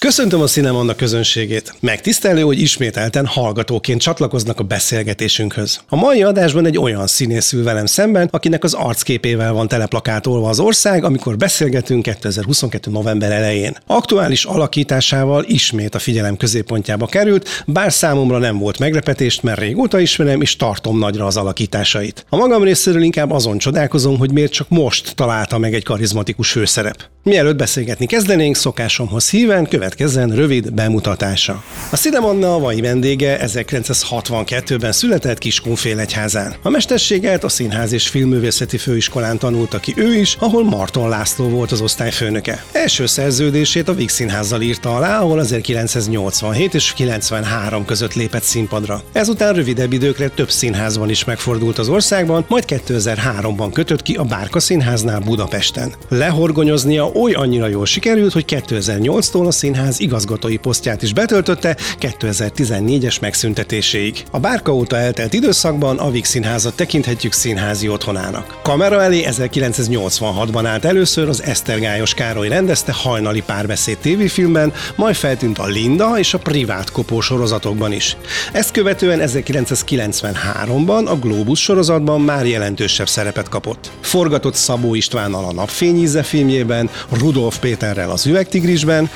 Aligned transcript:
Köszöntöm 0.00 0.40
a 0.40 0.46
Cinemanna 0.46 0.94
közönségét. 0.94 1.74
Megtisztelő, 1.80 2.40
hogy 2.40 2.60
ismételten 2.60 3.26
hallgatóként 3.26 4.00
csatlakoznak 4.00 4.60
a 4.60 4.62
beszélgetésünkhöz. 4.62 5.80
A 5.88 5.96
mai 5.96 6.22
adásban 6.22 6.66
egy 6.66 6.78
olyan 6.78 7.06
színész 7.06 7.52
ül 7.52 7.64
velem 7.64 7.86
szemben, 7.86 8.28
akinek 8.30 8.64
az 8.64 8.74
arcképével 8.74 9.52
van 9.52 9.68
teleplakátolva 9.68 10.48
az 10.48 10.60
ország, 10.60 11.04
amikor 11.04 11.36
beszélgetünk 11.36 12.02
2022. 12.02 12.90
november 12.90 13.32
elején. 13.32 13.76
Aktuális 13.86 14.44
alakításával 14.44 15.44
ismét 15.46 15.94
a 15.94 15.98
figyelem 15.98 16.36
középpontjába 16.36 17.06
került, 17.06 17.64
bár 17.66 17.92
számomra 17.92 18.38
nem 18.38 18.58
volt 18.58 18.78
meglepetést, 18.78 19.42
mert 19.42 19.60
régóta 19.60 19.98
ismerem 19.98 20.40
és 20.40 20.56
tartom 20.56 20.98
nagyra 20.98 21.26
az 21.26 21.36
alakításait. 21.36 22.26
A 22.28 22.36
magam 22.36 22.62
részéről 22.62 23.02
inkább 23.02 23.30
azon 23.30 23.58
csodálkozom, 23.58 24.18
hogy 24.18 24.32
miért 24.32 24.52
csak 24.52 24.68
most 24.68 25.14
találta 25.14 25.58
meg 25.58 25.74
egy 25.74 25.84
karizmatikus 25.84 26.50
főszerep. 26.50 27.08
Mielőtt 27.22 27.56
beszélgetni 27.56 28.06
kezdenénk, 28.06 28.56
szokásomhoz 28.56 29.30
híven 29.30 29.64
következzen 29.88 30.36
rövid 30.36 30.72
bemutatása. 30.72 31.62
A 31.90 31.96
Cinemanna 31.96 32.54
a 32.54 32.58
mai 32.58 32.80
vendége 32.80 33.38
1962-ben 33.46 34.92
született 34.92 35.38
Kiskunfélegyházán. 35.38 36.54
A 36.62 36.68
mesterséget 36.68 37.44
a 37.44 37.48
Színház 37.48 37.92
és 37.92 38.08
Filmművészeti 38.08 38.78
Főiskolán 38.78 39.38
tanulta 39.38 39.78
ki 39.78 39.94
ő 39.96 40.14
is, 40.14 40.36
ahol 40.40 40.64
Marton 40.64 41.08
László 41.08 41.48
volt 41.48 41.72
az 41.72 41.80
osztályfőnöke. 41.80 42.64
Első 42.72 43.06
szerződését 43.06 43.88
a 43.88 43.94
Víg 43.94 44.08
Színházzal 44.08 44.60
írta 44.60 44.96
alá, 44.96 45.20
ahol 45.20 45.40
1987 45.40 46.74
és 46.74 46.92
93 46.92 47.84
között 47.84 48.14
lépett 48.14 48.42
színpadra. 48.42 49.02
Ezután 49.12 49.54
rövidebb 49.54 49.92
időkre 49.92 50.28
több 50.28 50.50
színházban 50.50 51.10
is 51.10 51.24
megfordult 51.24 51.78
az 51.78 51.88
országban, 51.88 52.44
majd 52.48 52.64
2003-ban 52.66 53.70
kötött 53.72 54.02
ki 54.02 54.14
a 54.14 54.22
Bárka 54.22 54.60
Színháznál 54.60 55.20
Budapesten. 55.20 55.94
Lehorgonyoznia 56.08 57.06
oly 57.06 57.32
annyira 57.32 57.66
jól 57.66 57.86
sikerült, 57.86 58.32
hogy 58.32 58.44
2008-tól 58.48 59.46
a 59.46 59.50
színház 59.50 59.76
igazgatói 59.96 60.56
posztját 60.56 61.02
is 61.02 61.12
betöltötte 61.12 61.76
2014-es 62.00 63.20
megszüntetéséig. 63.20 64.24
A 64.30 64.38
bárka 64.38 64.74
óta 64.74 64.96
eltelt 64.96 65.32
időszakban 65.32 65.98
a 65.98 66.10
Vix 66.10 66.28
Színházat 66.28 66.74
tekinthetjük 66.74 67.32
színházi 67.32 67.88
otthonának. 67.88 68.60
Kamera 68.62 69.02
elé 69.02 69.24
1986-ban 69.30 70.62
állt 70.66 70.84
először 70.84 71.28
az 71.28 71.42
Esztergályos 71.42 72.14
Károly 72.14 72.48
rendezte 72.48 72.92
hajnali 72.92 73.42
párbeszéd 73.42 73.98
tévéfilmben, 73.98 74.72
majd 74.96 75.14
feltűnt 75.14 75.58
a 75.58 75.66
Linda 75.66 76.18
és 76.18 76.34
a 76.34 76.38
Privát 76.38 76.90
Kopó 76.90 77.20
sorozatokban 77.20 77.92
is. 77.92 78.16
Ezt 78.52 78.70
követően 78.70 79.20
1993-ban 79.22 81.06
a 81.06 81.14
Globus 81.14 81.62
sorozatban 81.62 82.20
már 82.20 82.46
jelentősebb 82.46 83.08
szerepet 83.08 83.48
kapott. 83.48 83.90
Forgatott 84.00 84.54
Szabó 84.54 84.94
Istvánnal 84.94 85.44
a 85.44 85.52
Napfényíze 85.52 86.22
filmjében, 86.22 86.90
Rudolf 87.18 87.58
Péterrel 87.58 88.10
az 88.10 88.26
Üvegtigrisben, 88.26 89.10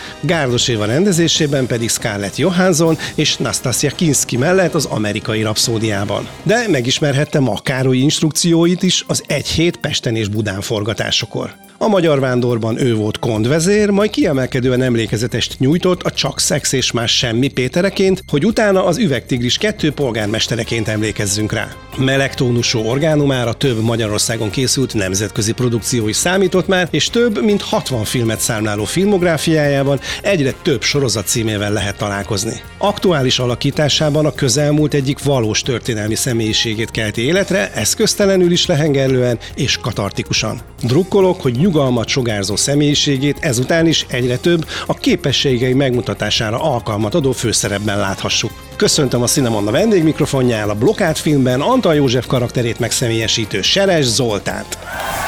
Gárdos 0.52 0.74
Éva 0.74 0.84
rendezésében 0.84 1.66
pedig 1.66 1.88
Scarlett 1.88 2.36
Johansson 2.36 2.98
és 3.14 3.36
Nastasia 3.36 3.90
Kinski 3.90 4.36
mellett 4.36 4.74
az 4.74 4.84
amerikai 4.84 5.42
rapszódiában. 5.42 6.28
De 6.42 6.68
megismerhettem 6.68 7.48
a 7.48 7.60
Károly 7.62 7.96
instrukcióit 7.96 8.82
is 8.82 9.04
az 9.06 9.22
egy 9.26 9.46
hét 9.46 9.76
Pesten 9.76 10.16
és 10.16 10.28
Budán 10.28 10.60
forgatásokor. 10.60 11.54
A 11.82 11.88
Magyar 11.88 12.20
Vándorban 12.20 12.80
ő 12.80 12.94
volt 12.94 13.18
kondvezér, 13.18 13.90
majd 13.90 14.10
kiemelkedően 14.10 14.82
emlékezetest 14.82 15.58
nyújtott 15.58 16.02
a 16.02 16.10
Csak 16.10 16.38
Szex 16.38 16.72
és 16.72 16.92
Más 16.92 17.16
Semmi 17.16 17.48
Pétereként, 17.48 18.22
hogy 18.26 18.46
utána 18.46 18.84
az 18.84 18.98
Üvegtigris 18.98 19.58
kettő 19.58 19.92
polgármestereként 19.92 20.88
emlékezzünk 20.88 21.52
rá. 21.52 21.68
Meleg 21.96 22.34
tónusú 22.34 22.78
orgánumára 22.78 23.52
több 23.52 23.80
Magyarországon 23.80 24.50
készült 24.50 24.94
nemzetközi 24.94 25.52
produkció 25.52 26.08
is 26.08 26.16
számított 26.16 26.66
már, 26.66 26.88
és 26.90 27.10
több 27.10 27.44
mint 27.44 27.62
60 27.62 28.04
filmet 28.04 28.40
számláló 28.40 28.84
filmográfiájában 28.84 30.00
egyre 30.22 30.52
több 30.62 30.82
sorozat 30.82 31.26
címével 31.26 31.72
lehet 31.72 31.96
találkozni. 31.96 32.60
Aktuális 32.78 33.38
alakításában 33.38 34.26
a 34.26 34.32
közelmúlt 34.32 34.94
egyik 34.94 35.22
valós 35.22 35.62
történelmi 35.62 36.14
személyiségét 36.14 36.90
kelti 36.90 37.22
életre, 37.22 37.72
eszköztelenül 37.72 38.50
is 38.50 38.66
lehengerlően 38.66 39.38
és 39.54 39.76
katartikusan. 39.76 40.60
Drukkolok, 40.82 41.40
hogy 41.40 41.56
nyugalmat 41.72 42.08
sugárzó 42.08 42.56
személyiségét 42.56 43.38
ezután 43.40 43.86
is 43.86 44.06
egyre 44.08 44.36
több 44.36 44.66
a 44.86 44.94
képességei 44.94 45.72
megmutatására 45.72 46.62
alkalmat 46.62 47.14
adó 47.14 47.32
főszerepben 47.32 47.98
láthassuk. 47.98 48.50
Köszöntöm 48.76 49.22
a 49.22 49.26
Cinemanna 49.26 49.70
vendégmikrofonjál 49.70 50.70
a 50.70 50.74
Blokát 50.74 51.18
filmben 51.18 51.60
Antal 51.60 51.94
József 51.94 52.26
karakterét 52.26 52.78
megszemélyesítő 52.78 53.62
Seres 53.62 54.04
Zoltánt. 54.04 54.78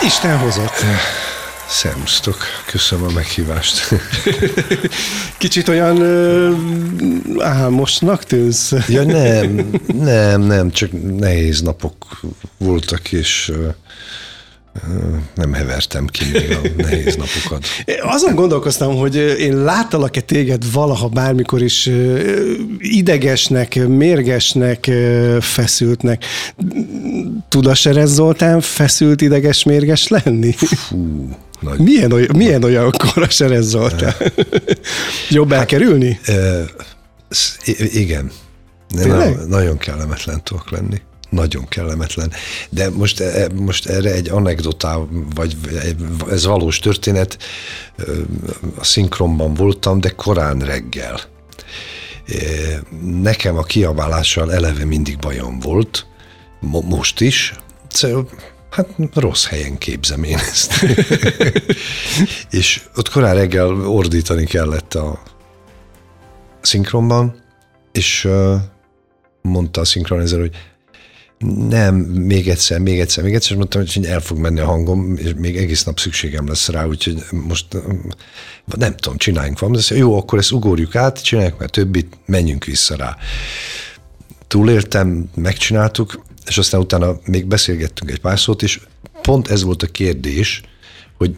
Isten 0.05 0.39
hozott! 0.39 0.85
Szerusztok, 1.69 2.37
köszönöm 2.67 3.05
a 3.05 3.11
meghívást. 3.11 3.89
Kicsit 5.39 5.69
olyan 5.69 6.03
álmosnak 7.39 8.25
tűnsz? 8.25 8.73
Ja 8.89 9.03
nem, 9.03 9.71
nem, 9.95 10.41
nem, 10.41 10.71
csak 10.71 10.91
nehéz 11.19 11.61
napok 11.61 12.21
voltak, 12.59 13.13
és 13.13 13.53
nem 15.35 15.53
hevertem 15.53 16.07
ki 16.07 16.25
még 16.33 16.51
a 16.51 16.83
nehéz 16.83 17.17
napokat. 17.17 17.67
Azon 18.03 18.35
gondolkoztam, 18.35 18.97
hogy 18.97 19.17
én 19.39 19.57
láttalak-e 19.57 20.21
téged 20.21 20.73
valaha 20.73 21.09
bármikor 21.09 21.63
is 21.63 21.91
idegesnek, 22.79 23.87
mérgesnek, 23.89 24.91
feszültnek. 25.41 26.25
Tud 27.49 27.67
a 27.67 27.75
Serez 27.75 28.13
Zoltán 28.13 28.61
feszült, 28.61 29.21
ideges, 29.21 29.63
mérges 29.63 30.09
lenni? 30.09 30.53
Fú, 30.53 31.29
nagy... 31.61 31.79
Milyen, 31.79 32.13
olyan, 32.13 32.37
milyen 32.37 32.65
olyankor 32.65 33.23
a 33.23 33.29
Serez 33.29 33.67
Zoltán? 33.67 34.15
Jobb 35.31 35.51
hát, 35.51 35.59
elkerülni? 35.59 36.21
E, 36.25 36.65
igen. 37.93 38.31
Nem, 38.89 39.37
nagyon 39.49 39.79
kellemetlen 39.79 40.43
tudok 40.43 40.71
lenni 40.71 41.03
nagyon 41.35 41.69
kellemetlen. 41.69 42.33
De 42.71 42.91
most, 42.91 43.21
e, 43.21 43.49
most 43.55 43.87
erre 43.87 44.13
egy 44.13 44.29
anekdotá, 44.29 44.99
vagy 45.35 45.57
ez 46.31 46.45
valós 46.45 46.79
történet, 46.79 47.39
a 48.79 48.85
szinkronban 48.85 49.55
voltam, 49.55 50.01
de 50.01 50.09
korán 50.09 50.59
reggel. 50.59 51.21
Nekem 53.01 53.57
a 53.57 53.63
kiabálással 53.63 54.53
eleve 54.53 54.85
mindig 54.85 55.19
bajom 55.19 55.61
volt, 55.61 56.07
most 56.61 57.21
is, 57.21 57.55
szóval, 57.89 58.29
Hát 58.75 58.89
rossz 59.15 59.47
helyen 59.47 59.79
képzem 59.79 60.23
én 60.23 60.39
ezt. 60.39 60.73
és 62.51 62.83
ott 62.97 63.09
korán 63.09 63.35
reggel 63.35 63.69
ordítani 63.71 64.45
kellett 64.45 64.95
a 64.95 65.23
szinkronban, 66.61 67.43
és 67.93 68.29
mondta 69.43 69.81
a 69.81 69.85
szinkronizer, 69.85 70.41
hogy 70.41 70.57
nem, 71.69 71.95
még 71.97 72.49
egyszer, 72.49 72.81
még 72.81 73.01
egyszer, 73.01 73.25
még 73.25 73.35
egyszer, 73.35 73.51
és 73.51 73.57
mondtam, 73.57 73.83
hogy 73.95 74.07
el 74.07 74.21
fog 74.21 74.39
menni 74.39 74.61
a 74.61 74.67
hangom, 74.67 75.17
és 75.17 75.33
még 75.37 75.57
egész 75.57 75.85
nap 75.85 75.99
szükségem 76.01 76.49
lesz 76.49 76.69
rá, 76.69 76.87
úgyhogy 76.87 77.23
most 77.31 77.67
nem 78.77 78.97
tudom, 78.97 79.19
csináljunk 79.19 79.59
valamit. 79.59 79.89
Jó, 79.89 80.19
akkor 80.19 80.39
ezt 80.39 80.53
ugorjuk 80.53 80.97
át, 80.97 81.23
csináljuk 81.23 81.59
mert 81.59 81.73
többit, 81.73 82.19
menjünk 82.27 82.65
vissza 82.65 82.97
rá. 82.97 83.17
Túléltem, 84.47 85.31
megcsináltuk, 85.35 86.23
és 86.47 86.59
aztán 86.59 86.81
utána 86.81 87.19
még 87.25 87.47
beszélgettünk 87.47 88.11
egy 88.11 88.21
pár 88.21 88.39
szót, 88.39 88.63
és 88.63 88.81
pont 89.23 89.49
ez 89.49 89.63
volt 89.63 89.83
a 89.83 89.87
kérdés, 89.87 90.63
hogy 91.17 91.37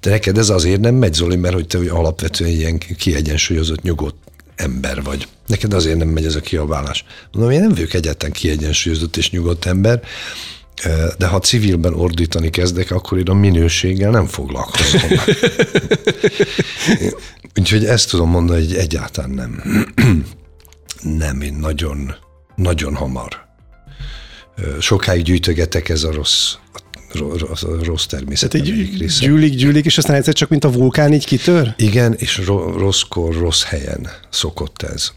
te 0.00 0.10
neked 0.10 0.38
ez 0.38 0.48
azért 0.48 0.80
nem 0.80 0.94
megy, 0.94 1.14
Zoli, 1.14 1.36
mert 1.36 1.54
hogy 1.54 1.66
te 1.66 1.78
hogy 1.78 1.88
alapvetően 1.88 2.50
ilyen 2.50 2.78
kiegyensúlyozott, 2.78 3.82
nyugodt 3.82 4.16
ember 4.62 5.02
vagy. 5.02 5.28
Neked 5.46 5.72
azért 5.72 5.98
nem 5.98 6.08
megy 6.08 6.24
ez 6.24 6.34
a 6.34 6.40
kiabálás. 6.40 7.04
Mondom, 7.32 7.52
én 7.52 7.60
nem 7.60 7.68
vagyok 7.68 7.94
egyáltalán 7.94 8.32
kiegyensúlyozott 8.32 9.16
és 9.16 9.30
nyugodt 9.30 9.66
ember, 9.66 10.02
de 11.18 11.26
ha 11.26 11.38
civilben 11.38 11.94
ordítani 11.94 12.50
kezdek, 12.50 12.90
akkor 12.90 13.18
én 13.18 13.28
a 13.28 13.34
minőséggel 13.34 14.10
nem 14.10 14.26
foglalkozom. 14.26 15.00
Úgyhogy 17.58 17.84
ezt 17.84 18.10
tudom 18.10 18.30
mondani, 18.30 18.64
hogy 18.66 18.76
egyáltalán 18.76 19.30
nem. 19.30 19.62
nem, 21.24 21.40
én 21.40 21.54
nagyon, 21.54 22.14
nagyon 22.56 22.94
hamar. 22.94 23.46
Sokáig 24.80 25.22
gyűjtögetek 25.22 25.88
ez 25.88 26.02
a 26.02 26.12
rossz, 26.12 26.54
rossz, 27.14 27.62
rossz 27.82 28.06
természet. 28.06 28.50
Tehát 28.50 28.66
így 28.66 29.08
gyűlik, 29.20 29.54
gyűlik, 29.54 29.84
és 29.84 29.98
aztán 29.98 30.16
egyszer 30.16 30.34
csak, 30.34 30.48
mint 30.48 30.64
a 30.64 30.72
vulkán, 30.72 31.12
így 31.12 31.24
kitör? 31.24 31.74
Igen, 31.76 32.14
és 32.16 32.42
ro- 32.46 32.78
rosszkor, 32.78 33.34
rossz 33.34 33.62
helyen 33.62 34.08
szokott 34.30 34.82
ez. 34.82 35.12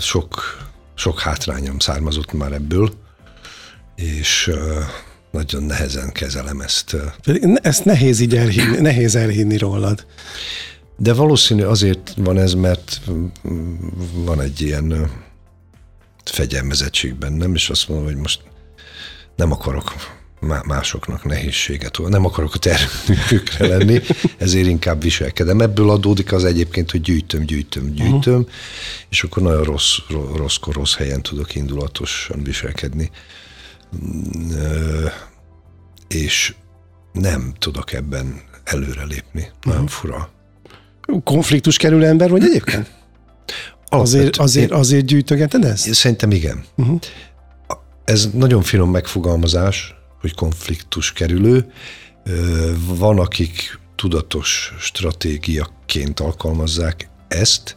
Sok, 0.00 0.58
sok 0.94 1.20
hátrányom 1.20 1.78
származott 1.78 2.32
már 2.32 2.52
ebből, 2.52 2.92
és 3.94 4.50
nagyon 5.30 5.62
nehezen 5.62 6.12
kezelem 6.12 6.60
ezt. 6.60 6.96
Ezt 7.54 7.84
nehéz 7.84 8.20
így 8.20 8.36
elhinni, 8.36 8.80
nehéz 8.80 9.14
elhinni 9.14 9.56
rólad. 9.56 10.06
De 10.96 11.12
valószínű 11.12 11.62
azért 11.62 12.14
van 12.16 12.38
ez, 12.38 12.54
mert 12.54 13.00
van 14.14 14.40
egy 14.40 14.60
ilyen 14.60 15.10
fegyelmezettség 16.24 17.14
bennem, 17.14 17.54
és 17.54 17.70
azt 17.70 17.88
mondom, 17.88 18.06
hogy 18.06 18.16
most 18.16 18.40
nem 19.36 19.52
akarok 19.52 19.94
másoknak 20.40 21.24
nehézséget. 21.24 21.98
Nem 22.08 22.24
akarok 22.24 22.54
a 22.54 22.58
termőkre 22.58 23.66
lenni, 23.66 24.00
ezért 24.38 24.66
inkább 24.66 25.02
viselkedem. 25.02 25.60
Ebből 25.60 25.90
adódik 25.90 26.32
az 26.32 26.44
egyébként, 26.44 26.90
hogy 26.90 27.00
gyűjtöm, 27.00 27.44
gyűjtöm, 27.44 27.94
gyűjtöm, 27.94 28.34
uh-huh. 28.34 28.50
és 29.08 29.22
akkor 29.22 29.42
nagyon 29.42 29.64
rossz, 29.64 29.96
rossz, 30.36 30.56
rossz 30.72 30.94
helyen 30.94 31.22
tudok 31.22 31.54
indulatosan 31.54 32.42
viselkedni. 32.42 33.10
És 36.08 36.54
nem 37.12 37.52
tudok 37.58 37.92
ebben 37.92 38.42
előrelépni. 38.64 39.40
Uh-huh. 39.40 39.72
Nagyon 39.72 39.86
fura. 39.86 40.30
Konfliktus 41.24 41.76
kerül 41.76 42.04
ember 42.04 42.30
vagy 42.30 42.44
egyébként? 42.44 42.90
Azért, 43.88 44.36
azért, 44.36 44.70
azért 44.70 45.04
gyűjtögeted 45.04 45.64
ezt? 45.64 45.94
Szerintem 45.94 46.30
igen. 46.30 46.64
Uh-huh. 46.76 46.98
Ez 48.04 48.30
nagyon 48.32 48.62
finom 48.62 48.90
megfogalmazás, 48.90 49.94
hogy 50.26 50.34
konfliktus 50.34 51.12
kerülő. 51.12 51.72
Van, 52.86 53.18
akik 53.18 53.78
tudatos 53.94 54.74
stratégiaként 54.78 56.20
alkalmazzák 56.20 57.08
ezt, 57.28 57.76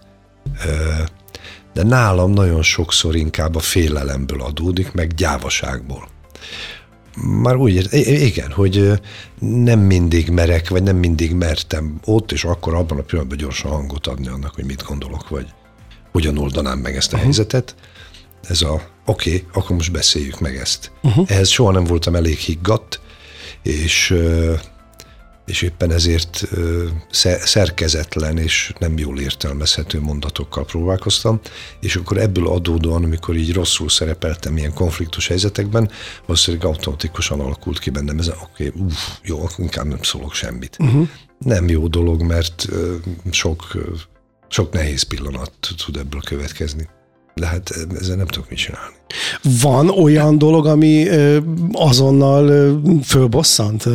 de 1.73 1.83
nálam 1.83 2.31
nagyon 2.31 2.61
sokszor 2.61 3.15
inkább 3.15 3.55
a 3.55 3.59
félelemből 3.59 4.41
adódik, 4.41 4.91
meg 4.91 5.13
gyávaságból. 5.13 6.07
Már 7.41 7.55
úgy, 7.55 7.87
igen, 8.07 8.51
hogy 8.51 8.99
nem 9.39 9.79
mindig 9.79 10.29
merek, 10.29 10.69
vagy 10.69 10.83
nem 10.83 10.97
mindig 10.97 11.33
mertem 11.33 11.99
ott, 12.05 12.31
és 12.31 12.43
akkor 12.43 12.73
abban 12.73 12.97
a 12.97 13.01
pillanatban 13.01 13.37
gyorsan 13.37 13.71
hangot 13.71 14.07
adni 14.07 14.27
annak, 14.27 14.55
hogy 14.55 14.65
mit 14.65 14.83
gondolok, 14.83 15.29
vagy 15.29 15.47
hogyan 16.11 16.37
oldanám 16.37 16.79
meg 16.79 16.95
ezt 16.95 17.07
a 17.07 17.15
uh-huh. 17.15 17.23
helyzetet. 17.23 17.75
Ez 18.41 18.61
a 18.61 18.81
oké, 19.05 19.35
okay, 19.35 19.45
akkor 19.53 19.75
most 19.75 19.91
beszéljük 19.91 20.39
meg 20.39 20.55
ezt. 20.55 20.91
Uh-huh. 21.01 21.25
Ehhez 21.31 21.49
soha 21.49 21.71
nem 21.71 21.83
voltam 21.83 22.15
elég 22.15 22.37
higgadt, 22.37 22.99
és 23.63 24.15
és 25.49 25.61
éppen 25.61 25.91
ezért 25.91 26.47
szerkezetlen 27.41 28.37
és 28.37 28.73
nem 28.79 28.97
jól 28.97 29.19
értelmezhető 29.19 30.01
mondatokkal 30.01 30.65
próbálkoztam, 30.65 31.39
és 31.79 31.95
akkor 31.95 32.17
ebből 32.17 32.47
adódóan, 32.47 33.03
amikor 33.03 33.35
így 33.35 33.53
rosszul 33.53 33.89
szerepeltem 33.89 34.57
ilyen 34.57 34.73
konfliktus 34.73 35.27
helyzetekben, 35.27 35.89
valószínűleg 36.25 36.65
automatikusan 36.65 37.39
alakult 37.39 37.79
ki 37.79 37.89
bennem 37.89 38.19
ez 38.19 38.27
oké, 38.27 38.67
okay, 38.67 38.81
uff, 38.81 39.17
jó, 39.23 39.47
inkább 39.57 39.85
nem 39.85 40.01
szólok 40.01 40.33
semmit. 40.33 40.77
Uh-huh. 40.79 41.07
Nem 41.37 41.67
jó 41.67 41.87
dolog, 41.87 42.21
mert 42.21 42.67
sok, 43.31 43.77
sok 44.47 44.73
nehéz 44.73 45.03
pillanat 45.03 45.51
tud 45.85 45.97
ebből 45.97 46.21
következni 46.21 46.89
de 47.35 47.45
hát 47.45 47.69
ezzel 47.99 48.15
nem 48.15 48.27
tudok 48.27 48.49
mit 48.49 48.59
csinálni. 48.59 48.95
Van 49.61 49.89
olyan 49.89 50.37
dolog, 50.37 50.65
ami 50.65 51.07
azonnal 51.71 52.81
fölbosszant? 53.03 53.85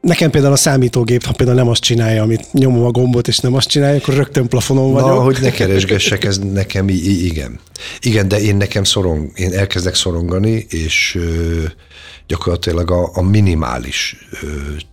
Nekem 0.00 0.30
például 0.30 0.52
a 0.52 0.56
számítógép, 0.56 1.24
ha 1.24 1.32
például 1.32 1.58
nem 1.58 1.68
azt 1.68 1.80
csinálja, 1.82 2.22
amit 2.22 2.52
nyomom 2.52 2.84
a 2.84 2.90
gombot, 2.90 3.28
és 3.28 3.38
nem 3.38 3.54
azt 3.54 3.68
csinálja, 3.68 3.96
akkor 3.96 4.14
rögtön 4.14 4.48
plafonon 4.48 4.92
vagyok. 4.92 5.08
Na, 5.08 5.22
hogy 5.22 5.38
ne 5.40 5.50
keresgessek, 5.50 6.24
ez 6.24 6.38
nekem 6.38 6.88
igen. 6.88 7.60
Igen, 8.00 8.28
de 8.28 8.40
én 8.40 8.56
nekem 8.56 8.84
szorong, 8.84 9.30
én 9.34 9.52
elkezdek 9.52 9.94
szorongani, 9.94 10.66
és 10.68 11.14
ö, 11.14 11.62
gyakorlatilag 12.26 12.90
a, 12.90 13.10
a 13.14 13.22
minimális 13.22 14.16
ö, 14.42 14.46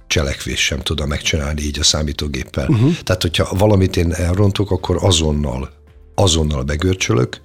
cselekvés 0.08 0.66
sem 0.66 0.80
tudom 0.80 1.08
megcsinálni 1.08 1.62
így 1.62 1.80
a 1.80 1.84
számítógéppel. 1.84 2.68
Uh-huh. 2.70 2.96
Tehát, 3.04 3.22
hogyha 3.22 3.56
valamit 3.58 3.98
én 3.98 4.14
elrontok, 4.14 4.72
akkor 4.72 4.98
azonnal 5.02 5.77
azonnal 6.20 6.64
begörcsölök, 6.64 7.42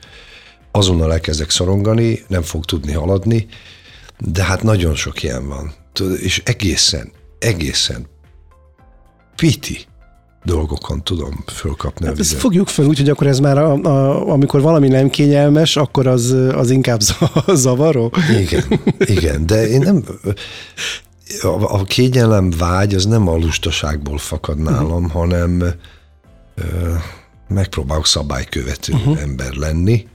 azonnal 0.71 1.13
elkezdek 1.13 1.51
szorongani, 1.51 2.25
nem 2.29 2.43
fog 2.43 2.65
tudni 2.65 2.93
haladni, 2.93 3.47
de 4.19 4.43
hát 4.43 4.63
nagyon 4.63 4.95
sok 4.95 5.23
ilyen 5.23 5.49
van. 5.49 5.75
És 6.21 6.43
egészen, 6.45 7.13
egészen 7.39 8.07
piti 9.37 9.79
dolgokon 10.45 11.03
tudom 11.03 11.45
fölkapni 11.47 12.05
hát 12.05 12.15
a 12.15 12.17
vizet. 12.17 12.33
Ezt 12.33 12.43
fogjuk 12.43 12.69
fel 12.69 12.85
úgy, 12.87 12.99
hogy 12.99 13.09
akkor 13.09 13.27
ez 13.27 13.39
már, 13.39 13.59
a, 13.59 13.73
a, 13.73 14.29
amikor 14.29 14.61
valami 14.61 14.89
nem 14.89 15.11
kényelmes, 15.11 15.77
akkor 15.77 16.07
az, 16.07 16.31
az 16.55 16.71
inkább 16.71 17.01
zavaró? 17.55 18.13
Igen, 18.41 18.65
igen, 18.99 19.47
de 19.47 19.69
én 19.69 19.81
nem... 19.81 20.05
A, 21.43 21.75
a 21.81 21.85
kényelem 21.85 22.51
vágy 22.59 22.95
az 22.95 23.07
nem 23.07 23.29
a 23.29 23.37
lustaságból 23.37 24.19
fakad 24.19 24.59
nálam, 24.59 25.05
uh-huh. 25.05 25.13
hanem 25.13 25.65
megpróbálok 27.49 28.07
szabálykövető 28.07 28.93
uh-huh. 28.93 29.21
ember 29.21 29.53
lenni, 29.53 30.07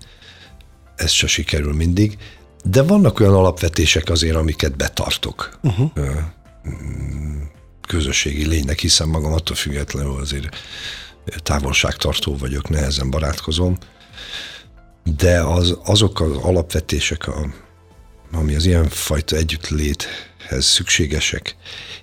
ez 0.95 1.12
se 1.12 1.27
sikerül 1.27 1.74
mindig, 1.74 2.18
de 2.63 2.81
vannak 2.81 3.19
olyan 3.19 3.33
alapvetések 3.33 4.09
azért, 4.09 4.35
amiket 4.35 4.75
betartok. 4.75 5.59
Uh-huh. 5.63 5.91
Közösségi 7.88 8.45
lénynek 8.45 8.79
hiszem 8.79 9.09
magam, 9.09 9.33
attól 9.33 9.56
függetlenül 9.56 10.19
azért 10.19 10.56
távolságtartó 11.44 12.38
vagyok, 12.38 12.69
nehezen 12.69 13.09
barátkozom, 13.09 13.77
de 15.03 15.41
az, 15.41 15.77
azok 15.83 16.19
az 16.19 16.31
alapvetések, 16.31 17.27
a, 17.27 17.45
ami 18.31 18.56
az 18.56 18.65
ilyenfajta 18.65 19.35
együttléthez 19.35 20.65
szükségesek, 20.65 21.56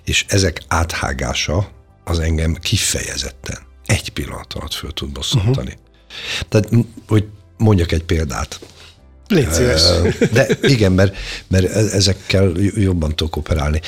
és 0.03 0.25
ezek 0.27 0.61
áthágása 0.67 1.69
az 2.03 2.19
engem 2.19 2.53
kifejezetten 2.53 3.57
egy 3.85 4.09
pillanat 4.09 4.53
alatt 4.53 4.73
föl 4.73 4.93
tud 4.93 5.11
bosszantani. 5.11 5.77
Uh-huh. 5.77 6.49
Tehát, 6.49 6.69
hogy 7.07 7.25
mondjak 7.57 7.91
egy 7.91 8.03
példát. 8.03 8.59
Légy 9.27 9.51
szíves. 9.51 9.81
De 10.31 10.47
igen, 10.61 10.91
mert, 10.91 11.15
mert 11.47 11.65
e- 11.65 11.95
ezekkel 11.95 12.51
jobban 12.75 13.15
tudok 13.15 13.35
operálni. 13.35 13.81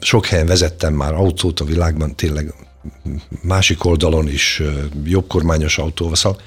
Sok 0.00 0.26
helyen 0.26 0.46
vezettem 0.46 0.94
már 0.94 1.14
autót 1.14 1.60
a 1.60 1.64
világban, 1.64 2.16
tényleg 2.16 2.54
másik 3.42 3.84
oldalon 3.84 4.28
is 4.28 4.62
jobb 5.04 5.26
kormányos 5.26 5.78
autóval, 5.78 6.14
szóval 6.14 6.40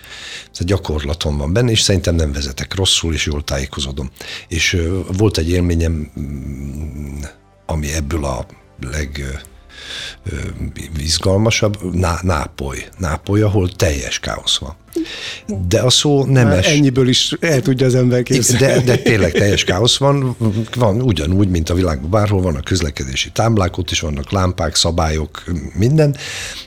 ez 0.51 0.66
gyakorlatom 0.66 1.38
van 1.38 1.54
benne, 1.54 1.72
és 1.72 1.81
szerintem 1.81 2.16
nem 2.16 2.31
vezetek 2.31 2.75
rosszul, 2.75 3.13
és 3.13 3.25
jól 3.25 3.44
tájékozódom. 3.44 4.10
És 4.48 4.81
volt 5.18 5.38
egy 5.38 5.50
élményem, 5.50 6.12
mm, 6.19 7.22
ami 7.66 7.94
ebből 7.94 8.25
a 8.25 8.45
leg 8.80 9.42
izgalmasabb, 10.98 11.78
Ná, 11.94 12.20
Nápoly. 12.24 12.86
Nápoly, 12.98 13.44
ahol 13.44 13.70
teljes 13.70 14.20
káosz 14.20 14.60
van. 14.60 14.82
De 15.68 15.80
a 15.80 15.90
szó 15.90 16.25
nemes. 16.25 16.66
Már 16.66 16.75
ennyiből 16.75 17.07
is 17.07 17.36
el 17.40 17.62
tudja 17.62 17.86
az 17.86 17.95
ember 17.95 18.24
képzelni. 18.24 18.66
De, 18.66 18.81
de 18.81 18.98
tényleg 18.98 19.31
teljes 19.31 19.63
káosz 19.63 19.98
van, 19.98 20.36
van 20.75 21.01
ugyanúgy, 21.01 21.50
mint 21.50 21.69
a 21.69 21.74
világban 21.74 22.10
bárhol 22.10 22.42
van 22.42 22.56
a 22.56 22.62
közlekedési 22.62 23.31
táblák, 23.31 23.78
ott 23.78 23.92
is 23.92 24.00
vannak 24.00 24.31
lámpák, 24.31 24.75
szabályok, 24.75 25.44
minden, 25.74 26.16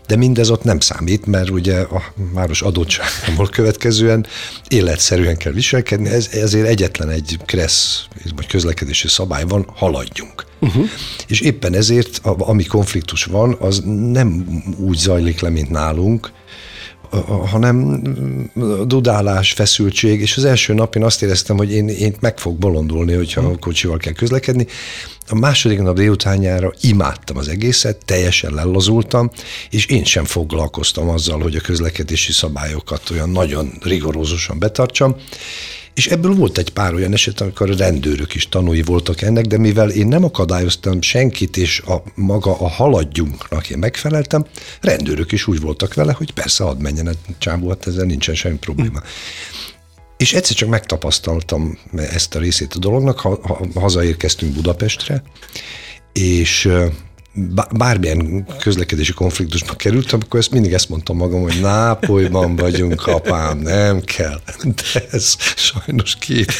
de 0.06 0.16
mindez 0.16 0.50
ott 0.50 0.64
nem 0.64 0.80
számít, 0.80 1.26
mert 1.26 1.50
ugye 1.50 1.80
a 1.80 2.02
város 2.32 2.62
adottságából 2.62 3.48
következően 3.48 4.26
életszerűen 4.68 5.36
kell 5.36 5.52
viselkedni, 5.52 6.08
ez, 6.08 6.28
ezért 6.32 6.66
egyetlen 6.66 7.10
egy 7.10 7.38
kressz, 7.44 8.04
vagy 8.36 8.46
közlekedési 8.46 9.08
szabály 9.08 9.44
van, 9.48 9.66
haladjunk. 9.74 10.44
Uh-huh. 10.60 10.88
És 11.26 11.40
éppen 11.40 11.74
ezért, 11.74 12.20
ami 12.22 12.64
konfliktus 12.64 13.24
van, 13.24 13.56
az 13.60 13.82
nem 14.12 14.46
úgy 14.78 14.96
zajlik 14.96 15.40
le, 15.40 15.48
mint 15.48 15.70
nálunk, 15.70 16.30
hanem 17.24 18.02
dudálás, 18.86 19.52
feszültség, 19.52 20.20
és 20.20 20.36
az 20.36 20.44
első 20.44 20.74
nap 20.74 20.94
én 20.94 21.04
azt 21.04 21.22
éreztem, 21.22 21.56
hogy 21.56 21.72
én, 21.72 21.88
én 21.88 22.14
meg 22.20 22.38
fog 22.38 22.58
bolondulni, 22.58 23.14
hogyha 23.14 23.40
a 23.40 23.58
kocsival 23.58 23.96
kell 23.96 24.12
közlekedni. 24.12 24.66
A 25.28 25.34
második 25.34 25.82
nap 25.82 25.94
délutánjára 25.94 26.72
imádtam 26.80 27.36
az 27.36 27.48
egészet, 27.48 28.04
teljesen 28.04 28.54
lellazultam, 28.54 29.30
és 29.70 29.86
én 29.86 30.04
sem 30.04 30.24
foglalkoztam 30.24 31.08
azzal, 31.08 31.40
hogy 31.40 31.56
a 31.56 31.60
közlekedési 31.60 32.32
szabályokat 32.32 33.10
olyan 33.10 33.30
nagyon 33.30 33.72
rigorózusan 33.82 34.58
betartsam, 34.58 35.16
és 35.96 36.06
ebből 36.06 36.34
volt 36.34 36.58
egy 36.58 36.70
pár 36.70 36.94
olyan 36.94 37.12
eset, 37.12 37.40
amikor 37.40 37.70
a 37.70 37.76
rendőrök 37.76 38.34
is 38.34 38.48
tanúi 38.48 38.82
voltak 38.82 39.22
ennek, 39.22 39.46
de 39.46 39.58
mivel 39.58 39.90
én 39.90 40.06
nem 40.06 40.24
akadályoztam 40.24 41.00
senkit, 41.00 41.56
és 41.56 41.80
a 41.80 42.02
maga 42.14 42.60
a 42.60 42.68
haladjunknak 42.68 43.70
én 43.70 43.78
megfeleltem, 43.78 44.46
rendőrök 44.80 45.32
is 45.32 45.46
úgy 45.46 45.60
voltak 45.60 45.94
vele, 45.94 46.12
hogy 46.12 46.32
persze 46.32 46.64
ad 46.64 46.80
menjen, 46.80 47.16
csávó, 47.38 47.68
hát 47.68 47.86
ezzel 47.86 48.04
nincsen 48.04 48.34
semmi 48.34 48.56
probléma. 48.56 49.00
És 50.16 50.32
egyszer 50.32 50.56
csak 50.56 50.68
megtapasztaltam 50.68 51.78
ezt 51.96 52.34
a 52.34 52.38
részét 52.38 52.74
a 52.74 52.78
dolognak, 52.78 53.20
ha, 53.20 53.40
ha 53.42 53.80
hazaérkeztünk 53.80 54.52
Budapestre, 54.52 55.22
és 56.12 56.68
bármilyen 57.76 58.46
közlekedési 58.60 59.12
konfliktusba 59.12 59.74
kerültem, 59.74 60.20
akkor 60.24 60.40
ezt 60.40 60.50
mindig 60.50 60.72
ezt 60.72 60.88
mondtam 60.88 61.16
magam, 61.16 61.42
hogy 61.42 61.60
Nápolyban 61.60 62.56
vagyunk, 62.56 63.06
apám, 63.06 63.58
nem 63.58 64.00
kell. 64.00 64.40
De 64.62 65.04
ez 65.10 65.36
sajnos 65.56 66.16
két, 66.16 66.52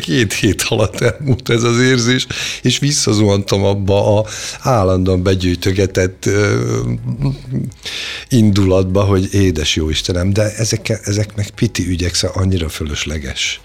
két 0.00 0.32
hét 0.32 0.62
alatt 0.68 1.00
elmúlt 1.00 1.48
ez 1.48 1.62
az 1.62 1.80
érzés, 1.80 2.26
és 2.62 2.78
visszazuhantam 2.78 3.64
abba 3.64 4.18
a 4.18 4.26
állandóan 4.60 5.22
begyűjtögetett 5.22 6.28
indulatba, 8.28 9.02
hogy 9.02 9.34
édes 9.34 9.76
jó 9.76 9.90
Istenem, 9.90 10.32
de 10.32 10.54
ezek, 10.56 10.88
ezek 10.88 11.36
meg 11.36 11.50
piti 11.50 11.86
ügyek, 11.88 12.14
szóval 12.14 12.42
annyira 12.42 12.68
fölösleges 12.68 13.60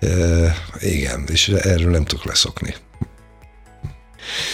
E, 0.00 0.54
igen, 0.80 1.24
és 1.32 1.48
erről 1.48 1.90
nem 1.90 2.04
tudok 2.04 2.24
leszokni. 2.24 2.74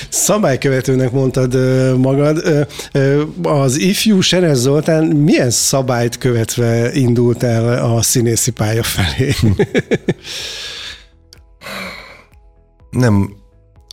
Szabálykövetőnek 0.09 1.11
mondtad 1.11 1.55
magad. 1.99 2.67
Az 3.43 3.76
ifjú 3.76 4.21
Seres 4.21 4.57
Zoltán 4.57 5.05
milyen 5.05 5.50
szabályt 5.50 6.19
követve 6.19 6.95
indult 6.95 7.43
el 7.43 7.95
a 7.95 8.02
színészi 8.02 8.50
pálya 8.50 8.83
felé? 8.83 9.35
nem 12.91 13.37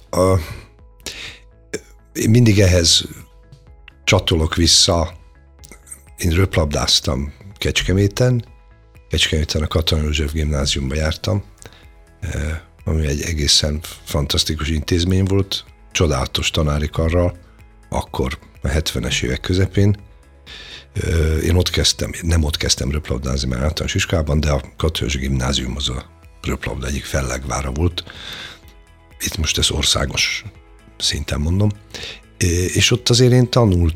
a, 0.10 0.36
mindig 2.28 2.60
ehhez 2.60 3.06
csatolok 4.04 4.56
vissza. 4.56 5.14
Én 6.18 6.32
röplabdáztam 6.32 7.34
Kecskeméten, 7.58 8.46
Kecskeméten 9.10 9.62
a 9.62 9.68
Katona 9.68 10.02
József 10.02 10.32
gimnáziumba 10.32 10.96
jártam, 10.96 11.44
ami 12.90 13.08
egy 13.08 13.22
egészen 13.22 13.80
fantasztikus 14.04 14.70
intézmény 14.70 15.24
volt, 15.24 15.66
csodálatos 15.92 16.52
tanári 16.52 16.90
karral, 16.90 17.38
akkor 17.90 18.40
a 18.62 18.68
70-es 18.68 19.24
évek 19.24 19.40
közepén. 19.40 19.98
Én 21.44 21.56
ott 21.56 21.70
kezdtem, 21.70 22.12
nem 22.22 22.44
ott 22.44 22.58
kezdtem 22.58 22.92
röplabdázni, 22.92 23.50
mert 23.50 23.62
általános 23.62 23.96
iskában, 23.96 24.40
de 24.40 24.52
a 24.52 24.62
Katona 24.78 25.12
gimnázium 25.12 25.76
az 25.76 25.90
a 25.90 26.06
röplabda 26.42 26.88
egyik 26.88 27.06
fellegvára 27.06 27.72
volt. 27.72 28.04
Itt 29.20 29.38
most 29.38 29.58
ez 29.58 29.72
országos 29.72 30.44
szinten 30.98 31.40
mondom. 31.40 31.70
És 32.74 32.92
ott 32.92 33.10
azért 33.10 33.32
én 33.32 33.50
tanult, 33.50 33.96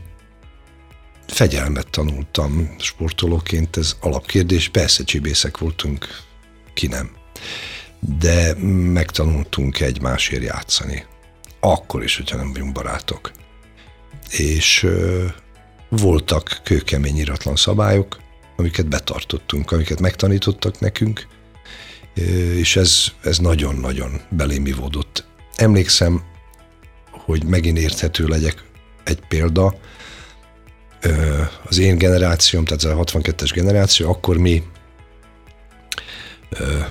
fegyelmet 1.28 1.90
tanultam 1.90 2.76
sportolóként, 2.80 3.78
ez 3.78 3.96
alapkérdés. 4.00 4.70
Persze 4.70 5.04
csibészek 5.04 5.58
voltunk, 5.58 6.08
ki 6.74 6.88
nem. 6.88 7.12
De 8.20 8.54
megtanultunk 8.94 9.80
egymásért 9.80 10.44
játszani 10.44 11.06
akkor 11.60 12.04
is, 12.04 12.18
hogyha 12.18 12.38
nem 12.38 12.52
vagyunk 12.52 12.72
barátok. 12.72 13.32
És 14.30 14.84
ö, 14.84 15.26
voltak 15.90 16.60
kőkemény 16.64 17.18
iratlan 17.18 17.56
szabályok, 17.56 18.22
amiket 18.56 18.88
betartottunk, 18.88 19.72
amiket 19.72 20.00
megtanítottak 20.00 20.80
nekünk, 20.80 21.28
és 22.56 22.76
ez, 22.76 23.04
ez 23.24 23.38
nagyon-nagyon 23.38 24.22
belém 24.30 24.66
ivódott. 24.66 25.26
Emlékszem, 25.56 26.24
hogy 27.12 27.46
megint 27.46 27.78
érthető 27.78 28.28
legyek 28.28 28.64
egy 29.04 29.20
példa, 29.28 29.76
az 31.64 31.78
én 31.78 31.98
generációm, 31.98 32.66
tehát 32.66 33.00
a 33.00 33.04
62-es 33.04 33.52
generáció, 33.54 34.10
akkor 34.10 34.38
mi 34.38 34.64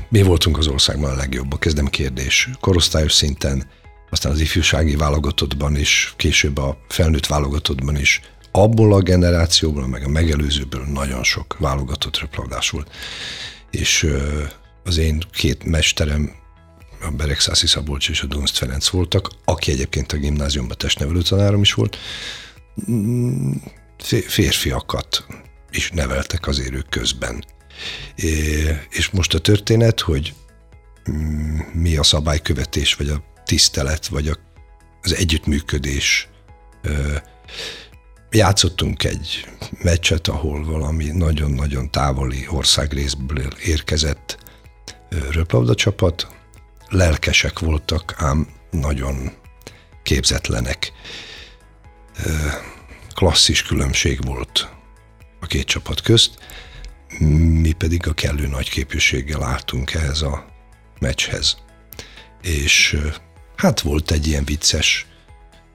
mi 0.09 0.23
voltunk 0.23 0.59
az 0.59 0.67
országban 0.67 1.11
a 1.11 1.17
legjobbak, 1.17 1.61
kezdem 1.61 1.87
kérdés. 1.87 2.49
Korosztályos 2.61 3.13
szinten, 3.13 3.65
aztán 4.11 4.33
az 4.33 4.41
ifjúsági 4.41 4.97
válogatottban 4.97 5.77
is, 5.77 6.15
később 6.17 6.59
a 6.59 6.79
felnőtt 6.89 7.27
válogatottban 7.27 7.97
is, 7.97 8.21
abból 8.51 8.95
a 8.95 9.01
generációból, 9.01 9.87
meg 9.87 10.05
a 10.05 10.09
megelőzőből 10.09 10.85
nagyon 10.85 11.23
sok 11.23 11.57
válogatott 11.59 12.19
röplabdás 12.19 12.71
volt. 12.71 12.91
És 13.71 14.07
az 14.85 14.99
én 14.99 15.23
két 15.33 15.65
mesterem, 15.65 16.41
a 17.03 17.11
Beregszászi 17.11 17.67
Szabolcs 17.67 18.09
és 18.09 18.21
a 18.21 18.27
Dunst 18.27 18.57
Ferenc 18.57 18.89
voltak, 18.89 19.31
aki 19.45 19.71
egyébként 19.71 20.13
a 20.13 20.17
gimnáziumban 20.17 20.77
testnevelő 20.79 21.23
tanárom 21.23 21.61
is 21.61 21.73
volt, 21.73 21.99
mm, 22.91 23.53
férfiakat 24.27 25.27
is 25.71 25.91
neveltek 25.91 26.47
az 26.47 26.61
érők 26.61 26.89
közben. 26.89 27.45
És 28.91 29.11
most 29.11 29.35
a 29.35 29.39
történet, 29.39 30.01
hogy 30.01 30.35
mm, 31.11 31.59
mi 31.73 31.97
a 31.97 32.03
szabálykövetés, 32.03 32.95
vagy 32.95 33.09
a 33.09 33.23
tisztelet, 33.45 34.07
vagy 34.07 34.39
az 35.03 35.15
együttműködés. 35.15 36.29
Játszottunk 38.31 39.05
egy 39.05 39.47
meccset, 39.83 40.29
ahol 40.29 40.65
valami 40.65 41.05
nagyon-nagyon 41.05 41.91
távoli 41.91 42.47
országrészből 42.49 43.53
érkezett 43.65 44.39
röplabda 45.31 45.75
csapat. 45.75 46.27
Lelkesek 46.89 47.59
voltak, 47.59 48.15
ám 48.17 48.49
nagyon 48.71 49.33
képzetlenek. 50.03 50.93
Klasszis 53.15 53.63
különbség 53.63 54.25
volt 54.25 54.69
a 55.41 55.47
két 55.47 55.67
csapat 55.67 56.01
közt, 56.01 56.39
mi 57.19 57.73
pedig 57.73 58.07
a 58.07 58.13
kellő 58.13 58.47
nagy 58.47 58.71
képűséggel 58.71 59.43
álltunk 59.43 59.95
ehhez 59.95 60.23
a 60.23 60.47
meccshez. 61.01 61.57
És 62.43 62.99
hát 63.57 63.81
volt 63.81 64.11
egy 64.11 64.27
ilyen 64.27 64.45
vicces 64.45 65.07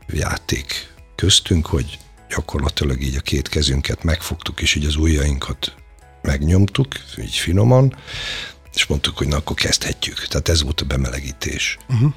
játék 0.07 0.93
köztünk, 1.15 1.65
hogy 1.65 1.99
gyakorlatilag 2.29 3.01
így 3.01 3.15
a 3.15 3.21
két 3.21 3.49
kezünket 3.49 4.03
megfogtuk, 4.03 4.61
és 4.61 4.75
így 4.75 4.85
az 4.85 4.95
ujjainkat 4.95 5.75
megnyomtuk, 6.21 6.87
így 7.19 7.35
finoman, 7.35 7.95
és 8.73 8.85
mondtuk, 8.85 9.17
hogy 9.17 9.27
na 9.27 9.35
akkor 9.35 9.55
kezdhetjük. 9.55 10.27
Tehát 10.27 10.49
ez 10.49 10.63
volt 10.63 10.81
a 10.81 10.85
bemelegítés. 10.85 11.77
Uh-huh. 11.89 12.13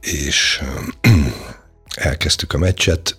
És 0.00 0.62
elkezdtük 1.94 2.52
a 2.52 2.58
meccset, 2.58 3.18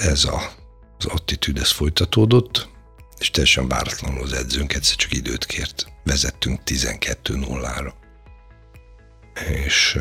ez 0.00 0.24
a, 0.24 0.52
az 0.98 1.06
attitűd, 1.06 1.58
ez 1.58 1.70
folytatódott, 1.70 2.68
és 3.18 3.30
teljesen 3.30 3.68
váratlanul 3.68 4.22
az 4.22 4.32
edzőnk 4.32 4.74
egyszer 4.74 4.96
csak 4.96 5.12
időt 5.12 5.46
kért. 5.46 5.86
Vezettünk 6.04 6.60
12-0-ra. 6.66 7.92
És 9.62 9.98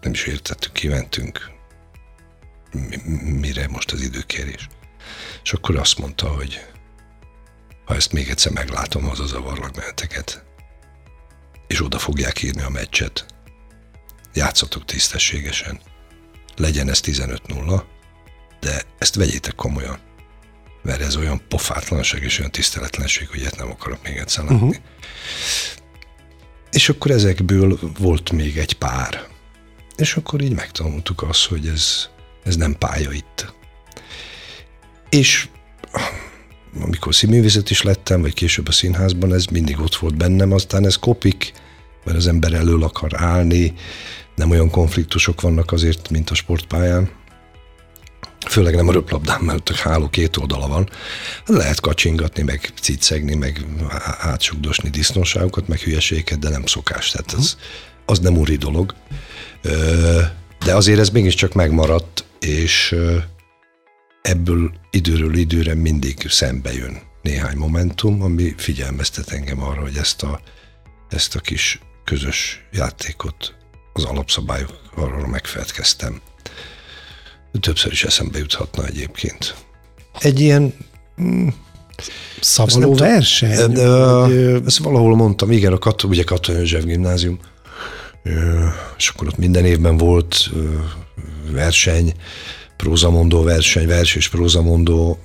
nem 0.00 0.12
is 0.12 0.24
értettük, 0.24 0.72
kimentünk, 0.72 1.50
mire 3.22 3.68
most 3.68 3.92
az 3.92 4.00
időkérés. 4.00 4.68
És 5.42 5.52
akkor 5.52 5.76
azt 5.76 5.98
mondta, 5.98 6.28
hogy 6.28 6.66
ha 7.84 7.94
ezt 7.94 8.12
még 8.12 8.28
egyszer 8.28 8.52
meglátom, 8.52 9.08
az 9.08 9.20
a 9.20 9.26
zavarlak 9.26 9.72
benneteket, 9.72 10.44
és 11.66 11.82
oda 11.82 11.98
fogják 11.98 12.42
írni 12.42 12.62
a 12.62 12.68
meccset. 12.68 13.26
Játszatok 14.34 14.84
tisztességesen. 14.84 15.80
Legyen 16.56 16.88
ez 16.88 17.00
15-0, 17.02 17.82
de 18.60 18.82
ezt 18.98 19.14
vegyétek 19.14 19.54
komolyan. 19.54 19.98
Mert 20.84 21.00
ez 21.00 21.16
olyan 21.16 21.40
pofátlanság 21.48 22.22
és 22.22 22.38
olyan 22.38 22.50
tiszteletlenség, 22.50 23.28
hogy 23.28 23.40
ilyet 23.40 23.56
nem 23.56 23.70
akarok 23.70 24.02
még 24.02 24.16
egyszer 24.16 24.44
látni. 24.44 24.56
Uh-huh. 24.56 24.74
És 26.72 26.88
akkor 26.88 27.10
ezekből 27.10 27.78
volt 27.98 28.32
még 28.32 28.56
egy 28.56 28.72
pár, 28.72 29.26
és 29.96 30.16
akkor 30.16 30.40
így 30.40 30.54
megtanultuk 30.54 31.22
azt, 31.22 31.46
hogy 31.46 31.66
ez, 31.66 32.08
ez 32.44 32.56
nem 32.56 32.78
pálya 32.78 33.12
itt. 33.12 33.54
És 35.08 35.48
amikor 36.80 37.14
színművészet 37.14 37.70
is 37.70 37.82
lettem, 37.82 38.20
vagy 38.20 38.34
később 38.34 38.68
a 38.68 38.72
színházban, 38.72 39.34
ez 39.34 39.44
mindig 39.44 39.80
ott 39.80 39.96
volt 39.96 40.16
bennem, 40.16 40.52
aztán 40.52 40.86
ez 40.86 40.96
kopik, 40.96 41.52
mert 42.04 42.16
az 42.16 42.26
ember 42.26 42.52
elől 42.52 42.82
akar 42.82 43.22
állni, 43.22 43.74
nem 44.34 44.50
olyan 44.50 44.70
konfliktusok 44.70 45.40
vannak 45.40 45.72
azért, 45.72 46.10
mint 46.10 46.30
a 46.30 46.34
sportpályán. 46.34 47.10
Főleg 48.44 48.74
nem 48.74 48.88
a 48.88 48.92
röplabdán, 48.92 49.40
mert 49.40 49.68
a 49.68 49.74
háló 49.74 50.08
két 50.08 50.36
oldala 50.36 50.68
van. 50.68 50.88
Lehet 51.46 51.80
kacsingatni, 51.80 52.42
meg 52.42 52.72
cicegni, 52.80 53.34
meg 53.34 53.66
átsugdosni 54.18 54.88
disznóságokat, 54.90 55.68
meg 55.68 55.78
hülyeségeket, 55.78 56.38
de 56.38 56.48
nem 56.48 56.66
szokás. 56.66 57.10
Tehát 57.10 57.32
az, 57.32 57.56
az 58.04 58.18
nem 58.18 58.36
úri 58.36 58.56
dolog. 58.56 58.94
De 60.64 60.74
azért 60.74 60.98
ez 60.98 61.08
mégiscsak 61.08 61.52
megmaradt, 61.52 62.24
és 62.38 62.96
ebből 64.22 64.72
időről 64.90 65.34
időre 65.34 65.74
mindig 65.74 66.26
szembe 66.28 66.72
jön 66.72 66.98
néhány 67.24 67.56
momentum, 67.56 68.22
ami 68.22 68.54
figyelmeztet 68.56 69.30
engem 69.30 69.62
arra, 69.62 69.80
hogy 69.80 69.96
ezt 69.96 70.22
a, 70.22 70.40
ezt 71.08 71.34
a 71.34 71.40
kis 71.40 71.80
közös 72.04 72.64
játékot, 72.72 73.54
az 73.92 74.04
alapszabályok 74.04 74.80
arról 74.94 75.26
megfelelkeztem. 75.26 76.20
Többször 77.60 77.92
is 77.92 78.04
eszembe 78.04 78.38
juthatna 78.38 78.86
egyébként. 78.86 79.54
Egy 80.18 80.40
ilyen 80.40 80.74
mm, 81.22 81.48
Szavaló 82.40 82.94
verseny? 82.94 83.56
De, 83.56 83.66
de, 83.66 84.60
ezt 84.66 84.78
valahol 84.78 85.16
mondtam, 85.16 85.50
igen, 85.50 85.72
a 85.72 85.78
Kato, 85.78 86.08
ugye 86.08 86.22
Katonai 86.22 86.60
József 86.60 86.84
gimnázium, 86.84 87.38
és 88.96 89.08
akkor 89.08 89.26
ott 89.26 89.36
minden 89.36 89.64
évben 89.64 89.96
volt 89.96 90.50
verseny, 91.50 92.14
prózamondó 92.76 93.42
verseny, 93.42 93.86
vers 93.86 94.14
és 94.14 94.28
prózamondó 94.28 95.18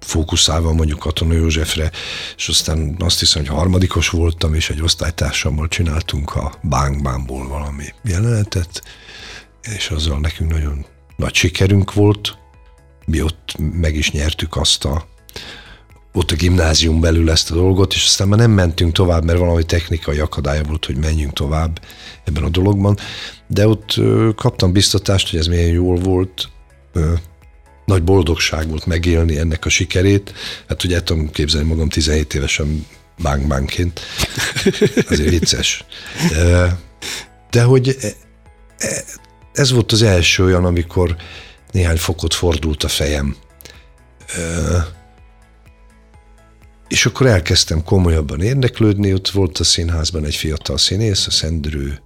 fókuszálva 0.00 0.72
mondjuk 0.72 0.98
Katona 0.98 1.34
Józsefre, 1.34 1.90
és 2.36 2.48
aztán 2.48 2.96
azt 2.98 3.18
hiszem, 3.18 3.46
hogy 3.46 3.56
harmadikos 3.56 4.08
voltam, 4.08 4.54
és 4.54 4.70
egy 4.70 4.82
osztálytársammal 4.82 5.68
csináltunk 5.68 6.34
a 6.34 6.52
Bang 6.62 7.02
Bangból 7.02 7.48
valami 7.48 7.84
jelenetet, 8.04 8.82
és 9.76 9.90
azzal 9.90 10.18
nekünk 10.18 10.52
nagyon 10.52 10.86
nagy 11.18 11.34
sikerünk 11.34 11.92
volt. 11.92 12.38
Mi 13.06 13.22
ott 13.22 13.54
meg 13.58 13.94
is 13.94 14.10
nyertük 14.10 14.56
azt 14.56 14.84
a 14.84 15.06
ott 16.12 16.30
a 16.30 16.36
gimnázium 16.36 17.00
belül 17.00 17.30
ezt 17.30 17.50
a 17.50 17.54
dolgot, 17.54 17.92
és 17.92 18.04
aztán 18.04 18.28
már 18.28 18.38
nem 18.38 18.50
mentünk 18.50 18.92
tovább, 18.92 19.24
mert 19.24 19.38
valami 19.38 19.64
technikai 19.64 20.18
akadálya 20.18 20.62
volt, 20.62 20.84
hogy 20.84 20.96
menjünk 20.96 21.32
tovább 21.32 21.80
ebben 22.24 22.42
a 22.42 22.48
dologban. 22.48 22.96
De 23.46 23.68
ott 23.68 23.94
kaptam 24.34 24.72
biztatást, 24.72 25.30
hogy 25.30 25.38
ez 25.38 25.46
milyen 25.46 25.68
jól 25.68 25.96
volt, 25.96 26.48
nagy 27.84 28.02
boldogság 28.02 28.68
volt 28.68 28.86
megélni 28.86 29.38
ennek 29.38 29.64
a 29.64 29.68
sikerét. 29.68 30.32
Hát 30.68 30.84
ugye 30.84 31.02
tudom 31.02 31.30
képzelni 31.30 31.68
magam 31.68 31.88
17 31.88 32.34
évesen 32.34 32.86
bánk-bánként. 33.22 34.00
Azért 35.10 35.30
vicces. 35.30 35.84
De 37.50 37.62
hogy 37.62 37.96
e, 38.00 38.06
e, 38.78 39.04
ez 39.58 39.70
volt 39.70 39.92
az 39.92 40.02
első 40.02 40.44
olyan, 40.44 40.64
amikor 40.64 41.16
néhány 41.70 41.96
fokot 41.96 42.34
fordult 42.34 42.84
a 42.84 42.88
fejem. 42.88 43.36
És 46.88 47.06
akkor 47.06 47.26
elkezdtem 47.26 47.84
komolyabban 47.84 48.40
érdeklődni, 48.40 49.12
ott 49.12 49.28
volt 49.28 49.58
a 49.58 49.64
színházban 49.64 50.24
egy 50.24 50.34
fiatal 50.34 50.78
színész, 50.78 51.26
a 51.26 51.30
Szendrő 51.30 52.02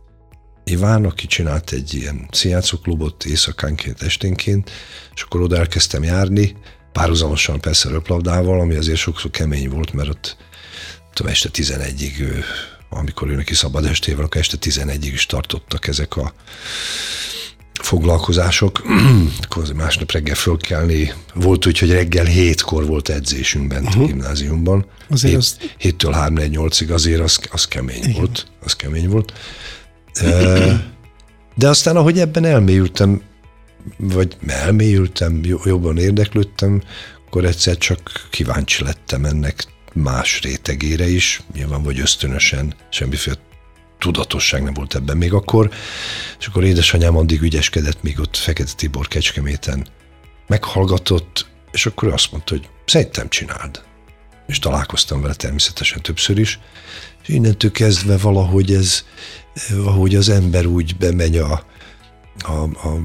Iván, 0.64 1.04
aki 1.04 1.26
csinált 1.26 1.71
egy 1.71 1.94
ilyen 1.94 2.28
színjátszóklubot 2.30 3.25
éjszakánként, 3.25 4.02
esténként, 4.02 4.71
és 5.14 5.23
akkor 5.23 5.40
oda 5.40 5.56
elkezdtem 5.56 6.02
járni, 6.02 6.56
párhuzamosan 6.92 7.61
persze 7.61 7.88
röplabdával, 7.88 8.61
ami 8.61 8.75
azért 8.75 8.99
sokszor 8.99 9.30
kemény 9.30 9.68
volt, 9.68 9.92
mert 9.92 10.09
ott 10.09 10.37
tudom, 11.12 11.32
este 11.32 11.49
11-ig, 11.52 12.44
amikor 12.90 13.28
ő 13.28 13.35
neki 13.35 13.54
szabad 13.54 13.85
estével, 13.85 14.25
akkor 14.25 14.40
este 14.40 14.56
11-ig 14.61 15.11
is 15.12 15.26
tartottak 15.26 15.87
ezek 15.87 16.16
a 16.16 16.35
foglalkozások. 17.92 18.82
akkor 19.44 19.72
másnap 19.75 20.12
reggel 20.12 20.34
fölkelni. 20.34 21.12
Volt 21.34 21.66
úgy, 21.66 21.78
hogy 21.78 21.90
reggel 21.90 22.25
hétkor 22.25 22.87
volt 22.87 23.08
edzésünk 23.08 23.66
bent 23.66 23.87
uh-huh. 23.87 24.02
a 24.02 24.06
gimnáziumban. 24.06 24.87
Azért 25.08 25.32
Hét, 25.32 25.42
az... 25.42 25.56
Héttől 25.78 26.12
3 26.12 26.34
8 26.34 26.80
ig 26.80 26.90
azért 26.90 27.20
az, 27.20 27.40
az 27.50 27.64
kemény 27.64 28.02
Igen. 28.02 28.12
volt. 28.12 28.46
Az 28.64 28.72
kemény 28.72 29.08
volt. 29.08 29.32
De 31.54 31.68
aztán, 31.68 31.96
ahogy 31.96 32.18
ebben 32.18 32.44
elmélyültem, 32.44 33.20
vagy 33.96 34.37
elmélyültem, 34.46 35.40
jobban 35.64 35.99
érdeklődtem, 35.99 36.82
akkor 37.26 37.44
egyszer 37.44 37.78
csak 37.78 38.28
kíváncsi 38.30 38.84
lettem 38.84 39.25
ennek 39.25 39.64
más 39.92 40.40
rétegére 40.40 41.08
is, 41.08 41.42
nyilván 41.54 41.82
vagy 41.82 42.00
ösztönösen, 42.00 42.75
semmiféle 42.90 43.37
tudatosság 44.02 44.62
nem 44.62 44.75
volt 44.75 44.94
ebben 44.94 45.16
még 45.16 45.32
akkor, 45.32 45.71
és 46.38 46.47
akkor 46.47 46.64
édesanyám 46.64 47.16
addig 47.16 47.42
ügyeskedett, 47.42 48.02
még 48.02 48.21
ott 48.21 48.37
Fekete 48.37 48.73
Tibor 48.76 49.09
Kecskeméten 49.09 49.87
meghallgatott, 50.47 51.47
és 51.73 51.87
akkor 51.87 52.12
azt 52.12 52.32
mondta, 52.32 52.54
hogy 52.54 52.68
szerintem 52.85 53.28
csináld. 53.28 53.82
És 54.47 54.59
találkoztam 54.59 55.21
vele 55.21 55.35
természetesen 55.35 56.02
többször 56.02 56.38
is, 56.38 56.59
és 57.23 57.28
innentől 57.28 57.71
kezdve 57.71 58.16
valahogy 58.16 58.73
ez, 58.73 59.04
ahogy 59.85 60.14
az 60.14 60.28
ember 60.28 60.66
úgy 60.66 60.97
bemegy 60.97 61.37
a, 61.37 61.64
a, 62.38 62.52
a, 62.52 63.00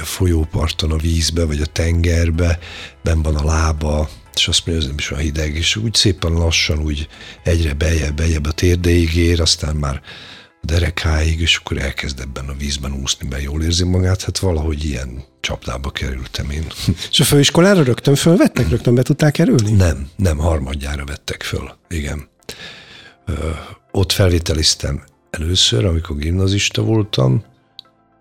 a 0.00 0.04
folyóparton, 0.04 0.92
a 0.92 0.96
vízbe, 0.96 1.44
vagy 1.44 1.60
a 1.60 1.66
tengerbe, 1.66 2.58
ben 3.02 3.22
van 3.22 3.36
a 3.36 3.44
lába, 3.44 4.08
és 4.34 4.48
azt 4.48 4.66
mondja, 4.66 4.84
ez 4.84 4.88
nem 4.88 4.98
is 4.98 5.10
olyan 5.10 5.24
hideg, 5.24 5.54
és 5.54 5.76
úgy 5.76 5.94
szépen 5.94 6.32
lassan, 6.32 6.78
úgy 6.78 7.08
egyre 7.42 7.74
bejebb, 7.74 8.14
bejebb 8.14 8.46
a 8.46 8.52
térdeig 8.52 9.16
ér, 9.16 9.40
aztán 9.40 9.76
már 9.76 10.02
derekáig, 10.62 11.40
és 11.40 11.56
akkor 11.56 11.78
elkezd 11.78 12.20
ebben 12.20 12.48
a 12.48 12.54
vízben 12.54 12.92
úszni, 12.92 13.28
mert 13.28 13.42
jól 13.42 13.62
érzi 13.62 13.84
magát, 13.84 14.22
hát 14.22 14.38
valahogy 14.38 14.84
ilyen 14.84 15.24
csapdába 15.40 15.90
kerültem 15.90 16.50
én. 16.50 16.66
És 17.10 17.20
a 17.20 17.24
főiskolára 17.24 17.82
rögtön 17.82 18.14
fölvettek? 18.14 18.68
Rögtön 18.68 18.94
be 18.94 19.02
tudták 19.02 19.32
kerülni? 19.32 19.70
Nem, 19.70 20.08
nem, 20.16 20.38
harmadjára 20.38 21.04
vettek 21.04 21.42
föl, 21.42 21.76
igen. 21.88 22.28
Ö, 23.26 23.50
ott 23.90 24.12
felvételiztem 24.12 25.04
először, 25.30 25.84
amikor 25.84 26.16
gimnazista 26.16 26.82
voltam, 26.82 27.44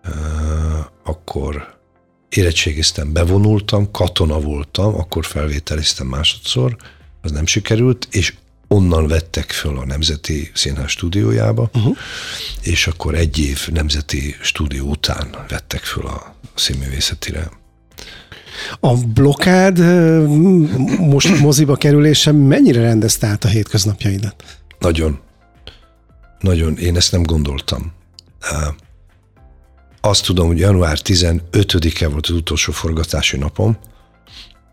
ö, 0.03 0.09
akkor 1.03 1.79
érettségiztem, 2.29 3.13
bevonultam, 3.13 3.91
katona 3.91 4.39
voltam, 4.39 4.95
akkor 4.95 5.25
felvételiztem 5.25 6.07
másodszor, 6.07 6.75
az 7.21 7.31
nem 7.31 7.45
sikerült, 7.45 8.07
és 8.11 8.33
onnan 8.71 9.07
vettek 9.07 9.51
föl 9.51 9.77
a 9.77 9.85
Nemzeti 9.85 10.51
Színház 10.53 10.89
stúdiójába, 10.89 11.69
uh-huh. 11.73 11.97
és 12.61 12.87
akkor 12.87 13.15
egy 13.15 13.39
év 13.39 13.67
Nemzeti 13.71 14.35
stúdió 14.41 14.89
után 14.89 15.35
vettek 15.49 15.83
föl 15.83 16.05
a 16.07 16.35
színművészetire. 16.55 17.49
A 18.79 18.93
blokád 18.93 19.77
most 20.99 21.39
moziba 21.39 21.75
kerülése 21.75 22.31
mennyire 22.31 22.81
rendezte 22.81 23.27
át 23.27 23.43
a 23.43 23.47
hétköznapjaidat? 23.47 24.43
Nagyon. 24.79 25.19
Nagyon. 26.39 26.77
Én 26.77 26.95
ezt 26.95 27.11
nem 27.11 27.23
gondoltam. 27.23 27.93
Azt 30.01 30.25
tudom, 30.25 30.47
hogy 30.47 30.59
január 30.59 30.97
15-e 31.03 32.07
volt 32.07 32.27
az 32.27 32.35
utolsó 32.35 32.71
forgatási 32.71 33.37
napom. 33.37 33.77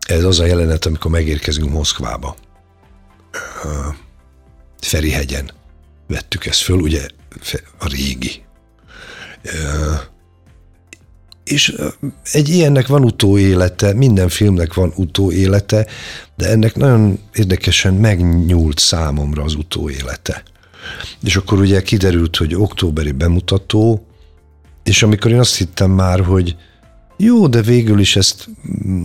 Ez 0.07 0.23
az 0.23 0.39
a 0.39 0.45
jelenet, 0.45 0.85
amikor 0.85 1.11
megérkezünk 1.11 1.71
Moszkvába. 1.71 2.35
Ferihegyen 4.79 5.51
vettük 6.07 6.45
ezt 6.45 6.61
föl, 6.61 6.79
ugye 6.79 7.05
a 7.77 7.87
régi. 7.87 8.43
És 11.43 11.75
egy 12.31 12.49
ilyennek 12.49 12.87
van 12.87 13.03
utóélete, 13.03 13.93
minden 13.93 14.29
filmnek 14.29 14.73
van 14.73 14.93
utóélete, 14.95 15.87
de 16.35 16.49
ennek 16.49 16.75
nagyon 16.75 17.19
érdekesen 17.33 17.93
megnyúlt 17.93 18.79
számomra 18.79 19.43
az 19.43 19.55
utóélete. 19.55 20.43
És 21.23 21.35
akkor 21.35 21.59
ugye 21.59 21.81
kiderült, 21.81 22.35
hogy 22.35 22.55
októberi 22.55 23.11
bemutató, 23.11 24.05
és 24.83 25.03
amikor 25.03 25.31
én 25.31 25.39
azt 25.39 25.55
hittem 25.55 25.91
már, 25.91 26.19
hogy 26.19 26.55
jó, 27.17 27.47
de 27.47 27.61
végül 27.61 27.99
is 27.99 28.15
ezt 28.15 28.49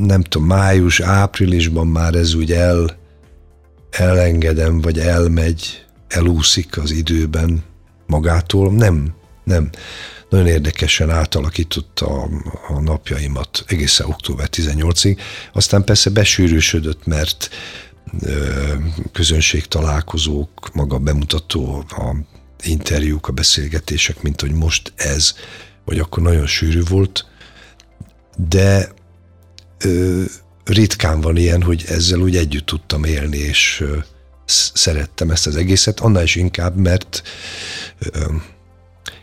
nem 0.01 0.23
tudom, 0.23 0.47
május, 0.47 1.01
áprilisban 1.01 1.87
már 1.87 2.15
ez 2.15 2.35
úgy 2.35 2.53
el, 2.53 2.97
elengedem, 3.97 4.81
vagy 4.81 4.99
elmegy, 4.99 5.85
elúszik 6.09 6.79
az 6.79 6.91
időben 6.91 7.65
magától. 8.07 8.73
Nem, 8.73 9.15
nem. 9.45 9.71
Nagyon 10.29 10.47
érdekesen 10.47 11.11
átalakította 11.11 12.07
a, 12.07 12.29
a 12.69 12.81
napjaimat 12.81 13.65
egészen 13.67 14.07
október 14.07 14.49
18-ig. 14.53 15.19
Aztán 15.53 15.85
persze 15.85 16.11
besűrűsödött, 16.11 17.07
mert 17.07 17.51
közönség 19.13 19.67
találkozók, 19.67 20.71
maga 20.73 20.99
bemutató, 20.99 21.85
a 21.89 22.17
interjúk, 22.63 23.29
a 23.29 23.33
beszélgetések, 23.33 24.23
mint 24.23 24.41
hogy 24.41 24.53
most 24.53 24.93
ez, 24.97 25.35
vagy 25.85 25.99
akkor 25.99 26.23
nagyon 26.23 26.47
sűrű 26.47 26.83
volt, 26.89 27.27
de 28.37 28.93
ö, 29.79 30.23
ritkán 30.65 31.21
van 31.21 31.37
ilyen, 31.37 31.63
hogy 31.63 31.85
ezzel 31.89 32.19
úgy 32.19 32.37
együtt 32.37 32.67
tudtam 32.67 33.05
élni, 33.05 33.37
és 33.37 33.85
szerettem 34.75 35.31
ezt 35.31 35.47
az 35.47 35.57
egészet, 35.57 36.01
annál 36.01 36.23
is 36.23 36.35
inkább, 36.35 36.77
mert 36.77 37.23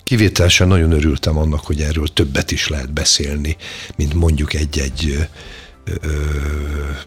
kivételesen 0.04 0.68
nagyon 0.68 0.92
örültem 0.92 1.38
annak, 1.38 1.66
hogy 1.66 1.82
erről 1.82 2.08
többet 2.08 2.52
is 2.52 2.68
lehet 2.68 2.94
beszélni, 2.94 3.58
mint 3.96 4.14
mondjuk 4.14 4.54
egy-egy 4.54 5.28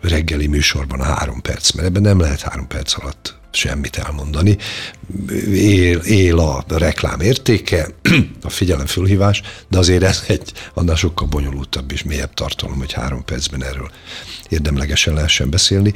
reggeli 0.01 0.47
műsorban 0.47 1.01
a 1.01 1.05
három 1.05 1.41
perc, 1.41 1.71
mert 1.71 1.87
ebben 1.89 2.03
nem 2.03 2.21
lehet 2.21 2.41
három 2.41 2.67
perc 2.67 3.03
alatt 3.03 3.35
semmit 3.51 3.97
elmondani. 3.97 4.57
Él, 5.53 5.99
él 5.99 6.39
a 6.39 6.65
reklám 6.69 7.21
értéke, 7.21 7.89
a 8.43 8.51
figyelem 8.51 8.87
fölhívás, 8.87 9.43
de 9.69 9.79
azért 9.79 10.03
ez 10.03 10.25
egy 10.27 10.53
annál 10.75 10.97
sokkal 10.97 11.29
bonyolultabb 11.29 11.93
és 11.93 12.03
mélyebb 12.03 12.35
tartalom, 12.35 12.79
hogy 12.79 12.93
három 12.93 13.25
percben 13.25 13.65
erről 13.65 13.91
érdemlegesen 14.49 15.15
lehessen 15.15 15.51
beszélni, 15.51 15.95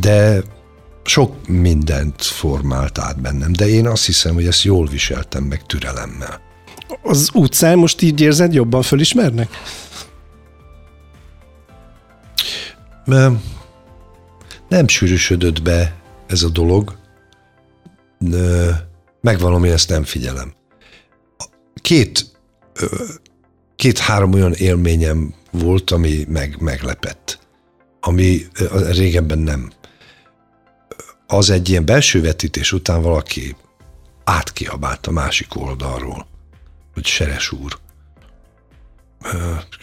de 0.00 0.42
sok 1.04 1.48
mindent 1.48 2.22
formált 2.22 2.98
át 2.98 3.20
bennem, 3.20 3.52
de 3.52 3.68
én 3.68 3.86
azt 3.86 4.06
hiszem, 4.06 4.34
hogy 4.34 4.46
ezt 4.46 4.62
jól 4.62 4.86
viseltem 4.86 5.44
meg 5.44 5.66
türelemmel. 5.66 6.40
Az 7.02 7.30
utcán 7.32 7.78
most 7.78 8.02
így 8.02 8.20
érzed, 8.20 8.54
jobban 8.54 8.82
fölismernek? 8.82 9.48
Nem 14.68 14.88
sűrűsödött 14.88 15.62
be 15.62 16.02
ez 16.26 16.42
a 16.42 16.48
dolog. 16.48 16.96
Megvalom, 19.20 19.64
én 19.64 19.72
ezt 19.72 19.88
nem 19.88 20.04
figyelem. 20.04 20.54
Két, 21.74 22.26
két-három 23.76 24.32
olyan 24.32 24.52
élményem 24.52 25.34
volt, 25.50 25.90
ami 25.90 26.24
meg, 26.28 26.56
meglepett. 26.60 27.38
Ami 28.00 28.46
régebben 28.90 29.38
nem. 29.38 29.72
Az 31.26 31.50
egy 31.50 31.68
ilyen 31.68 31.84
belső 31.84 32.20
vetítés 32.20 32.72
után 32.72 33.02
valaki 33.02 33.56
átkiabált 34.24 35.06
a 35.06 35.10
másik 35.10 35.56
oldalról, 35.56 36.26
hogy 36.94 37.06
Seres 37.06 37.52
úr. 37.52 37.78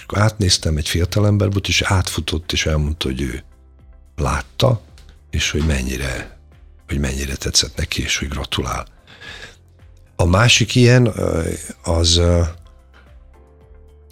Átnéztem, 0.08 0.78
egy 0.78 0.90
fiatalember 0.90 1.52
volt, 1.52 1.68
és 1.68 1.82
átfutott, 1.82 2.52
és 2.52 2.66
elmondta, 2.66 3.08
hogy 3.08 3.22
ő 3.22 3.44
látta, 4.16 4.82
és 5.30 5.52
hogy 5.52 5.66
mennyire, 5.66 6.40
hogy 6.88 7.00
mennyire 7.00 7.36
tetszett 7.36 7.76
neki, 7.76 8.02
és 8.02 8.18
hogy 8.18 8.28
gratulál. 8.28 8.88
A 10.16 10.26
másik 10.26 10.76
ilyen, 10.76 11.14
az 11.84 12.22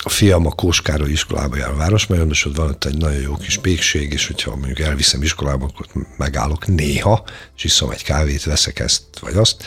a 0.04 0.10
fiam 0.10 0.46
a 0.46 0.52
Kóskára 0.52 1.08
iskolába 1.08 1.58
jár 1.58 1.70
a 1.70 1.76
Városmajor, 1.76 2.28
és 2.30 2.46
ott 2.46 2.56
van 2.56 2.70
ott 2.70 2.86
egy 2.86 2.98
nagyon 2.98 3.22
jó 3.22 3.36
kis 3.36 3.58
pékség, 3.58 4.14
és 4.14 4.28
hogyha 4.28 4.56
mondjuk 4.56 4.80
elviszem 4.80 5.22
iskolába, 5.22 5.66
akkor 5.66 5.86
megállok 6.18 6.68
néha, 6.68 7.24
és 7.56 7.64
iszom 7.64 7.90
egy 7.90 8.04
kávét, 8.04 8.44
veszek 8.44 8.80
ezt 8.80 9.04
vagy 9.20 9.36
azt, 9.36 9.64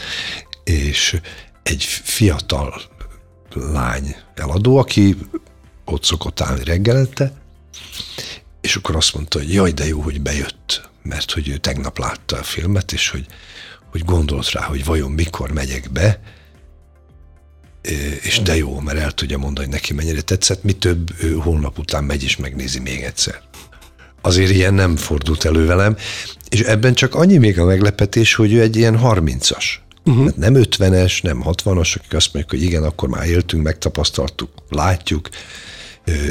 és 0.65 1.21
egy 1.63 1.83
fiatal 1.85 2.83
lány 3.55 4.17
eladó, 4.35 4.77
aki 4.77 5.17
ott 5.85 6.05
szokott 6.05 6.41
állni 6.41 6.65
reggelente, 6.65 7.33
és 8.61 8.77
akkor 8.77 8.97
azt 8.97 9.15
mondta, 9.15 9.39
hogy 9.39 9.53
jaj, 9.53 9.73
de 9.73 9.87
jó, 9.87 10.01
hogy 10.01 10.21
bejött, 10.21 10.89
mert 11.03 11.31
hogy 11.31 11.49
ő 11.49 11.57
tegnap 11.57 11.99
látta 11.99 12.37
a 12.37 12.43
filmet, 12.43 12.93
és 12.93 13.09
hogy, 13.09 13.27
hogy 13.91 14.05
gondolt 14.05 14.51
rá, 14.51 14.63
hogy 14.63 14.85
vajon 14.85 15.11
mikor 15.11 15.51
megyek 15.51 15.91
be, 15.91 16.21
és 18.23 18.41
de 18.43 18.57
jó, 18.57 18.81
mert 18.81 18.99
el 18.99 19.13
tudja 19.13 19.39
mondani, 19.39 19.69
neki 19.69 19.93
mennyire 19.93 20.21
tetszett, 20.21 20.63
mi 20.63 20.73
több, 20.73 21.11
ő 21.21 21.33
holnap 21.33 21.79
után 21.79 22.05
megy 22.05 22.23
és 22.23 22.37
megnézi 22.37 22.79
még 22.79 23.03
egyszer. 23.03 23.41
Azért 24.21 24.51
ilyen 24.51 24.75
nem 24.75 24.97
fordult 24.97 25.45
elő 25.45 25.67
velem, 25.67 25.97
és 26.49 26.61
ebben 26.61 26.95
csak 26.95 27.15
annyi 27.15 27.37
még 27.37 27.59
a 27.59 27.65
meglepetés, 27.65 28.35
hogy 28.35 28.53
ő 28.53 28.61
egy 28.61 28.77
ilyen 28.77 28.99
30-as. 29.03 29.65
Uh-huh. 30.05 30.31
Nem 30.37 30.55
50-es, 30.57 31.23
nem 31.23 31.43
60-as, 31.45 31.97
akik 31.97 32.15
azt 32.15 32.33
mondják, 32.33 32.51
hogy 32.51 32.63
igen, 32.63 32.83
akkor 32.83 33.09
már 33.09 33.27
éltünk, 33.27 33.63
megtapasztaltuk, 33.63 34.51
látjuk, 34.69 35.29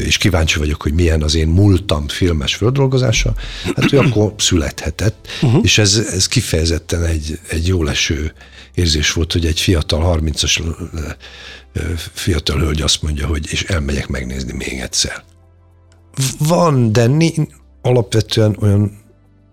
és 0.05 0.17
kíváncsi 0.17 0.59
vagyok, 0.59 0.81
hogy 0.81 0.93
milyen 0.93 1.21
az 1.21 1.35
én 1.35 1.47
múltam 1.47 2.07
filmes 2.07 2.55
földolgozása, 2.55 3.33
hát 3.75 3.93
ő 3.93 3.99
akkor 3.99 4.33
születhetett, 4.37 5.27
uh-huh. 5.41 5.63
és 5.63 5.77
ez, 5.77 5.97
ez 6.13 6.27
kifejezetten 6.27 7.03
egy, 7.03 7.39
egy 7.49 7.67
jó 7.67 7.83
leső 7.83 8.33
érzés 8.73 9.13
volt, 9.13 9.31
hogy 9.31 9.45
egy 9.45 9.59
fiatal, 9.59 10.19
30-as 10.19 10.61
fiatal 12.13 12.59
hölgy 12.59 12.81
azt 12.81 13.01
mondja, 13.01 13.27
hogy 13.27 13.47
és 13.51 13.63
elmegyek 13.63 14.07
megnézni 14.07 14.53
még 14.53 14.79
egyszer. 14.79 15.23
Van, 16.37 16.91
de 16.91 17.09
alapvetően 17.81 18.57
olyan 18.59 18.99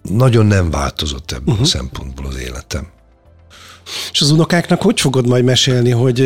nagyon 0.03 0.47
nem 0.47 0.71
változott 0.71 1.33
ebből 1.33 1.55
uh-huh. 1.55 1.61
a 1.61 1.69
szempontból 1.69 2.27
az 2.27 2.37
életem. 2.37 2.87
És 4.13 4.21
az 4.21 4.31
unokáknak 4.31 4.83
hogy 4.83 5.01
fogod 5.01 5.27
majd 5.27 5.45
mesélni, 5.45 5.91
hogy 5.91 6.21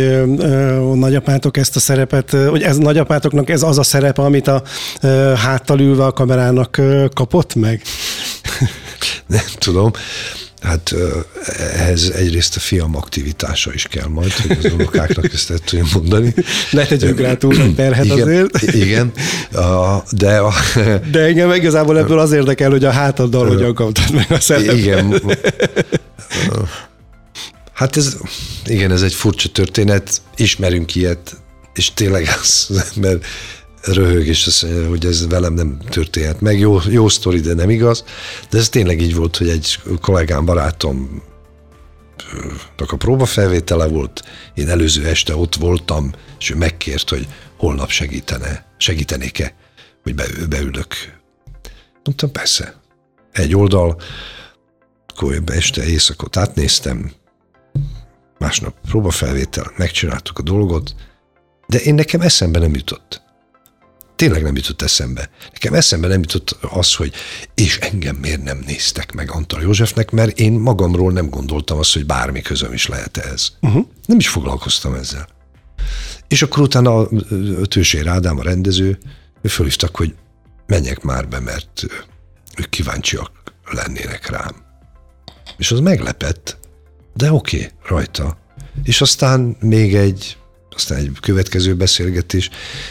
a 0.79 0.94
nagyapátok 0.94 1.57
ezt 1.57 1.77
a 1.77 1.81
szerepet, 1.81 2.31
hogy 2.31 2.62
ez 2.62 2.77
nagyapátoknak 2.77 3.51
ez 3.51 3.62
az 3.62 3.79
a 3.79 3.83
szerepe, 3.83 4.22
amit 4.22 4.48
a 4.48 4.62
háttal 5.37 5.81
ülve 5.81 6.05
a 6.05 6.12
kamerának 6.12 6.81
kapott 7.14 7.55
meg? 7.55 7.83
Nem 9.27 9.44
tudom. 9.59 9.90
Hát 10.62 10.94
ehhez 11.77 12.11
egyrészt 12.11 12.57
a 12.57 12.61
fiam 12.61 12.96
aktivitása 12.96 13.72
is 13.72 13.87
kell 13.87 14.07
majd, 14.07 14.33
hogy 14.33 14.57
az 14.62 14.72
unokáknak 14.72 15.33
ezt 15.33 15.51
el 15.51 15.59
tudjam 15.59 15.88
mondani. 15.92 16.35
Ne 16.70 16.85
tegyünk 16.85 17.20
rá 17.20 17.35
túl 17.35 17.61
a 17.61 17.75
terhet 17.77 18.05
igen, 18.05 18.20
azért. 18.20 18.62
Igen, 18.62 19.12
a, 19.53 20.03
de... 20.11 20.37
A, 20.37 20.53
de 21.11 21.20
engem 21.20 21.53
igazából 21.53 21.98
ebből 21.98 22.18
az 22.18 22.33
érdekel, 22.33 22.70
hogy 22.70 22.85
a 22.85 22.90
hátaddal 22.90 23.46
hogyan 23.46 23.75
kaptad 23.75 24.14
meg 24.14 24.27
a 24.29 24.40
szerepet. 24.40 24.77
Igen. 24.77 25.22
Hát 27.74 27.96
ez, 27.96 28.16
igen, 28.64 28.90
ez 28.90 29.02
egy 29.02 29.14
furcsa 29.14 29.48
történet, 29.48 30.22
ismerünk 30.37 30.94
ilyet, 30.94 31.37
és 31.74 31.94
tényleg 31.94 32.28
az, 32.40 32.85
ember 32.94 33.18
röhög, 33.82 34.26
és 34.26 34.46
azt 34.46 34.62
mondja, 34.62 34.88
hogy 34.88 35.06
ez 35.06 35.26
velem 35.28 35.54
nem 35.54 35.78
történhet 35.88 36.40
meg. 36.40 36.58
Jó, 36.58 36.78
jó 36.88 37.08
sztori, 37.08 37.40
de 37.40 37.54
nem 37.54 37.70
igaz. 37.70 38.04
De 38.50 38.58
ez 38.58 38.68
tényleg 38.68 39.00
így 39.00 39.14
volt, 39.14 39.37
hogy 39.37 39.48
egy 39.48 39.78
kollégám, 40.00 40.44
barátom 40.44 41.22
a 42.76 42.96
próbafelvétele 42.96 43.87
volt, 43.87 44.22
én 44.54 44.68
előző 44.68 45.06
este 45.06 45.37
ott 45.37 45.54
voltam, 45.54 46.12
és 46.38 46.50
ő 46.50 46.56
megkért, 46.56 47.08
hogy 47.08 47.28
holnap 47.56 47.90
segítene, 47.90 48.74
segítenék-e, 48.78 49.54
hogy 50.02 50.14
be, 50.14 50.24
beülök. 50.48 50.94
Mondtam, 52.04 52.32
persze. 52.32 52.80
Egy 53.32 53.54
oldal, 53.54 54.00
akkor 55.06 55.42
este 55.46 55.85
éjszakot 55.85 56.37
átnéztem, 56.37 57.12
másnap 58.42 58.74
próbafelvétel, 58.88 59.72
megcsináltuk 59.76 60.38
a 60.38 60.42
dolgot, 60.42 60.94
de 61.66 61.78
én 61.78 61.94
nekem 61.94 62.20
eszembe 62.20 62.59
nem 62.59 62.74
jutott. 62.74 63.22
Tényleg 64.16 64.42
nem 64.42 64.57
jutott 64.57 64.83
eszembe. 64.83 65.31
Nekem 65.52 65.74
eszembe 65.74 66.09
nem 66.09 66.20
jutott 66.20 66.59
az, 66.61 66.94
hogy 66.94 67.12
és 67.55 67.78
engem 67.78 68.16
miért 68.16 68.42
nem 68.42 68.62
néztek 68.66 69.12
meg 69.12 69.31
Antal 69.31 69.62
Józsefnek, 69.62 70.11
mert 70.11 70.38
én 70.38 70.52
magamról 70.52 71.12
nem 71.12 71.28
gondoltam 71.28 71.78
azt, 71.78 71.92
hogy 71.92 72.07
bármi 72.07 72.40
közöm 72.40 72.72
is 72.72 72.87
lehet 72.87 73.16
ez. 73.16 73.48
Uh-huh. 73.61 73.87
Nem 74.07 74.18
is 74.18 74.28
foglalkoztam 74.28 74.94
ezzel. 74.94 75.28
És 76.28 76.42
akkor 76.42 76.62
utána 76.62 76.98
a 76.98 77.09
Tősér 77.66 78.09
Ádám, 78.09 78.38
a 78.38 78.42
rendező, 78.42 78.98
ő 79.42 79.48
fölhívtak, 79.48 79.96
hogy 79.96 80.14
menjek 80.66 81.02
már 81.02 81.28
be, 81.28 81.40
mert 81.40 81.87
ők 82.57 82.68
kíváncsiak 82.68 83.31
lennének 83.70 84.31
rám. 84.31 84.55
És 85.57 85.70
az 85.70 85.81
meglepett, 85.81 86.59
de 87.14 87.33
oké, 87.33 87.57
okay, 87.57 87.70
rajta. 87.88 88.38
És 88.83 89.01
aztán 89.01 89.57
még 89.61 89.94
egy, 89.94 90.37
aztán 90.70 90.98
egy 90.98 91.11
következő 91.20 91.75
beszélgetés, 91.75 92.51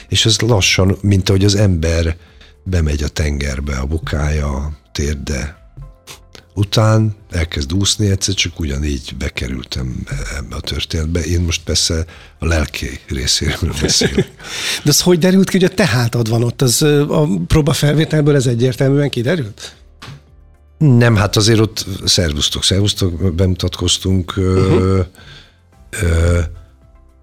és 0.10 0.26
ez 0.26 0.40
lassan, 0.40 0.98
mint 1.02 1.30
ahogy 1.30 1.46
az 1.46 1.56
ember 1.56 2.16
bemegy 2.64 3.04
a 3.04 3.08
tengerbe, 3.08 3.78
a 3.78 3.86
bukája, 3.86 4.56
a 4.56 4.72
térde, 4.92 5.62
után 6.54 7.16
elkezd 7.32 7.74
úszni, 7.74 8.10
egyszer 8.10 8.34
csak 8.34 8.60
ugyanígy 8.60 9.16
bekerültem 9.18 10.04
ebbe 10.38 10.56
a 10.56 10.60
történetbe. 10.60 11.20
Én 11.20 11.42
most 11.42 11.64
persze 11.64 12.06
a 12.40 12.46
lelki 12.46 13.00
részéről 13.08 13.74
beszélek. 13.82 14.32
De 14.84 14.90
az 14.90 15.02
hogy 15.02 15.20
derült 15.20 15.50
ki, 15.50 15.60
hogy 15.60 15.70
a 15.72 15.74
te 15.74 15.86
hátad 15.86 16.30
van 16.30 16.44
ott? 16.44 16.62
Az 16.62 16.82
a 16.82 17.28
próbafelvételből 17.48 18.36
ez 18.36 18.46
egyértelműen 18.46 19.10
kiderült? 19.10 19.76
Nem, 20.82 21.16
hát 21.16 21.36
azért 21.36 21.60
ott 21.60 21.86
szervusztok, 22.06 22.64
szervusztok, 22.64 23.34
bemutatkoztunk. 23.34 24.34
Uh-huh. 24.38 25.06
Ö, 25.90 26.40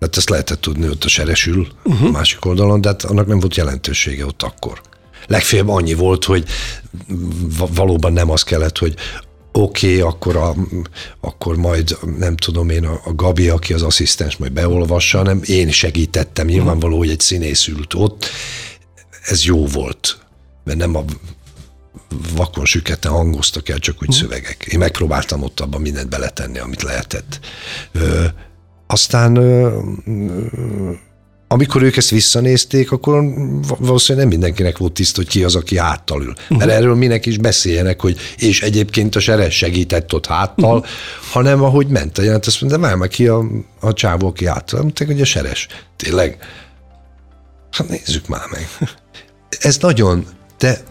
hát 0.01 0.16
ezt 0.16 0.31
lehetett 0.31 0.61
tudni, 0.61 0.88
ott 0.88 1.05
a 1.05 1.09
seresül 1.09 1.66
uh-huh. 1.85 2.09
a 2.09 2.11
másik 2.11 2.44
oldalon, 2.44 2.81
de 2.81 2.88
hát 2.88 3.05
annak 3.05 3.27
nem 3.27 3.38
volt 3.38 3.57
jelentősége 3.57 4.27
ott 4.27 4.42
akkor. 4.42 4.81
Legfeljebb 5.27 5.68
annyi 5.68 5.94
volt, 5.94 6.25
hogy 6.25 6.44
valóban 7.75 8.12
nem 8.12 8.31
az 8.31 8.42
kellett, 8.42 8.79
hogy 8.79 8.94
oké, 9.53 9.87
okay, 9.87 10.01
akkor, 10.01 10.37
a, 10.37 10.55
akkor 11.21 11.57
majd 11.57 11.99
nem 12.18 12.37
tudom 12.37 12.71
én, 12.71 12.85
a, 12.85 13.01
a 13.05 13.14
Gabi, 13.14 13.49
aki 13.49 13.73
az 13.73 13.83
asszisztens, 13.83 14.37
majd 14.37 14.53
beolvassa, 14.53 15.18
hanem 15.18 15.40
én 15.44 15.71
segítettem, 15.71 16.47
nyilvánvaló, 16.47 16.99
hogy 16.99 17.11
egy 17.11 17.21
színész 17.21 17.66
ült 17.66 17.94
ott, 17.94 18.27
ez 19.25 19.44
jó 19.44 19.66
volt, 19.66 20.18
mert 20.64 20.79
nem 20.79 20.97
a 20.97 21.05
vakon 22.35 22.65
sükete 22.65 23.09
hangoztak 23.09 23.69
el, 23.69 23.79
csak 23.79 23.95
úgy 23.95 24.09
uh-huh. 24.09 24.23
szövegek. 24.23 24.67
Én 24.71 24.79
megpróbáltam 24.79 25.43
ott 25.43 25.61
abban 25.61 25.81
mindent 25.81 26.09
beletenni, 26.09 26.59
amit 26.59 26.83
lehetett. 26.83 27.41
Ö, 27.93 28.25
aztán 28.87 29.37
ö, 29.37 29.79
amikor 31.51 31.83
ők 31.83 31.97
ezt 31.97 32.11
visszanézték, 32.11 32.93
akkor 32.93 33.25
valószínűleg 33.79 34.29
nem 34.29 34.39
mindenkinek 34.39 34.79
volt 34.79 34.93
tiszt, 34.93 35.17
hogy 35.17 35.29
ki 35.29 35.45
az, 35.45 35.55
aki 35.55 35.79
háttal 35.79 36.23
ül. 36.23 36.33
Uh-huh. 36.41 36.59
Mert 36.59 36.71
erről 36.71 36.95
minek 36.95 37.27
is 37.27 37.39
beszéljenek, 37.39 38.01
hogy 38.01 38.19
és 38.37 38.63
egyébként 38.63 39.17
a 39.17 39.21
seres 39.21 39.57
segített 39.57 40.15
ott 40.15 40.27
háttal, 40.27 40.77
uh-huh. 40.77 40.93
hanem 41.31 41.63
ahogy 41.63 41.87
ment 41.87 42.19
a 42.19 42.23
jelent, 42.23 42.47
azt 42.47 42.61
mondta, 42.61 42.97
meg 42.97 43.09
ki 43.09 43.27
a, 43.27 43.45
a 43.81 43.93
csávó, 43.93 44.27
aki 44.27 44.47
háttal. 44.47 44.81
Mondták, 44.81 45.07
hogy 45.07 45.21
a 45.21 45.25
seres. 45.25 45.67
Tényleg? 45.97 46.39
Hát 47.71 47.89
nézzük 47.89 48.29
már 48.29 48.47
meg. 48.51 48.69
Ez 49.61 49.79
nagyon, 49.79 50.27
de 50.59 50.83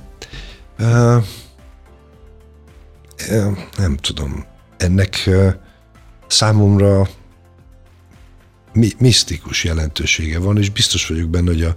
Nem 3.78 3.98
tudom. 4.02 4.46
Ennek 4.78 5.30
számomra 6.28 7.08
mi, 8.74 8.92
misztikus 8.98 9.64
jelentősége 9.64 10.40
van, 10.40 10.58
és 10.58 10.70
biztos 10.70 11.08
vagyok 11.08 11.30
benne, 11.30 11.50
hogy 11.50 11.64
a, 11.64 11.76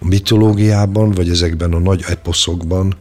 a 0.00 0.04
mitológiában, 0.06 1.10
vagy 1.10 1.30
ezekben 1.30 1.72
a 1.72 1.78
nagy 1.78 2.04
eposzokban, 2.08 2.94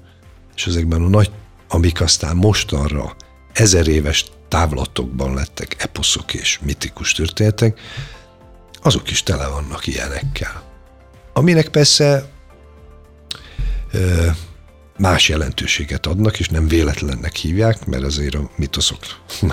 és 0.56 0.68
ezekben 0.68 1.02
a 1.02 1.08
nagy, 1.08 1.32
amik 1.68 2.02
aztán 2.02 2.36
mostanra 2.36 3.16
ezer 3.54 3.88
éves 3.88 4.26
távlatokban 4.48 5.34
lettek 5.34 5.76
eposzok 5.84 6.34
és 6.34 6.60
mitikus 6.62 7.12
történetek, 7.12 7.80
azok 8.82 9.12
is 9.12 9.24
tele 9.24 9.48
vannak 9.48 9.88
ilyenekkel. 9.88 10.64
Aminek 11.34 11.70
persze 11.70 12.32
más 14.98 15.30
jelentőséget 15.30 16.06
adnak, 16.06 16.40
és 16.40 16.50
nem 16.50 16.68
véletlennek 16.68 17.36
hívják, 17.36 17.86
mert 17.86 18.04
azért 18.04 18.36
a 18.36 18.50
mitoszok 18.56 19.00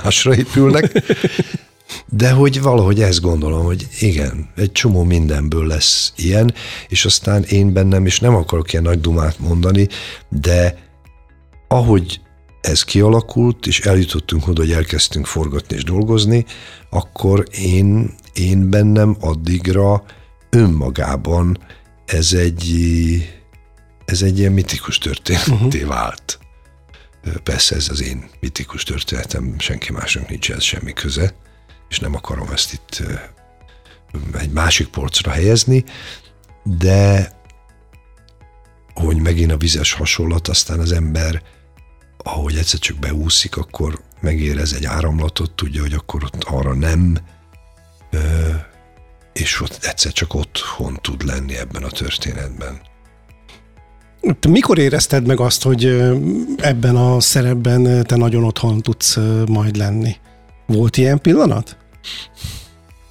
másra 0.03 0.35
épülnek, 0.35 1.03
de 2.09 2.31
hogy 2.31 2.61
valahogy 2.63 3.03
ezt 3.03 3.21
gondolom, 3.21 3.65
hogy 3.65 3.87
igen, 4.01 4.51
egy 4.57 4.73
csomó 4.73 5.03
mindenből 5.03 5.67
lesz 5.67 6.13
ilyen, 6.17 6.55
és 6.89 7.05
aztán 7.05 7.43
én 7.43 7.73
bennem, 7.73 8.07
és 8.07 8.21
nem 8.21 8.35
akarok 8.35 8.73
ilyen 8.73 8.85
nagy 8.85 9.01
dumát 9.01 9.39
mondani, 9.39 9.89
de 10.29 10.89
ahogy 11.69 12.21
ez 12.61 12.83
kialakult, 12.83 13.67
és 13.67 13.81
eljutottunk 13.81 14.49
oda, 14.49 14.61
hogy 14.61 14.73
elkezdtünk 14.73 15.27
forgatni 15.27 15.77
és 15.77 15.85
dolgozni, 15.85 16.45
akkor 16.91 17.45
én, 17.51 18.15
én 18.33 18.71
bennem 18.71 19.17
addigra 19.21 20.05
önmagában 20.51 21.59
ez 22.07 22.33
egy, 22.33 22.75
ez 24.11 24.23
egy 24.23 24.39
ilyen 24.39 24.53
mitikus 24.53 24.99
történeté 24.99 25.83
uh-huh. 25.83 25.85
vált. 25.85 26.39
Persze 27.43 27.75
ez 27.75 27.89
az 27.89 28.03
én 28.03 28.31
mitikus 28.41 28.83
történetem, 28.83 29.59
senki 29.59 29.93
másnak 29.93 30.29
nincs 30.29 30.51
ez 30.51 30.63
semmi 30.63 30.93
köze, 30.93 31.35
és 31.89 31.99
nem 31.99 32.15
akarom 32.15 32.51
ezt 32.53 32.73
itt 32.73 33.03
egy 34.39 34.51
másik 34.51 34.89
polcra 34.89 35.31
helyezni, 35.31 35.85
de 36.65 37.33
hogy 38.95 39.17
megint 39.17 39.53
a 39.53 39.57
vizes 39.57 39.93
hasonlat, 39.93 40.49
aztán 40.49 40.79
az 40.81 40.93
ember, 40.93 41.43
ahogy 42.19 42.57
egyszer 42.57 42.79
csak 42.79 42.99
beúszik, 42.99 43.57
akkor 43.57 44.03
megérez 44.21 44.73
egy 44.73 44.85
áramlatot, 44.85 45.51
tudja, 45.51 45.81
hogy 45.81 45.93
akkor 45.93 46.25
ott 46.25 46.45
arra 46.45 46.75
nem, 46.75 47.19
és 49.33 49.61
ott 49.61 49.79
egyszer 49.85 50.13
csak 50.13 50.35
otthon 50.35 50.99
tud 51.01 51.25
lenni 51.25 51.57
ebben 51.57 51.83
a 51.83 51.91
történetben. 51.91 52.89
Te 54.41 54.49
mikor 54.49 54.79
érezted 54.79 55.27
meg 55.27 55.41
azt, 55.41 55.63
hogy 55.63 55.85
ebben 56.57 56.97
a 56.97 57.21
szerepben 57.21 58.05
te 58.07 58.17
nagyon 58.17 58.45
otthon 58.45 58.81
tudsz 58.81 59.19
majd 59.47 59.77
lenni? 59.77 60.17
Volt 60.67 60.97
ilyen 60.97 61.21
pillanat? 61.21 61.77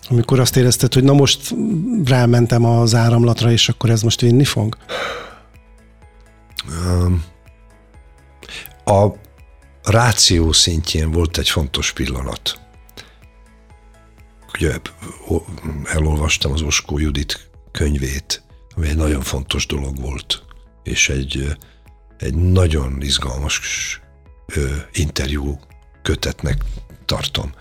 Amikor 0.10 0.40
azt 0.40 0.58
érezted, 0.58 0.94
hogy 0.94 1.04
na 1.04 1.14
most 1.14 1.56
rámentem 2.06 2.66
az 2.66 2.96
áramlatra, 2.96 3.52
és 3.52 3.70
akkor 3.70 3.90
ez 3.90 4.02
most 4.02 4.22
vinni 4.22 4.44
fog? 4.44 4.78
A 8.86 9.08
ráció 9.84 10.52
szintjén 10.52 11.12
volt 11.12 11.38
egy 11.38 11.50
fontos 11.50 11.94
pillanat. 11.94 12.60
Ugye 14.54 14.76
elolvastam 15.84 16.52
az 16.52 16.62
Oskó 16.62 16.98
Judit 17.00 17.50
könyvét, 17.72 18.44
ami 18.76 18.88
egy 18.88 18.98
nagyon 18.98 19.22
fontos 19.22 19.66
dolog 19.66 20.02
volt, 20.02 20.44
és 20.90 21.10
egy, 21.10 21.58
egy 22.18 22.36
nagyon 22.36 23.02
izgalmas 23.02 23.62
interjú 24.94 25.60
kötetnek 26.02 26.64
tartom. 27.06 27.52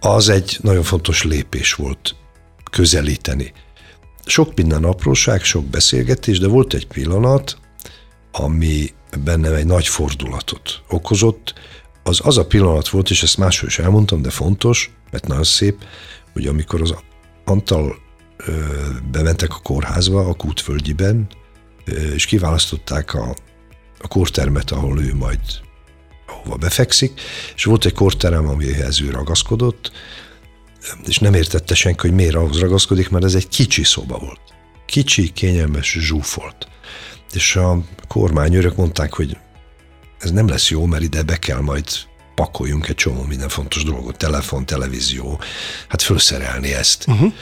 Az 0.00 0.28
egy 0.28 0.58
nagyon 0.62 0.82
fontos 0.82 1.22
lépés 1.22 1.74
volt 1.74 2.14
közelíteni 2.70 3.52
sok 4.26 4.54
minden 4.54 4.84
apróság, 4.84 5.42
sok 5.42 5.64
beszélgetés, 5.64 6.38
de 6.38 6.46
volt 6.46 6.74
egy 6.74 6.86
pillanat, 6.86 7.58
ami 8.32 8.92
bennem 9.24 9.54
egy 9.54 9.66
nagy 9.66 9.86
fordulatot 9.86 10.82
okozott. 10.88 11.54
Az 12.02 12.20
az 12.24 12.38
a 12.38 12.46
pillanat 12.46 12.88
volt, 12.88 13.10
és 13.10 13.22
ezt 13.22 13.36
máshol 13.36 13.68
is 13.68 13.78
elmondtam, 13.78 14.22
de 14.22 14.30
fontos, 14.30 14.90
mert 15.10 15.26
nagyon 15.26 15.44
szép, 15.44 15.84
hogy 16.32 16.46
amikor 16.46 16.80
az 16.80 16.94
Antal 17.44 17.96
bementek 19.10 19.54
a 19.54 19.58
kórházba, 19.62 20.28
a 20.28 20.34
Kútvölgyiben, 20.34 21.26
ö, 21.84 21.92
és 21.92 22.26
kiválasztották 22.26 23.14
a, 23.14 23.36
a 23.98 24.08
kórtermet, 24.08 24.70
ahol 24.70 25.02
ő 25.02 25.14
majd 25.14 25.40
ahova 26.26 26.56
befekszik, 26.56 27.20
és 27.54 27.64
volt 27.64 27.84
egy 27.84 27.92
kórterem, 27.92 28.48
amihez 28.48 29.00
ő 29.00 29.10
ragaszkodott, 29.10 29.92
és 31.06 31.18
nem 31.18 31.34
értette 31.34 31.74
senki, 31.74 32.00
hogy 32.00 32.16
miért 32.16 32.34
ahhoz 32.34 32.60
ragaszkodik, 32.60 33.08
mert 33.08 33.24
ez 33.24 33.34
egy 33.34 33.48
kicsi 33.48 33.84
szoba 33.84 34.18
volt. 34.18 34.40
Kicsi, 34.86 35.32
kényelmes, 35.32 35.96
zsúfolt. 36.00 36.68
És 37.32 37.56
a 37.56 37.78
kormányőrök 38.08 38.76
mondták, 38.76 39.12
hogy 39.12 39.36
ez 40.18 40.30
nem 40.30 40.48
lesz 40.48 40.70
jó, 40.70 40.84
mert 40.84 41.02
ide 41.02 41.22
be 41.22 41.36
kell 41.36 41.60
majd 41.60 41.84
pakoljunk 42.36 42.88
egy 42.88 42.94
csomó 42.94 43.22
minden 43.22 43.48
fontos 43.48 43.84
dolgot, 43.84 44.16
telefon, 44.16 44.66
televízió, 44.66 45.40
hát 45.88 46.02
felszerelni 46.02 46.74
ezt. 46.74 47.04
Uh-huh 47.08 47.32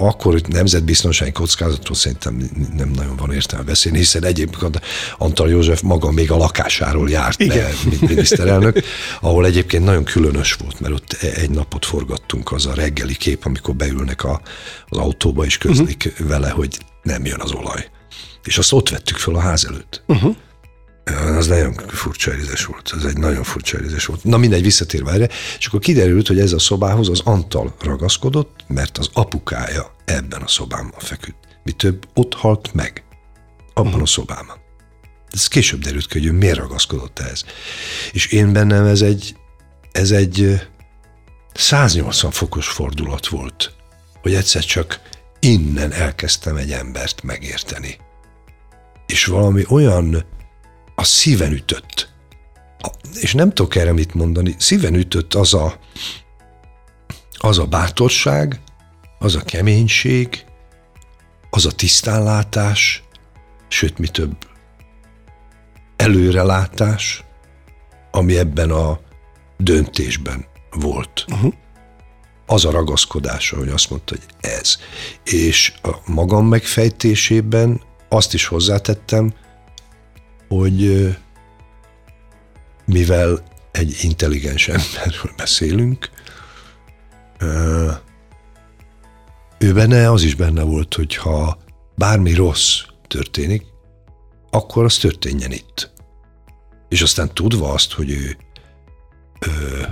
akkor 0.00 0.40
nemzetbiztonsági 0.48 1.32
kockázatról 1.32 1.96
szerintem 1.96 2.50
nem 2.76 2.90
nagyon 2.90 3.16
van 3.16 3.32
értelme 3.32 3.64
beszélni, 3.64 3.98
hiszen 3.98 4.24
egyébként 4.24 4.80
Antal 5.18 5.50
József 5.50 5.80
maga 5.80 6.10
még 6.10 6.30
a 6.30 6.36
lakásáról 6.36 7.10
járt 7.10 7.40
Igen. 7.40 7.56
le, 7.56 7.70
mint 7.84 8.00
miniszterelnök, 8.00 8.82
ahol 9.20 9.46
egyébként 9.46 9.84
nagyon 9.84 10.04
különös 10.04 10.52
volt, 10.52 10.80
mert 10.80 10.94
ott 10.94 11.12
egy 11.12 11.50
napot 11.50 11.84
forgattunk 11.84 12.52
az 12.52 12.66
a 12.66 12.74
reggeli 12.74 13.16
kép, 13.16 13.44
amikor 13.44 13.74
beülnek 13.74 14.24
a, 14.24 14.40
az 14.88 14.98
autóba 14.98 15.44
és 15.44 15.58
közlik 15.58 16.12
uh-huh. 16.12 16.28
vele, 16.28 16.50
hogy 16.50 16.78
nem 17.02 17.24
jön 17.24 17.40
az 17.40 17.52
olaj. 17.52 17.88
És 18.44 18.58
azt 18.58 18.72
ott 18.72 18.88
vettük 18.88 19.16
föl 19.16 19.36
a 19.36 19.40
ház 19.40 19.64
előtt. 19.64 20.02
Uh-huh. 20.06 20.36
Az 21.16 21.46
nagyon 21.46 21.72
furcsa 21.72 22.34
érzés 22.34 22.64
volt, 22.64 22.92
ez 22.96 23.04
egy 23.04 23.16
nagyon 23.16 23.42
furcsa 23.42 23.80
érzés 23.80 24.06
volt. 24.06 24.24
Na 24.24 24.36
mindegy, 24.36 24.62
visszatérve 24.62 25.12
erre, 25.12 25.28
és 25.58 25.66
akkor 25.66 25.80
kiderült, 25.80 26.26
hogy 26.26 26.40
ez 26.40 26.52
a 26.52 26.58
szobához 26.58 27.08
az 27.08 27.20
Antal 27.24 27.74
ragaszkodott, 27.80 28.64
mert 28.66 28.98
az 28.98 29.10
apukája 29.12 29.94
ebben 30.04 30.42
a 30.42 30.48
szobában 30.48 30.94
feküdt. 30.98 31.36
Mi 31.64 31.72
több, 31.72 32.08
ott 32.14 32.34
halt 32.34 32.74
meg, 32.74 33.04
abban 33.74 34.00
a 34.00 34.06
szobában. 34.06 34.56
Ez 35.30 35.48
később 35.48 35.80
derült 35.80 36.06
ki, 36.06 36.18
hogy 36.18 36.26
ő 36.26 36.32
miért 36.32 36.58
ragaszkodott 36.58 37.18
ehhez. 37.18 37.44
És 38.12 38.26
én 38.26 38.52
bennem 38.52 38.84
ez 38.84 39.02
egy, 39.02 39.36
ez 39.92 40.10
egy 40.10 40.60
180 41.54 42.30
fokos 42.30 42.68
fordulat 42.68 43.26
volt, 43.26 43.72
hogy 44.22 44.34
egyszer 44.34 44.64
csak 44.64 45.00
innen 45.40 45.92
elkezdtem 45.92 46.56
egy 46.56 46.72
embert 46.72 47.22
megérteni. 47.22 47.98
És 49.06 49.24
valami 49.24 49.64
olyan 49.68 50.24
a 51.00 51.04
szíven 51.04 51.52
ütött. 51.52 52.08
És 53.14 53.34
nem 53.34 53.48
tudok 53.52 53.74
erre 53.74 53.92
mit 53.92 54.14
mondani, 54.14 54.54
szíven 54.58 54.94
ütött 54.94 55.34
az 55.34 55.54
a, 55.54 55.78
az 57.38 57.58
a 57.58 57.66
bátorság, 57.66 58.60
az 59.18 59.34
a 59.34 59.40
keménység, 59.40 60.44
az 61.50 61.66
a 61.66 61.72
tisztánlátás, 61.72 63.02
sőt, 63.68 63.98
mi 63.98 64.08
több, 64.08 64.36
előrelátás, 65.96 67.24
ami 68.10 68.38
ebben 68.38 68.70
a 68.70 69.00
döntésben 69.56 70.44
volt. 70.70 71.24
Uh-huh. 71.28 71.52
Az 72.46 72.64
a 72.64 72.70
ragaszkodása, 72.70 73.56
hogy 73.56 73.68
azt 73.68 73.90
mondta, 73.90 74.14
hogy 74.14 74.50
ez. 74.50 74.76
És 75.24 75.72
a 75.82 75.90
magam 76.06 76.46
megfejtésében 76.46 77.80
azt 78.08 78.34
is 78.34 78.46
hozzátettem, 78.46 79.34
hogy 80.50 81.08
mivel 82.84 83.42
egy 83.70 83.96
intelligens 84.02 84.68
emberről 84.68 85.32
beszélünk, 85.36 86.10
ő 89.58 89.72
benne 89.72 90.10
az 90.10 90.22
is 90.22 90.34
benne 90.34 90.62
volt, 90.62 90.94
hogy 90.94 91.16
ha 91.16 91.58
bármi 91.96 92.34
rossz 92.34 92.80
történik, 93.06 93.64
akkor 94.50 94.84
az 94.84 94.96
történjen 94.96 95.52
itt. 95.52 95.92
És 96.88 97.02
aztán 97.02 97.34
tudva 97.34 97.72
azt, 97.72 97.92
hogy 97.92 98.10
ő 98.10 98.36
ö, 99.38 99.48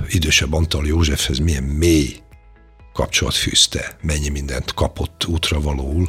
idősebb 0.09 0.53
Antal 0.53 0.87
Józsefhez 0.87 1.39
milyen 1.39 1.63
mély 1.63 2.17
kapcsolat 2.93 3.35
fűzte, 3.35 3.97
mennyi 4.01 4.29
mindent 4.29 4.75
kapott 4.75 5.27
útra 5.27 5.61
valóul, 5.61 6.09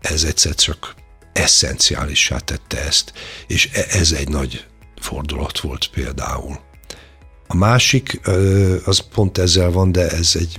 ez 0.00 0.24
egyszer 0.24 0.54
csak 0.54 0.94
eszenciálissá 1.38 2.38
tette 2.38 2.84
ezt, 2.84 3.12
és 3.46 3.70
e- 3.72 3.86
ez 3.90 4.12
egy 4.12 4.28
nagy 4.28 4.66
fordulat 5.00 5.60
volt 5.60 5.90
például. 5.92 6.58
A 7.46 7.56
másik, 7.56 8.20
az 8.84 8.98
pont 9.14 9.38
ezzel 9.38 9.70
van, 9.70 9.92
de 9.92 10.08
ez 10.08 10.32
egy, 10.34 10.58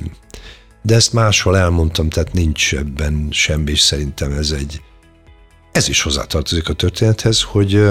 de 0.82 0.96
ezt 0.96 1.14
máshol 1.14 1.58
elmondtam, 1.58 2.10
tehát 2.10 2.34
nincs 2.34 2.74
ebben 2.74 3.28
semmi, 3.32 3.72
és 3.72 3.80
szerintem 3.80 4.32
ez 4.32 4.52
egy, 4.52 4.82
ez 5.72 5.90
is 5.90 6.02
hozzátartozik 6.02 6.70
a 6.70 6.74
történethez, 6.74 7.42
hogy 7.42 7.84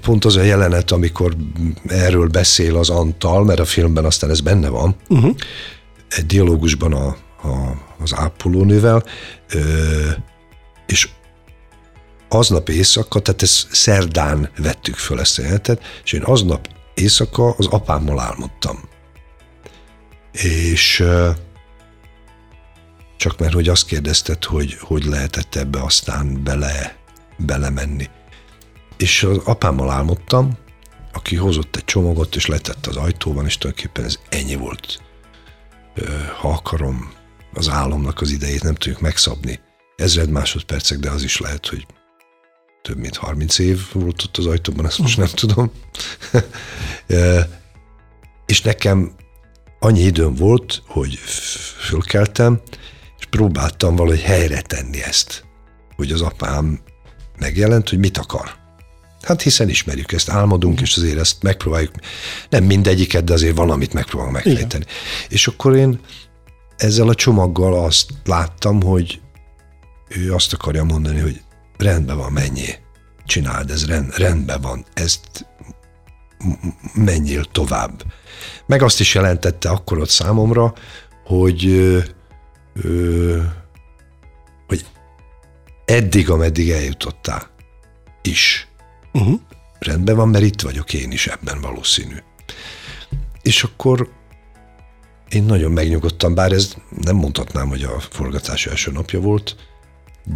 pont 0.00 0.24
az 0.24 0.36
a 0.36 0.42
jelenet, 0.42 0.90
amikor 0.90 1.36
erről 1.86 2.28
beszél 2.28 2.76
az 2.76 2.90
Antal, 2.90 3.44
mert 3.44 3.60
a 3.60 3.64
filmben 3.64 4.04
aztán 4.04 4.30
ez 4.30 4.40
benne 4.40 4.68
van, 4.68 4.96
uh-huh. 5.08 5.34
egy 6.08 6.26
dialógusban 6.26 6.92
a, 6.92 7.06
a, 7.42 7.88
az 8.00 8.14
ápolónővel, 8.14 9.04
és 10.86 11.08
aznap 12.28 12.68
éjszaka, 12.68 13.20
tehát 13.20 13.42
ez 13.42 13.66
szerdán 13.70 14.50
vettük 14.56 14.96
föl 14.96 15.20
ezt 15.20 15.38
a 15.38 15.42
jelenetet, 15.42 15.82
és 16.04 16.12
én 16.12 16.22
aznap 16.22 16.68
éjszaka 16.94 17.54
az 17.56 17.66
apámmal 17.66 18.20
álmodtam. 18.20 18.80
És 20.32 21.04
csak 23.16 23.38
mert, 23.38 23.52
hogy 23.52 23.68
azt 23.68 23.86
kérdezted, 23.86 24.44
hogy 24.44 24.76
hogy 24.80 25.04
lehetett 25.04 25.54
ebbe 25.54 25.82
aztán 25.82 26.42
bele, 26.42 26.96
belemenni. 27.36 28.08
És 28.96 29.22
az 29.22 29.36
apámmal 29.44 29.90
álmodtam, 29.90 30.58
aki 31.12 31.36
hozott 31.36 31.76
egy 31.76 31.84
csomagot, 31.84 32.36
és 32.36 32.46
letett 32.46 32.86
az 32.86 32.96
ajtóban, 32.96 33.44
és 33.44 33.58
tulajdonképpen 33.58 34.04
ez 34.04 34.18
ennyi 34.28 34.54
volt. 34.54 35.02
Ha 36.40 36.48
akarom, 36.48 37.12
az 37.54 37.68
álomnak 37.68 38.20
az 38.20 38.30
idejét 38.30 38.62
nem 38.62 38.74
tudjuk 38.74 39.00
megszabni. 39.00 39.60
Ezred 39.96 40.30
másodpercek, 40.30 40.98
de 40.98 41.10
az 41.10 41.22
is 41.22 41.38
lehet, 41.38 41.66
hogy 41.66 41.86
több 42.82 42.96
mint 42.96 43.16
30 43.16 43.58
év 43.58 43.80
volt 43.92 44.22
ott 44.22 44.36
az 44.36 44.46
ajtóban, 44.46 44.86
ezt 44.86 44.98
most 44.98 45.16
nem 45.16 45.26
tudom. 45.26 45.72
és 48.46 48.62
nekem 48.62 49.12
annyi 49.80 50.00
időm 50.00 50.34
volt, 50.34 50.82
hogy 50.86 51.14
fölkeltem, 51.78 52.60
és 53.18 53.24
próbáltam 53.30 53.96
valahogy 53.96 54.22
helyre 54.22 54.60
tenni 54.60 55.02
ezt, 55.02 55.44
hogy 55.96 56.12
az 56.12 56.20
apám 56.20 56.80
megjelent, 57.38 57.88
hogy 57.88 57.98
mit 57.98 58.18
akar. 58.18 58.58
Hát 59.22 59.42
hiszen 59.42 59.68
ismerjük 59.68 60.12
ezt, 60.12 60.28
álmodunk, 60.28 60.80
és 60.80 60.96
azért 60.96 61.18
ezt 61.18 61.42
megpróbáljuk, 61.42 61.94
nem 62.48 62.64
mindegyiket, 62.64 63.24
de 63.24 63.32
azért 63.32 63.56
valamit 63.56 63.92
megpróbálunk 63.92 64.34
megfejteni. 64.34 64.84
Igen. 64.84 64.96
És 65.28 65.46
akkor 65.46 65.76
én 65.76 66.00
ezzel 66.80 67.08
a 67.08 67.14
csomaggal 67.14 67.84
azt 67.84 68.12
láttam, 68.24 68.82
hogy 68.82 69.20
ő 70.08 70.32
azt 70.32 70.52
akarja 70.52 70.84
mondani, 70.84 71.20
hogy 71.20 71.42
rendben 71.76 72.16
van, 72.16 72.32
menjél, 72.32 72.74
csináld, 73.24 73.70
ez 73.70 73.86
rend, 73.86 74.16
rendben 74.16 74.60
van, 74.60 74.84
ezt 74.94 75.46
menjél 76.94 77.44
tovább. 77.44 78.02
Meg 78.66 78.82
azt 78.82 79.00
is 79.00 79.14
jelentette 79.14 79.68
akkor 79.68 79.98
ott 79.98 80.08
számomra, 80.08 80.74
hogy, 81.24 81.66
ö, 82.74 83.42
hogy 84.66 84.86
eddig, 85.84 86.30
ameddig 86.30 86.70
eljutottál 86.70 87.50
is. 88.22 88.68
Uh-huh. 89.12 89.40
Rendben 89.78 90.16
van, 90.16 90.28
mert 90.28 90.44
itt 90.44 90.60
vagyok 90.60 90.92
én 90.92 91.12
is 91.12 91.26
ebben 91.26 91.60
valószínű. 91.60 92.16
És 93.42 93.62
akkor 93.62 94.10
én 95.30 95.44
nagyon 95.44 95.72
megnyugodtam, 95.72 96.34
bár 96.34 96.52
ez 96.52 96.74
nem 97.00 97.16
mondhatnám, 97.16 97.68
hogy 97.68 97.82
a 97.82 98.00
forgatás 98.00 98.66
első 98.66 98.90
napja 98.90 99.20
volt, 99.20 99.56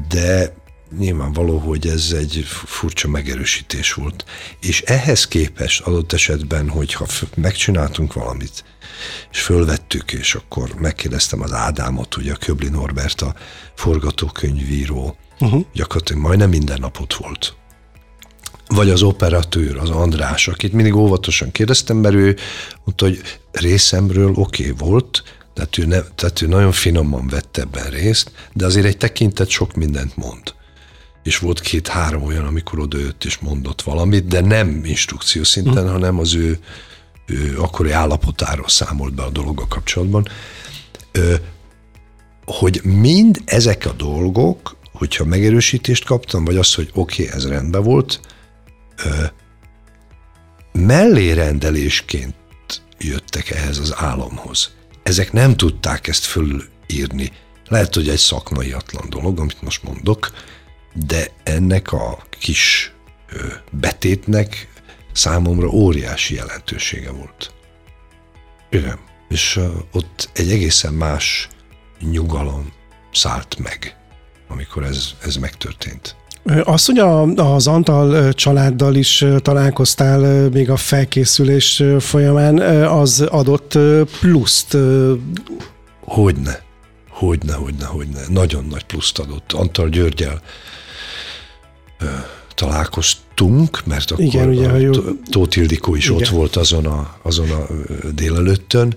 de 0.09 0.55
nyilvánvaló, 0.99 1.59
hogy 1.59 1.87
ez 1.87 2.15
egy 2.17 2.45
furcsa 2.47 3.09
megerősítés 3.09 3.93
volt. 3.93 4.25
És 4.61 4.83
ehhez 4.83 5.29
képest 5.29 5.81
adott 5.81 6.13
esetben, 6.13 6.69
hogyha 6.69 7.07
megcsináltunk 7.37 8.13
valamit, 8.13 8.65
és 9.31 9.41
fölvettük, 9.41 10.13
és 10.13 10.35
akkor 10.35 10.75
megkérdeztem 10.75 11.43
az 11.43 11.53
Ádámot, 11.53 12.17
ugye 12.17 12.33
a 12.33 12.37
Köbli 12.37 12.69
Norbert, 12.69 13.21
a 13.21 13.35
forgatókönyvíró, 13.75 15.17
uh-huh. 15.41 15.65
gyakorlatilag 15.73 16.23
majdnem 16.23 16.49
minden 16.49 16.81
nap 16.81 17.01
ott 17.01 17.15
volt. 17.15 17.57
Vagy 18.67 18.91
az 18.91 19.03
operatőr, 19.03 19.77
az 19.77 19.91
András, 19.91 20.49
akit 20.49 20.73
mindig 20.73 20.95
óvatosan 20.95 21.51
kérdeztem, 21.51 21.97
mert 21.97 22.15
ő 22.15 22.37
mondta, 22.85 23.05
hogy 23.05 23.21
részemről 23.53 24.33
oké 24.35 24.71
okay 24.71 24.89
volt, 24.89 25.23
tehát 25.55 25.79
ő, 25.79 25.85
ne, 25.85 26.01
tehát 26.01 26.43
ő 26.43 26.47
nagyon 26.47 26.73
finoman 26.73 27.29
vett 27.29 27.57
ebben 27.57 27.91
részt, 27.91 28.31
de 28.53 28.67
azért 28.67 28.87
egy 28.87 28.97
tekintet 28.97 29.49
sok 29.49 29.75
mindent 29.75 30.17
mond 30.17 30.55
és 31.25 31.39
volt 31.39 31.61
két-három 31.61 32.23
olyan, 32.23 32.45
amikor 32.45 32.79
odajött 32.79 33.25
és 33.25 33.39
mondott 33.39 33.83
valamit, 33.83 34.27
de 34.27 34.41
nem 34.41 34.85
instrukció 34.85 35.43
szinten, 35.43 35.85
hm. 35.85 35.93
hanem 35.93 36.19
az 36.19 36.35
ő, 36.35 36.59
ő 37.27 37.59
akkori 37.59 37.91
állapotáról 37.91 38.69
számolt 38.69 39.15
be 39.15 39.23
a 39.23 39.31
dologgal 39.31 39.67
kapcsolatban, 39.69 40.29
ö, 41.13 41.35
hogy 42.45 42.81
mind 42.83 43.43
ezek 43.45 43.87
a 43.87 43.93
dolgok, 43.93 44.77
hogyha 44.93 45.25
megerősítést 45.25 46.05
kaptam, 46.05 46.45
vagy 46.45 46.57
az, 46.57 46.75
hogy 46.75 46.91
oké, 46.95 47.23
okay, 47.25 47.37
ez 47.37 47.49
rendben 47.49 47.83
volt, 47.83 48.21
ö, 48.97 49.25
mellérendelésként 50.73 52.35
jöttek 52.99 53.51
ehhez 53.51 53.79
az 53.79 53.95
álomhoz. 53.97 54.71
Ezek 55.03 55.33
nem 55.33 55.57
tudták 55.57 56.07
ezt 56.07 56.25
fölírni. 56.25 57.33
Lehet, 57.69 57.95
hogy 57.95 58.09
egy 58.09 58.19
szakmaiatlan 58.19 59.11
dolog, 59.11 59.39
amit 59.39 59.63
most 59.63 59.83
mondok, 59.83 60.31
de 60.95 61.27
ennek 61.43 61.93
a 61.93 62.27
kis 62.39 62.93
betétnek 63.71 64.69
számomra 65.13 65.69
óriási 65.69 66.35
jelentősége 66.35 67.11
volt. 67.11 67.55
Igen. 68.71 68.99
És 69.29 69.61
ott 69.93 70.31
egy 70.35 70.51
egészen 70.51 70.93
más 70.93 71.49
nyugalom 72.01 72.73
szállt 73.13 73.59
meg, 73.59 73.97
amikor 74.49 74.83
ez, 74.85 75.15
ez 75.23 75.37
megtörtént. 75.37 76.17
Azt, 76.65 76.87
hogy 76.87 76.99
az 77.37 77.67
Antal 77.67 78.33
családdal 78.33 78.95
is 78.95 79.25
találkoztál 79.39 80.49
még 80.49 80.71
a 80.71 80.77
felkészülés 80.77 81.83
folyamán, 81.99 82.59
az 82.83 83.21
adott 83.21 83.79
pluszt? 84.21 84.77
Hogyne. 86.01 86.63
Hogyne, 87.09 87.53
hogyne, 87.53 87.85
hogyne. 87.85 88.21
Nagyon 88.29 88.67
nagy 88.71 88.85
pluszt 88.85 89.19
adott. 89.19 89.53
Antal 89.53 89.89
Györgyel 89.89 90.41
találkoztunk, 92.55 93.85
mert 93.85 94.11
akkor 94.11 94.25
Igen, 94.25 94.49
ugye, 94.49 94.69
a 94.69 95.03
Tóth 95.31 95.59
Ildikó 95.59 95.95
is 95.95 96.05
Igen. 96.05 96.17
ott 96.17 96.29
volt 96.29 96.57
azon 96.57 96.87
a, 96.87 97.17
azon 97.23 97.51
a 97.51 97.67
délelőttön, 98.15 98.97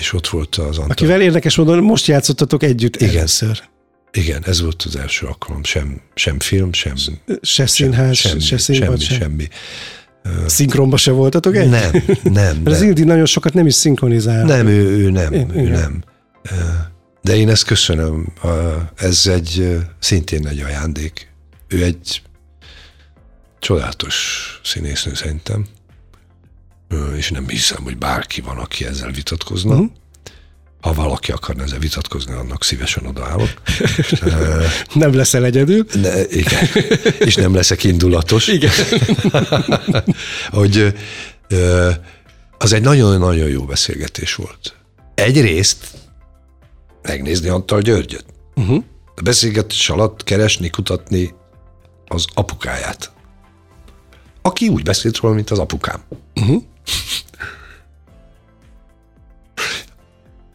és 0.00 0.12
ott 0.12 0.28
volt 0.28 0.54
az 0.54 0.66
Antal. 0.66 0.90
Akivel 0.90 1.20
érdekes 1.20 1.56
módon 1.56 1.78
most 1.82 2.06
játszottatok 2.06 2.62
együtt 2.62 2.96
Igen. 2.96 3.16
először. 3.16 3.62
Igen, 4.12 4.42
ez 4.46 4.60
volt 4.60 4.82
az 4.82 4.96
első 4.96 5.26
alkalom. 5.26 5.64
Sem, 5.64 6.00
sem 6.14 6.38
film, 6.38 6.72
sem... 6.72 6.94
Se 7.42 7.66
színház, 7.66 8.16
semmi, 8.16 8.40
se 8.40 8.58
színpad, 8.58 9.00
semmi, 9.00 9.20
semmi. 9.20 9.48
Szinkronba 10.46 10.96
se 10.96 11.10
voltatok 11.10 11.56
egy? 11.56 11.68
Nem, 11.68 11.90
nem. 12.22 12.56
Mert 12.64 12.76
az 12.76 12.82
Ildi 12.82 13.04
nagyon 13.04 13.26
sokat 13.26 13.54
nem 13.54 13.66
is 13.66 13.74
szinkronizál. 13.74 14.44
Nem, 14.44 14.66
ő, 14.66 15.04
ő 15.04 15.10
nem, 15.10 15.32
ő 15.32 15.38
Igen. 15.38 15.70
nem. 15.70 16.02
De 17.22 17.36
én 17.36 17.48
ezt 17.48 17.64
köszönöm. 17.64 18.32
Ez 18.96 19.26
egy 19.26 19.78
szintén 19.98 20.46
egy 20.46 20.60
ajándék 20.60 21.34
ő 21.68 21.82
egy 21.82 22.22
csodálatos 23.58 24.60
színésznő 24.64 25.14
szerintem, 25.14 25.66
és 27.16 27.30
nem 27.30 27.48
hiszem, 27.48 27.82
hogy 27.82 27.98
bárki 27.98 28.40
van, 28.40 28.58
aki 28.58 28.86
ezzel 28.86 29.10
vitatkozna. 29.10 29.72
Uh-huh. 29.72 29.90
Ha 30.86 30.92
valaki 30.92 31.32
akarna 31.32 31.62
ezzel 31.62 31.78
vitatkozni, 31.78 32.32
annak 32.32 32.64
szívesen 32.64 33.06
odaállok. 33.06 33.48
nem 34.94 35.14
leszel 35.14 35.44
egyedül. 35.44 35.86
Ne, 35.92 36.24
igen. 36.28 36.68
És 37.18 37.34
nem 37.34 37.54
leszek 37.54 37.84
indulatos. 37.84 38.46
Igen. 38.46 38.70
hogy 40.50 40.94
az 42.58 42.72
egy 42.72 42.82
nagyon-nagyon 42.82 43.48
jó 43.48 43.64
beszélgetés 43.64 44.34
volt. 44.34 44.76
Egyrészt 45.14 45.86
megnézni 47.02 47.48
Antal 47.48 47.80
Györgyöt. 47.80 48.24
Uh-huh. 48.54 48.84
A 49.16 49.22
beszélgetés 49.22 49.90
alatt 49.90 50.24
keresni, 50.24 50.70
kutatni, 50.70 51.34
az 52.06 52.24
apukáját. 52.34 53.10
Aki 54.42 54.68
úgy 54.68 54.82
beszélt 54.82 55.16
róla, 55.16 55.34
mint 55.34 55.50
az 55.50 55.58
apukám. 55.58 56.02
Uh-huh. 56.34 56.62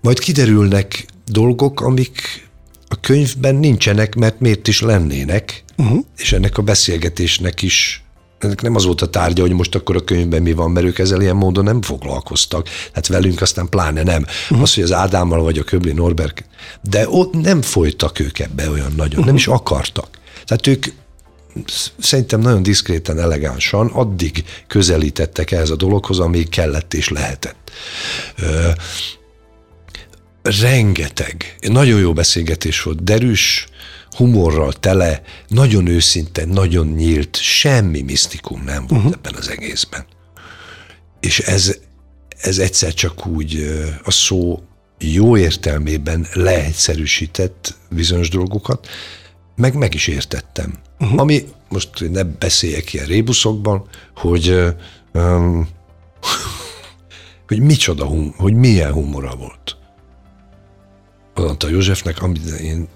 Majd 0.01 0.19
kiderülnek 0.19 1.05
dolgok, 1.25 1.81
amik 1.81 2.49
a 2.87 2.99
könyvben 2.99 3.55
nincsenek, 3.55 4.15
mert 4.15 4.39
miért 4.39 4.67
is 4.67 4.81
lennének, 4.81 5.63
uh-huh. 5.77 5.99
és 6.17 6.33
ennek 6.33 6.57
a 6.57 6.61
beszélgetésnek 6.61 7.61
is 7.61 8.03
ennek 8.43 8.61
nem 8.61 8.75
az 8.75 8.85
volt 8.85 9.01
a 9.01 9.09
tárgya, 9.09 9.41
hogy 9.41 9.51
most 9.51 9.75
akkor 9.75 9.95
a 9.95 10.03
könyvben 10.03 10.41
mi 10.41 10.53
van, 10.53 10.71
mert 10.71 10.85
ők 10.85 10.99
ezzel 10.99 11.21
ilyen 11.21 11.35
módon 11.35 11.63
nem 11.63 11.81
foglalkoztak. 11.81 12.69
Hát 12.93 13.07
velünk 13.07 13.41
aztán 13.41 13.69
pláne 13.69 14.03
nem. 14.03 14.25
Uh-huh. 14.43 14.61
Az, 14.61 14.73
hogy 14.73 14.83
az 14.83 14.91
Ádámmal 14.91 15.43
vagy 15.43 15.57
a 15.57 15.63
Köbli 15.63 15.91
Norbert, 15.91 16.45
de 16.81 17.09
ott 17.09 17.33
nem 17.33 17.61
folytak 17.61 18.19
ők 18.19 18.39
ebbe 18.39 18.69
olyan 18.69 18.91
nagyon, 18.95 19.09
uh-huh. 19.09 19.25
nem 19.25 19.35
is 19.35 19.47
akartak. 19.47 20.07
Tehát 20.45 20.67
ők 20.67 20.85
szerintem 21.99 22.39
nagyon 22.39 22.63
diszkréten, 22.63 23.19
elegánsan 23.19 23.87
addig 23.87 24.43
közelítettek 24.67 25.51
ehhez 25.51 25.69
a 25.69 25.75
dologhoz, 25.75 26.19
amíg 26.19 26.49
kellett 26.49 26.93
és 26.93 27.09
lehetett. 27.09 27.71
Rengeteg, 30.41 31.55
nagyon 31.61 31.99
jó 31.99 32.13
beszélgetés 32.13 32.81
volt, 32.81 33.03
derűs, 33.03 33.67
humorral 34.11 34.73
tele, 34.73 35.21
nagyon 35.47 35.87
őszinte, 35.87 36.45
nagyon 36.45 36.87
nyílt, 36.87 37.35
semmi 37.35 38.01
misztikum 38.01 38.63
nem 38.63 38.87
volt 38.87 38.91
uh-huh. 38.91 39.13
ebben 39.13 39.33
az 39.35 39.49
egészben. 39.49 40.05
És 41.19 41.39
ez, 41.39 41.77
ez 42.37 42.57
egyszer 42.57 42.93
csak 42.93 43.25
úgy 43.25 43.79
a 44.03 44.11
szó 44.11 44.63
jó 44.99 45.37
értelmében 45.37 46.27
leegyszerűsített 46.33 47.75
bizonyos 47.89 48.29
dolgokat, 48.29 48.87
meg 49.55 49.75
meg 49.75 49.93
is 49.93 50.07
értettem. 50.07 50.73
Uh-huh. 50.99 51.19
Ami, 51.19 51.43
most 51.69 52.09
ne 52.11 52.23
beszéljek 52.23 52.93
ilyen 52.93 53.05
rébuszokban, 53.05 53.87
hogy 54.15 54.55
um, 55.13 55.69
hogy 57.47 57.59
micsoda, 57.59 58.05
hum, 58.05 58.33
hogy 58.37 58.53
milyen 58.53 58.91
humora 58.91 59.35
volt. 59.35 59.75
Mondta 61.35 61.69
Józsefnek, 61.69 62.21
amit 62.21 62.45
én 62.45 62.87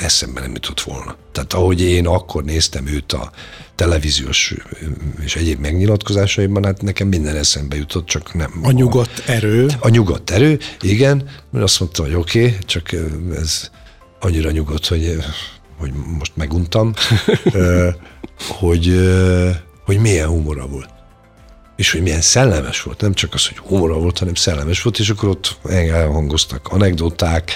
eszembe 0.00 0.40
nem 0.40 0.52
jutott 0.52 0.80
volna. 0.80 1.16
Tehát 1.32 1.52
ahogy 1.52 1.80
én 1.80 2.06
akkor 2.06 2.44
néztem 2.44 2.86
őt 2.86 3.12
a 3.12 3.30
televíziós 3.74 4.54
és 5.20 5.36
egyéb 5.36 5.60
megnyilatkozásaiban, 5.60 6.64
hát 6.64 6.82
nekem 6.82 7.08
minden 7.08 7.36
eszembe 7.36 7.76
jutott, 7.76 8.06
csak 8.06 8.34
nem. 8.34 8.60
A 8.62 8.70
nyugodt 8.70 9.22
erő. 9.26 9.66
A 9.78 9.88
nyugodt 9.88 10.30
erő, 10.30 10.58
igen, 10.80 11.28
mert 11.50 11.64
azt 11.64 11.80
mondta, 11.80 12.02
hogy 12.02 12.14
oké, 12.14 12.44
okay, 12.44 12.58
csak 12.66 12.92
ez 13.36 13.70
annyira 14.20 14.50
nyugodt, 14.50 14.86
hogy 14.86 15.16
hogy 15.78 15.92
most 16.18 16.32
meguntam, 16.36 16.92
hogy, 18.60 19.10
hogy 19.84 19.98
milyen 19.98 20.28
humora 20.28 20.66
volt. 20.66 20.88
És 21.76 21.92
hogy 21.92 22.02
milyen 22.02 22.20
szellemes 22.20 22.82
volt. 22.82 23.00
Nem 23.00 23.14
csak 23.14 23.34
az, 23.34 23.46
hogy 23.46 23.58
humora 23.58 23.94
volt, 23.98 24.18
hanem 24.18 24.34
szellemes 24.34 24.82
volt, 24.82 24.98
és 24.98 25.10
akkor 25.10 25.28
ott 25.28 25.58
elhangoztak 25.68 26.68
anekdoták, 26.68 27.52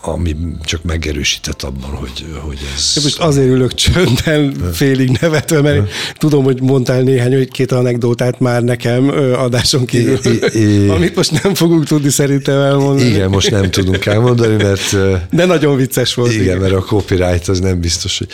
ami 0.00 0.36
csak 0.62 0.82
megerősített 0.82 1.62
abban, 1.62 1.90
hogy, 1.90 2.26
hogy 2.40 2.58
ez... 2.76 2.92
Én 2.96 3.02
most 3.02 3.18
azért 3.18 3.48
ülök 3.48 3.74
csöndben, 3.74 4.70
félig 4.72 5.18
nevetve, 5.20 5.60
mert 5.60 5.90
tudom, 6.18 6.44
hogy 6.44 6.62
mondtál 6.62 7.02
néhány, 7.02 7.34
hogy 7.34 7.48
két 7.48 7.72
anekdotát 7.72 8.40
már 8.40 8.62
nekem 8.62 9.08
adáson 9.34 9.84
kívül, 9.84 10.18
I, 10.24 10.58
I, 10.58 10.88
amit 10.88 11.14
most 11.14 11.42
nem 11.42 11.54
fogunk 11.54 11.84
tudni 11.84 12.10
szerintem 12.10 12.58
elmondani. 12.58 13.08
Igen, 13.08 13.30
most 13.30 13.50
nem 13.50 13.70
tudunk 13.70 14.06
elmondani, 14.06 14.62
mert... 14.62 14.96
De 15.30 15.44
nagyon 15.44 15.76
vicces 15.76 16.14
volt. 16.14 16.32
Igen, 16.32 16.44
igen. 16.44 16.58
mert 16.58 16.72
a 16.72 16.80
copyright 16.80 17.48
az 17.48 17.60
nem 17.60 17.80
biztos, 17.80 18.18
hogy... 18.18 18.28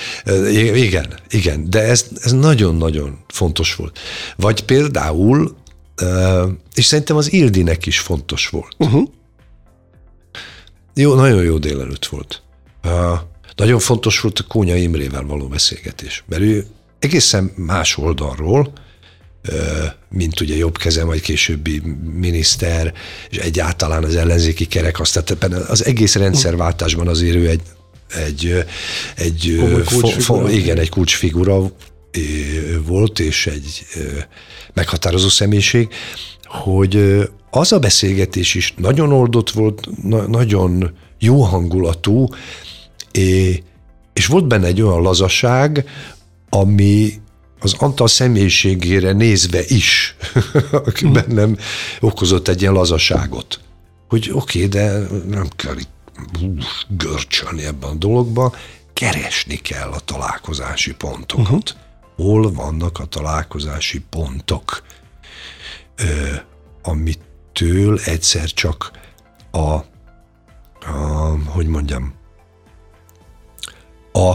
Igen, 0.74 1.06
igen, 1.30 1.70
de 1.70 1.82
ez, 1.82 2.04
ez 2.20 2.32
nagyon-nagyon 2.32 3.18
fontos 3.28 3.74
volt. 3.74 3.98
Vagy 4.36 4.64
például, 4.64 5.56
és 6.74 6.84
szerintem 6.84 7.16
az 7.16 7.32
Ildinek 7.32 7.86
is 7.86 7.98
fontos 7.98 8.48
volt. 8.48 8.74
Uh-huh 8.78 9.08
jó, 10.96 11.14
nagyon 11.14 11.42
jó 11.42 11.58
délelőtt 11.58 12.06
volt. 12.06 12.42
Uh, 12.84 13.18
nagyon 13.56 13.78
fontos 13.78 14.20
volt 14.20 14.38
a 14.38 14.44
Kónya 14.48 14.76
Imrével 14.76 15.22
való 15.22 15.48
beszélgetés, 15.48 16.24
mert 16.26 16.42
ő 16.42 16.66
egészen 16.98 17.52
más 17.56 17.96
oldalról, 17.96 18.72
mint 20.08 20.40
ugye 20.40 20.56
jobb 20.56 20.78
kezem, 20.78 21.06
vagy 21.06 21.20
későbbi 21.20 21.82
miniszter, 22.12 22.92
és 23.30 23.36
egyáltalán 23.36 24.04
az 24.04 24.16
ellenzéki 24.16 24.66
kerek, 24.66 24.96
tehát 24.96 25.44
az 25.68 25.84
egész 25.84 26.14
rendszerváltásban 26.14 27.08
azért 27.08 27.36
ő 27.36 27.48
egy, 27.48 27.62
egy, 28.08 28.64
egy 29.16 29.60
fo, 29.84 30.06
fo, 30.06 30.48
igen, 30.48 30.78
egy 30.78 30.88
kulcsfigura 30.88 31.72
volt, 32.86 33.18
és 33.18 33.46
egy 33.46 33.86
meghatározó 34.74 35.28
személyiség, 35.28 35.88
hogy 36.44 37.20
az 37.56 37.72
a 37.72 37.78
beszélgetés 37.78 38.54
is 38.54 38.74
nagyon 38.76 39.12
oldott 39.12 39.50
volt, 39.50 39.88
na, 40.02 40.26
nagyon 40.26 40.90
jó 41.18 41.42
hangulatú, 41.42 42.28
és 44.12 44.26
volt 44.26 44.46
benne 44.46 44.66
egy 44.66 44.82
olyan 44.82 45.02
lazaság, 45.02 45.88
ami 46.48 47.12
az 47.60 47.74
Antal 47.78 48.08
személyiségére 48.08 49.12
nézve 49.12 49.62
is 49.66 50.16
aki 50.86 51.06
bennem 51.06 51.56
okozott 52.00 52.48
egy 52.48 52.60
ilyen 52.60 52.72
lazaságot. 52.72 53.60
Hogy 54.08 54.30
oké, 54.32 54.64
okay, 54.64 54.68
de 54.68 55.06
nem 55.28 55.48
kell 55.56 55.76
itt 55.76 55.94
görcsölni 56.88 57.64
ebben 57.64 57.90
a 57.90 57.94
dologban, 57.94 58.52
keresni 58.92 59.56
kell 59.56 59.90
a 59.90 60.00
találkozási 60.00 60.94
pontokat. 60.94 61.46
Uh-huh. 61.46 61.62
Hol 62.16 62.52
vannak 62.52 62.98
a 62.98 63.04
találkozási 63.04 64.00
pontok? 64.10 64.82
Ö, 65.96 66.04
amitől 67.60 68.00
egyszer 68.04 68.44
csak 68.44 68.90
a, 69.50 69.58
a 69.58 69.84
hogy 71.46 71.66
mondjam, 71.66 72.14
a, 74.12 74.34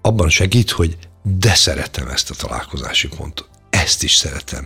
abban 0.00 0.28
segít, 0.28 0.70
hogy 0.70 0.98
de 1.22 1.54
szeretem 1.54 2.08
ezt 2.08 2.30
a 2.30 2.34
találkozási 2.34 3.08
pontot. 3.08 3.48
Ezt 3.70 4.02
is 4.02 4.14
szeretem. 4.14 4.64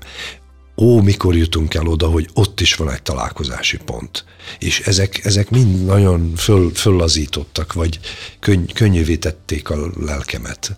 Ó, 0.77 1.01
mikor 1.01 1.37
jutunk 1.37 1.75
el 1.75 1.87
oda, 1.87 2.09
hogy 2.09 2.29
ott 2.35 2.61
is 2.61 2.75
van 2.75 2.91
egy 2.91 3.03
találkozási 3.03 3.77
pont. 3.77 4.25
És 4.59 4.81
ezek, 4.81 5.25
ezek 5.25 5.51
mind 5.51 5.85
nagyon 5.85 6.35
föl, 6.37 6.75
föllazítottak, 6.75 7.73
vagy 7.73 8.01
könny, 8.39 8.65
könnyűvé 8.75 9.17
tették 9.17 9.71
a 9.71 9.91
lelkemet. 10.01 10.77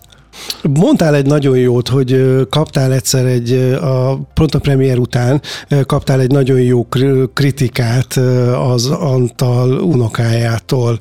Mondtál 0.61 1.15
egy 1.15 1.25
nagyon 1.25 1.57
jót, 1.57 1.87
hogy 1.87 2.25
kaptál 2.49 2.93
egyszer 2.93 3.25
egy, 3.25 3.53
a, 3.81 4.17
pont 4.33 4.55
a 4.55 4.59
premier 4.59 4.97
után 4.97 5.41
kaptál 5.85 6.19
egy 6.19 6.31
nagyon 6.31 6.59
jó 6.59 6.87
kritikát 7.33 8.13
az 8.57 8.85
Antal 8.85 9.71
unokájától. 9.71 10.99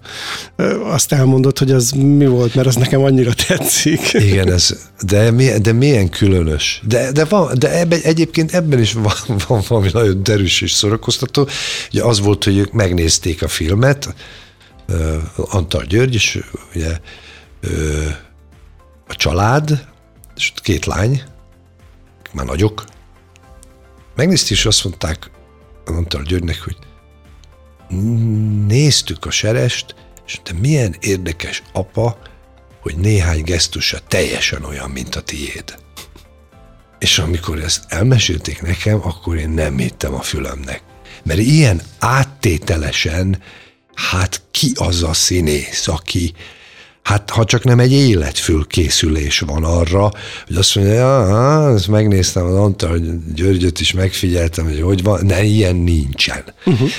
Azt 0.85 1.13
elmondod, 1.13 1.59
hogy 1.59 1.71
az 1.71 1.91
mi 1.91 2.27
volt, 2.27 2.55
mert 2.55 2.67
az 2.67 2.77
nekem 2.77 3.03
annyira 3.03 3.33
tetszik. 3.47 4.13
Igen, 4.31 4.53
ez, 4.53 4.91
de, 5.07 5.31
de 5.59 5.73
milyen 5.73 6.09
különös. 6.09 6.83
De, 6.87 7.13
de, 7.13 7.25
van, 7.25 7.59
de 7.59 7.79
ebben, 7.79 8.01
egyébként 8.03 8.55
ebben 8.55 8.79
is 8.79 8.93
van, 8.93 9.39
van 9.49 9.63
valami 9.69 9.89
nagyon 9.93 10.23
derűs 10.23 10.61
és 10.61 10.73
szórakoztató. 10.73 11.49
Ugye 11.93 12.05
az 12.05 12.21
volt, 12.21 12.45
hogy 12.45 12.57
ők 12.57 12.73
megnézték 12.73 13.43
a 13.43 13.49
filmet, 13.49 14.15
Antal 15.37 15.85
György, 15.89 16.15
és 16.15 16.39
ugye 16.75 16.99
a 19.13 19.17
család, 19.17 19.87
és 20.37 20.53
két 20.63 20.85
lány, 20.85 21.23
már 22.33 22.47
nagyok, 22.47 22.85
megnézték, 24.15 24.51
és 24.51 24.67
azt 24.67 24.85
mondták, 24.85 25.31
mondta 25.85 26.19
a 26.19 26.23
Györgynek, 26.23 26.61
hogy 26.61 26.77
néztük 28.67 29.25
a 29.25 29.31
serest, 29.31 29.95
és 30.27 30.41
te 30.43 30.53
milyen 30.53 30.97
érdekes 31.01 31.63
apa, 31.73 32.19
hogy 32.81 32.97
néhány 32.97 33.43
gesztusa 33.43 33.99
teljesen 34.09 34.65
olyan, 34.65 34.91
mint 34.91 35.15
a 35.15 35.23
tiéd. 35.23 35.75
És 36.99 37.19
amikor 37.19 37.59
ezt 37.59 37.85
elmesélték 37.89 38.63
nekem, 38.63 39.01
akkor 39.03 39.37
én 39.37 39.51
nem 39.51 39.79
hittem 39.79 40.15
a 40.15 40.23
fülemnek. 40.23 40.83
Mert 41.25 41.41
ilyen 41.41 41.83
áttételesen, 41.99 43.43
hát 43.95 44.43
ki 44.51 44.73
az 44.75 45.03
a 45.03 45.13
színész, 45.13 45.89
aki, 45.89 46.35
Hát 47.03 47.31
ha 47.31 47.45
csak 47.45 47.65
nem 47.65 47.79
egy 47.79 47.93
életfülkészülés 47.93 49.39
van 49.39 49.65
arra, 49.65 50.11
hogy 50.47 50.57
azt 50.57 50.75
mondja, 50.75 50.95
ja, 50.95 51.75
ezt 51.75 51.89
megnéztem 51.89 52.47
az 52.47 52.55
Antal 52.55 53.01
Györgyöt 53.35 53.81
is 53.81 53.93
megfigyeltem, 53.93 54.65
hogy 54.65 54.81
hogy 54.81 55.03
van, 55.03 55.27
ne, 55.27 55.43
ilyen 55.43 55.77
nincsen. 55.77 56.45
Uh-huh. 56.65 56.91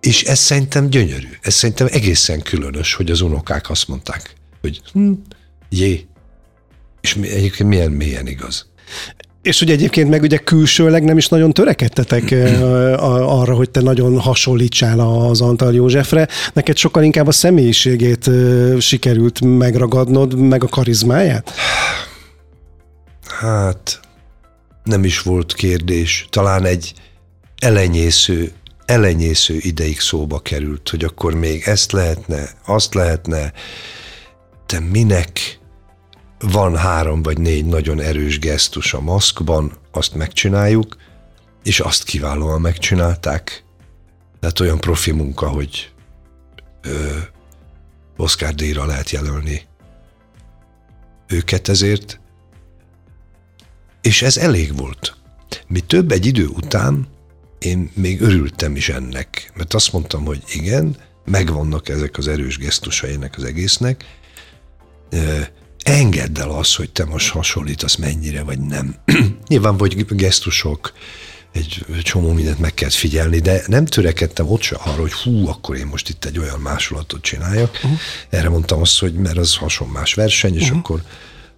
És 0.00 0.22
ez 0.22 0.38
szerintem 0.38 0.88
gyönyörű. 0.88 1.28
Ez 1.40 1.54
szerintem 1.54 1.88
egészen 1.90 2.42
különös, 2.42 2.94
hogy 2.94 3.10
az 3.10 3.20
unokák 3.20 3.70
azt 3.70 3.88
mondták, 3.88 4.34
hogy 4.60 4.80
hm, 4.92 5.12
jé. 5.68 6.06
És 7.00 7.14
egyébként 7.14 7.68
milyen 7.68 7.90
mélyen 7.90 8.26
igaz. 8.26 8.66
És 9.48 9.60
ugye 9.60 9.72
egyébként 9.72 10.10
meg 10.10 10.22
ugye 10.22 10.36
külsőleg 10.36 11.04
nem 11.04 11.16
is 11.16 11.28
nagyon 11.28 11.52
törekedtetek 11.52 12.34
arra, 13.26 13.54
hogy 13.54 13.70
te 13.70 13.80
nagyon 13.80 14.20
hasonlítsál 14.20 15.00
az 15.00 15.40
Antal 15.40 15.74
Józsefre. 15.74 16.28
Neked 16.52 16.76
sokkal 16.76 17.02
inkább 17.02 17.26
a 17.26 17.32
személyiségét 17.32 18.30
sikerült 18.78 19.40
megragadnod, 19.40 20.34
meg 20.38 20.64
a 20.64 20.68
karizmáját? 20.68 21.52
Hát 23.40 24.00
nem 24.84 25.04
is 25.04 25.20
volt 25.20 25.54
kérdés. 25.54 26.26
Talán 26.30 26.64
egy 26.64 26.92
elenyésző, 27.60 28.52
elenyésző 28.86 29.56
ideig 29.58 30.00
szóba 30.00 30.38
került, 30.38 30.88
hogy 30.88 31.04
akkor 31.04 31.34
még 31.34 31.62
ezt 31.64 31.92
lehetne, 31.92 32.48
azt 32.66 32.94
lehetne, 32.94 33.52
te 34.66 34.80
minek 34.80 35.57
van 36.40 36.76
három 36.76 37.22
vagy 37.22 37.38
négy 37.38 37.64
nagyon 37.64 38.00
erős 38.00 38.38
gesztus 38.38 38.94
a 38.94 39.00
maszkban, 39.00 39.72
azt 39.92 40.14
megcsináljuk, 40.14 40.96
és 41.62 41.80
azt 41.80 42.04
kiválóan 42.04 42.60
megcsinálták. 42.60 43.64
Tehát 44.40 44.60
olyan 44.60 44.78
profi 44.78 45.10
munka, 45.10 45.48
hogy 45.48 45.92
ö, 46.82 47.16
Oscar 48.16 48.54
díjra 48.54 48.86
lehet 48.86 49.10
jelölni 49.10 49.66
őket 51.26 51.68
ezért, 51.68 52.20
és 54.00 54.22
ez 54.22 54.36
elég 54.36 54.76
volt. 54.76 55.16
Mi 55.66 55.80
több 55.80 56.10
egy 56.10 56.26
idő 56.26 56.46
után 56.46 57.06
én 57.58 57.90
még 57.94 58.20
örültem 58.20 58.76
is 58.76 58.88
ennek, 58.88 59.52
mert 59.54 59.74
azt 59.74 59.92
mondtam, 59.92 60.24
hogy 60.24 60.42
igen, 60.52 60.96
megvannak 61.24 61.88
ezek 61.88 62.18
az 62.18 62.28
erős 62.28 62.58
gesztusainak 62.58 63.34
az 63.36 63.44
egésznek, 63.44 64.04
engedd 65.88 66.40
el 66.40 66.50
azt, 66.50 66.76
hogy 66.76 66.90
te 66.90 67.04
most 67.04 67.30
hasonlítasz 67.30 67.96
mennyire, 67.96 68.42
vagy 68.42 68.60
nem. 68.60 68.94
Nyilván 69.48 69.76
vagy 69.76 70.06
gesztusok, 70.06 70.92
egy 71.52 71.84
csomó 72.02 72.32
mindent 72.32 72.58
meg 72.58 72.74
kell 72.74 72.90
figyelni, 72.90 73.38
de 73.38 73.62
nem 73.66 73.84
törekedtem 73.84 74.50
ott 74.50 74.60
se 74.60 74.76
arra, 74.76 75.00
hogy 75.00 75.12
hú, 75.12 75.48
akkor 75.48 75.76
én 75.76 75.86
most 75.86 76.08
itt 76.08 76.24
egy 76.24 76.38
olyan 76.38 76.60
másolatot 76.60 77.22
csináljak. 77.22 77.74
Uh-huh. 77.74 77.98
Erre 78.28 78.48
mondtam 78.48 78.80
azt, 78.80 78.98
hogy 78.98 79.14
mert 79.14 79.36
az 79.36 79.56
hasonlás 79.56 80.14
verseny, 80.14 80.54
és 80.54 80.62
uh-huh. 80.62 80.78
akkor 80.78 81.02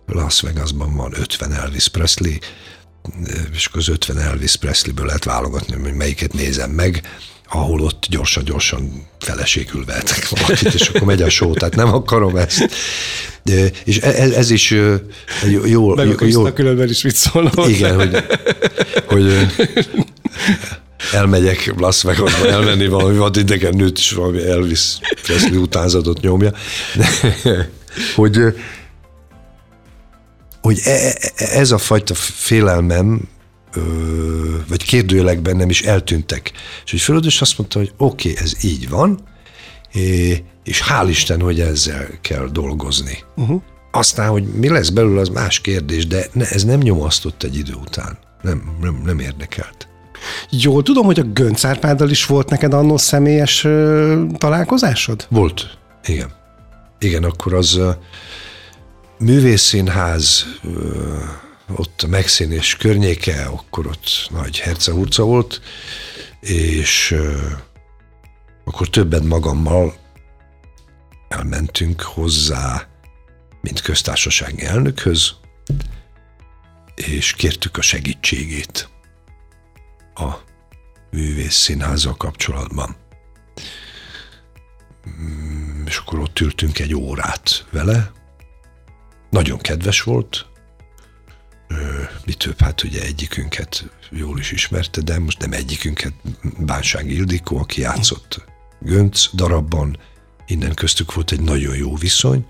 Las 0.07 0.41
Vegasban 0.41 0.97
van 0.97 1.13
50 1.17 1.53
Elvis 1.53 1.89
Presley, 1.89 2.33
és 3.53 3.69
az 3.73 3.89
50 3.89 4.19
Elvis 4.19 4.57
Presley-ből 4.57 5.07
lehet 5.07 5.25
válogatni, 5.25 5.77
hogy 5.81 5.95
melyiket 5.95 6.33
nézem 6.33 6.71
meg, 6.71 7.03
ahol 7.53 7.81
ott 7.81 8.07
gyorsan-gyorsan 8.09 9.07
feleségül 9.19 9.85
vehetek 9.85 10.29
valakit, 10.29 10.75
és 10.75 10.89
akkor 10.89 11.07
megy 11.07 11.23
a 11.23 11.29
só, 11.29 11.53
tehát 11.53 11.77
nem 11.77 11.93
akarom 11.95 12.37
ezt. 12.37 12.69
De, 13.43 13.71
és 13.85 13.99
ez, 13.99 14.31
ez 14.31 14.51
is 14.51 14.71
jól... 15.67 15.95
Meg 15.95 16.17
jól 16.21 16.53
különben 16.53 16.89
is 16.89 17.05
szólnom. 17.07 17.69
Igen, 17.69 17.97
hogy, 17.97 18.25
hogy 19.07 19.49
elmegyek 21.13 21.73
Las 21.77 22.03
Vegasba 22.03 22.49
elmenni 22.49 22.87
valami 22.87 23.17
vadidegen 23.17 23.75
nőt 23.77 23.99
is 23.99 24.11
valami 24.11 24.47
Elvis 24.47 24.99
Presley 25.23 25.61
utánzatot 25.61 26.21
nyomja. 26.21 26.53
De, 26.95 27.71
hogy, 28.15 28.39
hogy 30.61 30.81
e, 30.85 30.91
e, 30.91 31.15
ez 31.37 31.71
a 31.71 31.79
fajta 31.79 32.15
félelmem, 32.15 33.21
vagy 34.69 34.85
kérdőjelek 34.85 35.43
bennem 35.43 35.71
is 35.71 35.83
eltűntek. 35.83 36.53
És 36.85 36.91
hogy 36.91 37.01
Fölöd 37.01 37.25
is 37.25 37.41
azt 37.41 37.59
mondta, 37.59 37.79
hogy 37.79 37.93
oké, 37.97 38.31
okay, 38.31 38.43
ez 38.45 38.65
így 38.65 38.89
van, 38.89 39.21
és 40.65 40.83
hál' 40.89 41.07
Isten, 41.09 41.41
hogy 41.41 41.61
ezzel 41.61 42.09
kell 42.21 42.49
dolgozni. 42.53 43.19
Uh-huh. 43.37 43.63
Aztán, 43.93 44.29
hogy 44.29 44.45
mi 44.45 44.69
lesz 44.69 44.89
belőle, 44.89 45.21
az 45.21 45.29
más 45.29 45.61
kérdés, 45.61 46.07
de 46.07 46.27
ne, 46.33 46.49
ez 46.49 46.65
nem 46.65 46.79
nyomasztott 46.79 47.43
egy 47.43 47.57
idő 47.57 47.73
után. 47.73 48.19
Nem, 48.43 48.77
nem, 48.81 49.03
nem 49.05 49.19
érdekelt. 49.19 49.89
Jól 50.51 50.83
tudom, 50.83 51.05
hogy 51.05 51.19
a 51.19 51.23
Gönc 51.33 51.65
Árpáddal 51.65 52.11
is 52.11 52.27
volt 52.27 52.51
neked 52.51 52.73
annó 52.73 52.97
személyes 52.97 53.65
ö, 53.65 54.23
találkozásod? 54.39 55.27
Volt, 55.29 55.79
igen. 56.05 56.33
Igen, 56.99 57.25
akkor 57.25 57.55
az 57.55 57.75
uh, 57.75 57.95
művészszínház, 59.19 60.45
ö, 60.65 61.17
ott 61.77 62.03
a 62.03 62.07
megszínés 62.07 62.77
környéke, 62.77 63.45
akkor 63.45 63.87
ott 63.87 64.29
nagy 64.31 64.59
hercehurca 64.59 65.23
volt, 65.23 65.61
és 66.41 67.17
akkor 68.65 68.89
többet 68.89 69.25
magammal 69.25 69.95
elmentünk 71.29 72.01
hozzá, 72.01 72.89
mint 73.61 73.81
köztársasági 73.81 74.65
elnökhöz, 74.65 75.35
és 76.95 77.33
kértük 77.33 77.77
a 77.77 77.83
segítségét 77.83 78.89
a 80.15 80.35
művész 81.11 81.55
színházzal 81.55 82.17
kapcsolatban. 82.17 82.97
Mm, 85.09 85.87
és 85.87 85.97
akkor 85.97 86.19
ott 86.19 86.41
ültünk 86.41 86.79
egy 86.79 86.95
órát 86.95 87.67
vele. 87.71 88.13
Nagyon 89.31 89.59
kedves 89.59 90.03
volt. 90.03 90.50
Mi 92.25 92.33
több, 92.33 92.61
hát 92.61 92.83
ugye 92.83 93.03
egyikünket 93.03 93.91
jól 94.11 94.39
is 94.39 94.53
ismerte, 94.53 95.01
de 95.01 95.19
most 95.19 95.39
nem 95.39 95.53
egyikünket, 95.53 96.13
Bánság 96.59 97.11
Ildikó, 97.11 97.59
aki 97.59 97.81
játszott 97.81 98.45
Gönc 98.81 99.27
darabban, 99.35 99.99
innen 100.47 100.75
köztük 100.75 101.15
volt 101.15 101.33
egy 101.33 101.41
nagyon 101.41 101.77
jó 101.77 101.97
viszony, 101.97 102.47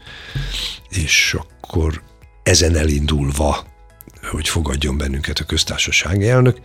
és 0.89 1.37
akkor 1.61 2.03
ezen 2.43 2.77
elindulva, 2.77 3.67
hogy 4.23 4.49
fogadjon 4.49 4.97
bennünket 4.97 5.39
a 5.39 5.45
köztársasági 5.45 6.29
elnök, 6.29 6.61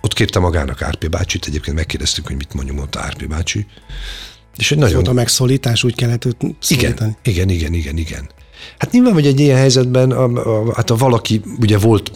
ott 0.00 0.12
kérte 0.12 0.38
magának 0.38 0.82
Árpi 0.82 1.08
bácsit, 1.08 1.46
egyébként 1.46 1.76
megkérdeztük, 1.76 2.26
hogy 2.26 2.36
mit 2.36 2.54
mondjuk 2.54 2.76
mondta 2.76 3.00
Árpi 3.00 3.26
bácsi. 3.26 3.66
És 4.56 4.72
egy 4.72 4.78
nagyon... 4.78 4.94
Volt 4.94 5.08
a 5.08 5.12
megszólítás, 5.12 5.84
úgy 5.84 5.94
kellett 5.94 6.24
őt 6.24 6.36
szólítani. 6.58 7.16
Igen, 7.22 7.48
igen, 7.48 7.72
igen, 7.72 7.72
igen, 7.72 7.96
igen. 7.96 8.30
Hát 8.78 8.92
nyilván, 8.92 9.12
hogy 9.12 9.26
egy 9.26 9.40
ilyen 9.40 9.58
helyzetben, 9.58 10.10
a, 10.10 10.24
a, 10.24 10.74
hát 10.74 10.90
a 10.90 10.96
valaki 10.96 11.40
ugye 11.60 11.78
volt 11.78 12.10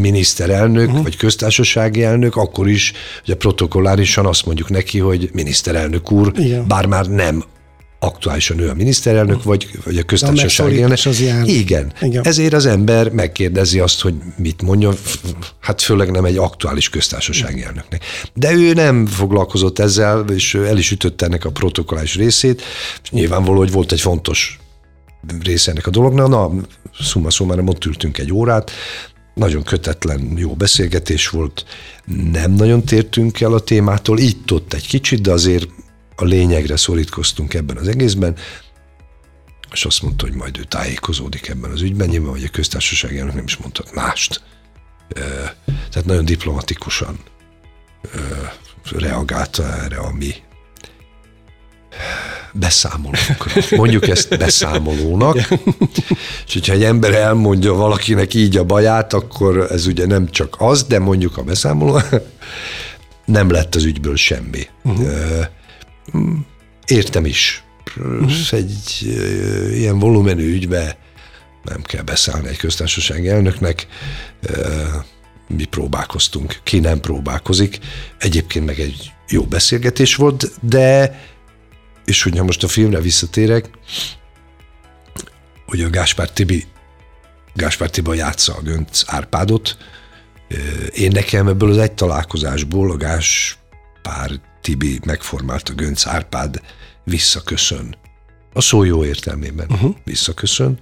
miniszterelnök, 0.00 0.88
uh-huh. 0.88 1.02
vagy 1.02 1.16
köztársasági 1.16 2.02
elnök, 2.02 2.36
akkor 2.36 2.68
is 2.68 2.92
ugye 3.22 3.34
protokollárisan 3.34 4.26
azt 4.26 4.46
mondjuk 4.46 4.70
neki, 4.70 4.98
hogy 4.98 5.30
miniszterelnök 5.32 6.12
úr, 6.12 6.32
Igen. 6.36 6.66
bár 6.68 6.86
már 6.86 7.06
nem 7.06 7.44
aktuálisan 8.02 8.58
ő 8.58 8.68
a 8.68 8.74
miniszterelnök, 8.74 9.42
vagy, 9.42 9.68
vagy 9.84 9.98
a 9.98 10.02
köztársasági 10.02 10.82
elnök. 10.82 10.98
Az 11.04 11.20
jár. 11.20 11.46
Igen. 11.46 11.92
Igen. 12.00 12.24
Ezért 12.24 12.52
az 12.52 12.66
ember 12.66 13.10
megkérdezi 13.10 13.78
azt, 13.78 14.00
hogy 14.00 14.14
mit 14.36 14.62
mondjon, 14.62 14.94
hát 15.60 15.82
főleg 15.82 16.10
nem 16.10 16.24
egy 16.24 16.36
aktuális 16.36 16.88
köztársasági 16.88 17.62
elnöknek. 17.62 18.04
De 18.34 18.52
ő 18.52 18.72
nem 18.72 19.06
foglalkozott 19.06 19.78
ezzel, 19.78 20.24
és 20.28 20.54
el 20.54 20.78
is 20.78 20.90
ütötte 20.90 21.26
ennek 21.26 21.44
a 21.44 21.50
protokollális 21.50 22.14
részét. 22.14 22.62
Nyilvánvaló, 23.10 23.58
hogy 23.58 23.72
volt 23.72 23.92
egy 23.92 24.00
fontos 24.00 24.58
része 25.42 25.70
ennek 25.70 25.86
a 25.86 25.90
dolognak. 25.90 26.28
Na, 26.28 26.50
szumma 27.00 27.30
szumára 27.30 27.62
ott 27.62 27.84
ültünk 27.84 28.18
egy 28.18 28.32
órát, 28.32 28.70
nagyon 29.34 29.62
kötetlen, 29.62 30.32
jó 30.36 30.54
beszélgetés 30.54 31.28
volt, 31.28 31.64
nem 32.32 32.52
nagyon 32.52 32.84
tértünk 32.84 33.40
el 33.40 33.52
a 33.52 33.60
témától, 33.60 34.18
itt 34.18 34.52
ott 34.52 34.72
egy 34.72 34.86
kicsit, 34.86 35.20
de 35.20 35.32
azért 35.32 35.68
a 36.16 36.24
lényegre 36.24 36.76
szorítkoztunk 36.76 37.54
ebben 37.54 37.76
az 37.76 37.88
egészben, 37.88 38.36
és 39.72 39.84
azt 39.84 40.02
mondta, 40.02 40.26
hogy 40.26 40.34
majd 40.34 40.58
ő 40.58 40.62
tájékozódik 40.62 41.48
ebben 41.48 41.70
az 41.70 41.80
ügyben, 41.80 42.08
nyilván, 42.08 42.30
hogy 42.30 42.44
a 42.44 42.50
köztársaság 42.52 43.18
elnök 43.18 43.34
nem 43.34 43.44
is 43.44 43.56
mondhat 43.56 43.94
mást. 43.94 44.42
Tehát 45.64 46.04
nagyon 46.04 46.24
diplomatikusan 46.24 47.18
reagálta 48.92 49.82
erre 49.82 49.96
a 49.96 50.12
mi 50.12 50.34
beszámolókra. 52.52 53.76
Mondjuk 53.76 54.08
ezt 54.08 54.38
beszámolónak. 54.38 55.36
És 56.46 56.52
hogyha 56.52 56.72
egy 56.72 56.84
ember 56.84 57.14
elmondja 57.14 57.72
valakinek 57.72 58.34
így 58.34 58.56
a 58.56 58.64
baját, 58.64 59.12
akkor 59.12 59.66
ez 59.70 59.86
ugye 59.86 60.06
nem 60.06 60.30
csak 60.30 60.54
az, 60.58 60.82
de 60.84 60.98
mondjuk 60.98 61.36
a 61.36 61.42
beszámoló, 61.42 62.00
nem 63.24 63.50
lett 63.50 63.74
az 63.74 63.84
ügyből 63.84 64.16
semmi. 64.16 64.66
Uh-huh. 64.84 65.46
Értem 66.86 67.24
is. 67.24 67.64
Uh-huh. 67.96 68.32
Egy 68.50 68.98
ilyen 69.72 69.98
volumenű 69.98 70.54
ügybe 70.54 70.96
nem 71.64 71.82
kell 71.82 72.02
beszállni 72.02 72.48
egy 72.48 72.56
köztársaság 72.56 73.26
elnöknek. 73.26 73.86
Mi 75.48 75.64
próbálkoztunk, 75.64 76.60
ki 76.62 76.78
nem 76.78 77.00
próbálkozik. 77.00 77.78
Egyébként 78.18 78.66
meg 78.66 78.78
egy 78.78 79.12
jó 79.28 79.42
beszélgetés 79.42 80.14
volt, 80.14 80.50
de 80.60 81.18
és 82.10 82.22
hogyha 82.22 82.44
most 82.44 82.62
a 82.62 82.68
filmre 82.68 83.00
visszatérek, 83.00 83.70
hogy 85.66 85.82
a 85.82 85.90
Gáspár 85.90 86.30
Tibi 86.30 86.66
Gáspár 87.54 87.90
Tiba 87.90 88.14
játsza 88.14 88.54
a 88.54 88.62
Gönc 88.62 89.02
Árpádot, 89.06 89.76
én 90.94 91.10
nekem 91.10 91.48
ebből 91.48 91.70
az 91.70 91.78
egy 91.78 91.92
találkozásból 91.92 92.90
a 92.90 92.96
Gáspár 92.96 94.30
Tibi 94.60 95.00
megformálta 95.04 95.74
Gönc 95.74 96.06
Árpád 96.06 96.60
visszaköszön. 97.04 97.96
A 98.52 98.60
szó 98.60 98.84
jó 98.84 99.04
értelmében 99.04 99.66
uh-huh. 99.70 99.96
visszaköszön. 100.04 100.78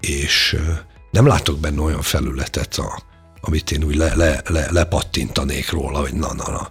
És 0.00 0.56
nem 1.10 1.26
látok 1.26 1.58
benne 1.58 1.80
olyan 1.80 2.02
felületet, 2.02 2.74
a, 2.74 3.02
amit 3.40 3.70
én 3.70 3.84
úgy 3.84 3.96
le, 3.96 4.14
le, 4.14 4.42
le, 4.46 4.70
lepattintanék 4.70 5.70
róla, 5.70 6.00
hogy 6.00 6.14
na, 6.14 6.34
na, 6.34 6.50
na. 6.50 6.68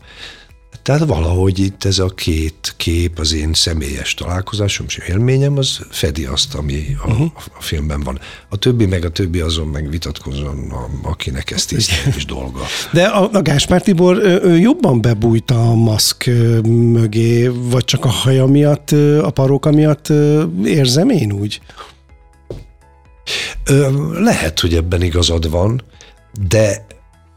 Tehát 0.81 1.05
valahogy 1.05 1.59
itt 1.59 1.83
ez 1.83 1.99
a 1.99 2.07
két 2.07 2.73
kép, 2.77 3.19
az 3.19 3.33
én 3.33 3.53
személyes 3.53 4.13
találkozásom 4.13 4.85
és 4.89 4.97
élményem, 4.97 5.57
az 5.57 5.79
fedi 5.89 6.25
azt, 6.25 6.55
ami 6.55 6.95
a, 7.03 7.07
uh-huh. 7.09 7.31
a 7.57 7.61
filmben 7.61 7.99
van. 8.03 8.19
A 8.49 8.57
többi, 8.57 8.85
meg 8.85 9.05
a 9.05 9.09
többi 9.09 9.39
azon 9.39 9.67
meg 9.67 9.89
vitatkozom, 9.89 10.73
akinek 11.03 11.51
ez 11.51 11.65
is 12.15 12.25
dolga. 12.25 12.61
De 12.91 13.03
a, 13.03 13.29
a 13.33 13.41
Gáspár 13.41 13.81
Tibor 13.81 14.17
ő 14.43 14.57
jobban 14.57 15.01
bebújt 15.01 15.51
a 15.51 15.73
maszk 15.73 16.25
mögé, 16.65 17.47
vagy 17.47 17.85
csak 17.85 18.05
a 18.05 18.09
haja 18.09 18.45
miatt, 18.45 18.91
a 19.21 19.29
paróka 19.29 19.71
miatt 19.71 20.07
érzem 20.65 21.09
én 21.09 21.31
úgy? 21.31 21.61
Lehet, 24.13 24.59
hogy 24.59 24.73
ebben 24.73 25.01
igazad 25.01 25.49
van, 25.49 25.81
de 26.47 26.85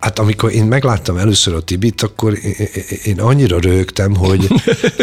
Hát 0.01 0.19
amikor 0.19 0.53
én 0.53 0.65
megláttam 0.65 1.17
először 1.17 1.55
a 1.55 1.61
Tibit, 1.61 2.03
akkor 2.03 2.39
én 3.05 3.21
annyira 3.21 3.59
rögtem, 3.61 4.17
hogy, 4.17 4.47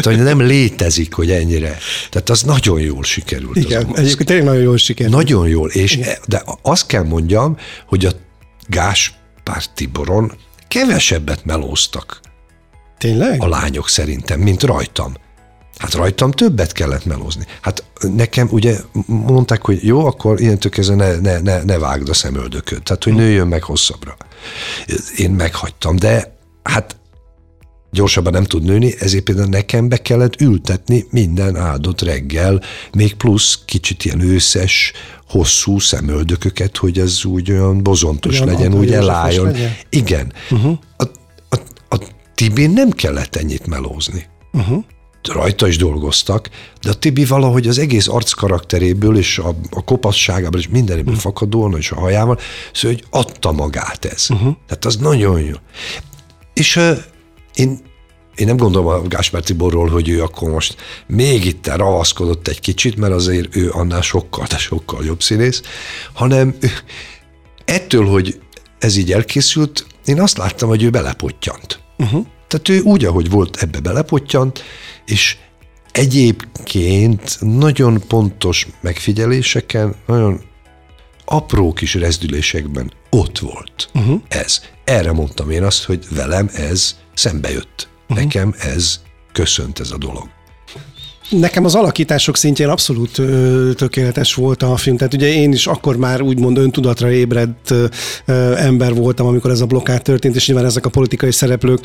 hogy 0.04 0.18
nem 0.24 0.41
létezik, 0.41 1.14
hogy 1.14 1.32
ennyire. 1.32 1.78
Tehát 2.10 2.30
az 2.30 2.41
nagyon 2.41 2.80
jól 2.80 3.04
sikerült. 3.04 3.56
Igen, 3.56 3.86
az 3.86 4.00
egyébként 4.00 4.28
tényleg 4.28 4.45
nagyon 4.45 4.62
jól 4.62 4.78
sikerült. 4.78 5.16
Nagyon 5.16 5.48
jól, 5.48 5.70
és 5.70 5.95
Igen. 5.95 6.16
de 6.26 6.43
azt 6.62 6.86
kell 6.86 7.04
mondjam, 7.04 7.58
hogy 7.86 8.06
a 8.06 8.12
Gáspár 8.68 9.66
Tiboron 9.74 10.32
kevesebbet 10.68 11.45
melóztak. 11.45 12.20
Tényleg? 12.98 13.41
A 13.41 13.48
lányok 13.48 13.89
szerintem, 13.89 14.39
mint 14.39 14.64
rajtam. 14.64 15.14
Hát 15.78 15.94
rajtam 15.94 16.32
többet 16.32 16.72
kellett 16.72 17.06
melózni. 17.06 17.46
Hát 17.62 17.84
nekem 18.16 18.48
ugye 18.52 18.78
mondták, 19.06 19.66
hogy 19.66 19.84
jó, 19.84 20.06
akkor 20.06 20.42
ilyen 20.42 20.60
kezdve 20.60 20.96
ne, 20.96 21.16
ne, 21.16 21.40
ne, 21.40 21.64
ne 21.64 21.78
vágd 21.78 22.10
a 22.10 22.14
szemöldököt, 22.14 22.84
tehát 22.84 23.04
hogy 23.04 23.14
nőjön 23.14 23.48
meg 23.48 23.64
hosszabbra. 23.64 24.18
Én 25.16 25.32
meghagytam, 25.32 25.96
de 25.96 26.38
hát 26.64 26.96
gyorsabban 27.92 28.32
nem 28.32 28.44
tud 28.44 28.64
nőni, 28.64 28.94
ezért 29.00 29.24
például 29.24 29.48
nekem 29.48 29.90
be 29.90 30.02
kellett 30.02 30.42
ültetni 30.42 31.06
minden 31.10 31.56
áldott 31.56 32.02
reggel, 32.02 32.62
még 32.94 33.16
plusz 33.16 33.60
kicsit 33.66 34.06
ilyen 34.06 34.22
őszes, 34.22 34.94
hosszú 35.28 35.80
szemöldököket, 35.80 36.78
hogy 36.78 37.00
ez 37.00 37.26
úgy 37.26 37.52
olyan 37.52 37.84
bozontos 37.84 38.40
Ugyan, 38.40 38.54
legyen, 38.54 38.74
úgy 38.74 38.92
elálljon. 38.92 39.46
Legyen? 39.46 39.76
Igen. 39.90 40.34
Uh-huh. 40.50 40.78
A, 40.98 41.04
a, 41.50 41.56
a 41.90 41.98
Tibén 42.36 42.70
nem 42.70 42.90
kellett 42.90 43.36
ennyit 43.36 43.68
melózni. 43.68 44.26
Uh-huh. 44.52 44.84
Rajta 45.24 45.68
is 45.68 45.78
dolgoztak, 45.78 46.49
de 46.82 46.89
a 46.89 46.93
Tibi 46.93 47.26
valahogy 47.26 47.68
az 47.68 47.78
egész 47.78 48.07
arc 48.07 48.32
karakteréből 48.32 49.18
és 49.18 49.38
a, 49.38 49.55
a 49.70 49.84
kopasságából 49.84 50.59
és 50.59 50.68
mindenéből 50.68 51.13
uh-huh. 51.13 51.32
fakadóan, 51.32 51.78
és 51.78 51.91
a 51.91 51.99
hajával, 51.99 52.39
szóval, 52.74 52.97
hogy 52.97 53.05
adta 53.09 53.51
magát 53.51 54.05
ez. 54.05 54.26
Uh-huh. 54.30 54.55
Tehát 54.68 54.86
az 54.86 54.95
nagyon 54.95 55.41
jó. 55.41 55.53
És 56.53 56.76
uh, 56.76 56.97
én, 57.55 57.80
én 58.36 58.47
nem 58.47 58.57
gondolom 58.57 58.88
a 58.88 59.01
Gáspár 59.01 59.41
Tiborról, 59.41 59.89
hogy 59.89 60.09
ő 60.09 60.24
akkor 60.24 60.49
most 60.49 60.76
még 61.07 61.45
itt 61.45 61.68
ravaszkodott 61.68 62.47
egy 62.47 62.59
kicsit, 62.59 62.95
mert 62.95 63.13
azért 63.13 63.55
ő 63.55 63.70
annál 63.70 64.01
sokkal, 64.01 64.45
de 64.49 64.57
sokkal 64.57 65.05
jobb 65.05 65.22
színész, 65.22 65.61
hanem 66.13 66.55
ettől, 67.65 68.05
hogy 68.05 68.39
ez 68.80 68.95
így 68.95 69.11
elkészült, 69.11 69.86
én 70.05 70.22
azt 70.22 70.38
láttam, 70.38 70.70
hogy 70.70 70.84
ő 70.84 70.89
belepottyant. 70.89 71.80
Uh-huh. 71.97 72.26
Tehát 72.47 72.70
ő 72.70 72.82
úgy, 72.82 73.05
ahogy 73.05 73.30
volt, 73.30 73.61
ebbe 73.61 73.80
belepottyant, 73.80 74.63
és 75.08 75.38
egyébként 75.91 77.38
nagyon 77.39 78.01
pontos 78.08 78.68
megfigyeléseken, 78.82 79.95
nagyon 80.05 80.41
apró 81.26 81.74
kis 81.74 81.93
rezdülésekben 81.93 82.91
ott 83.10 83.39
volt 83.39 83.89
uh-huh. 83.93 84.22
ez. 84.28 84.62
Erre 84.84 85.12
mondtam 85.12 85.49
én 85.49 85.64
azt, 85.64 85.84
hogy 85.84 86.05
velem 86.10 86.49
ez 86.53 86.95
szembe 87.14 87.51
jött. 87.51 87.89
Uh-huh. 88.01 88.18
Nekem 88.18 88.55
ez 88.60 89.01
köszönt 89.32 89.80
ez 89.80 89.91
a 89.91 89.97
dolog. 89.97 90.30
Nekem 91.30 91.66
az 91.66 91.76
alakítások 91.76 92.38
szintjén 92.38 92.70
abszolút 92.70 93.18
ö, 93.18 93.72
tökéletes 93.76 94.34
volt 94.34 94.64
a 94.64 94.76
film. 94.76 94.98
Tehát 94.98 95.14
ugye 95.14 95.28
én 95.28 95.52
is 95.52 95.68
akkor 95.68 95.98
már 95.98 96.22
úgymond 96.22 96.58
öntudatra 96.58 97.12
ébredt 97.12 97.72
ö, 97.72 97.86
ember 98.56 98.94
voltam, 98.94 99.28
amikor 99.28 99.52
ez 99.52 99.62
a 99.62 99.66
blokkád 99.66 100.02
történt, 100.02 100.36
és 100.36 100.48
nyilván 100.48 100.66
ezek 100.66 100.86
a 100.86 100.90
politikai 100.90 101.32
szereplők 101.32 101.80